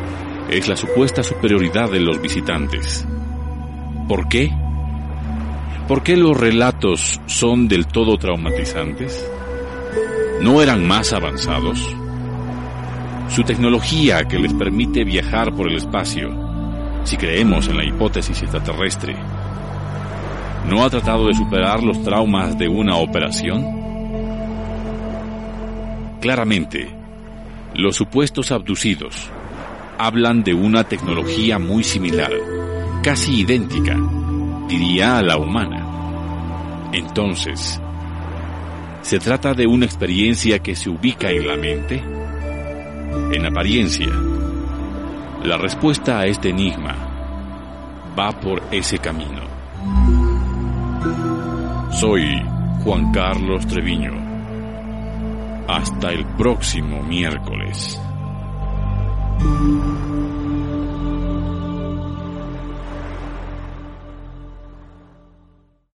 es 0.50 0.68
la 0.68 0.74
supuesta 0.74 1.22
superioridad 1.22 1.90
de 1.90 2.00
los 2.00 2.18
visitantes. 2.22 3.06
¿Por 4.08 4.26
qué? 4.26 4.50
¿Por 5.86 6.02
qué 6.02 6.16
los 6.16 6.34
relatos 6.34 7.20
son 7.26 7.68
del 7.68 7.86
todo 7.86 8.16
traumatizantes? 8.16 9.30
¿No 10.40 10.62
eran 10.62 10.88
más 10.88 11.12
avanzados? 11.12 11.94
Su 13.28 13.42
tecnología 13.42 14.26
que 14.26 14.38
les 14.38 14.54
permite 14.54 15.04
viajar 15.04 15.54
por 15.54 15.68
el 15.68 15.76
espacio, 15.76 16.30
si 17.04 17.18
creemos 17.18 17.68
en 17.68 17.76
la 17.76 17.84
hipótesis 17.84 18.40
extraterrestre, 18.40 19.14
¿no 20.70 20.82
ha 20.82 20.88
tratado 20.88 21.26
de 21.26 21.34
superar 21.34 21.82
los 21.82 22.02
traumas 22.02 22.56
de 22.56 22.66
una 22.66 22.96
operación? 22.96 23.62
Claramente, 26.22 27.01
los 27.74 27.96
supuestos 27.96 28.52
abducidos 28.52 29.30
hablan 29.98 30.42
de 30.42 30.54
una 30.54 30.84
tecnología 30.84 31.58
muy 31.58 31.84
similar, 31.84 32.32
casi 33.02 33.40
idéntica, 33.40 33.96
diría 34.68 35.18
a 35.18 35.22
la 35.22 35.36
humana. 35.36 36.90
Entonces, 36.92 37.80
¿se 39.02 39.18
trata 39.18 39.54
de 39.54 39.66
una 39.66 39.86
experiencia 39.86 40.58
que 40.58 40.74
se 40.74 40.90
ubica 40.90 41.30
en 41.30 41.46
la 41.46 41.56
mente? 41.56 42.02
En 43.32 43.46
apariencia, 43.46 44.08
la 45.44 45.56
respuesta 45.56 46.20
a 46.20 46.26
este 46.26 46.50
enigma 46.50 46.94
va 48.18 48.32
por 48.32 48.62
ese 48.70 48.98
camino. 48.98 49.42
Soy 51.92 52.42
Juan 52.82 53.12
Carlos 53.12 53.66
Treviño. 53.66 54.21
Hasta 55.68 56.12
el 56.12 56.24
próximo 56.36 57.02
miércoles. 57.02 58.00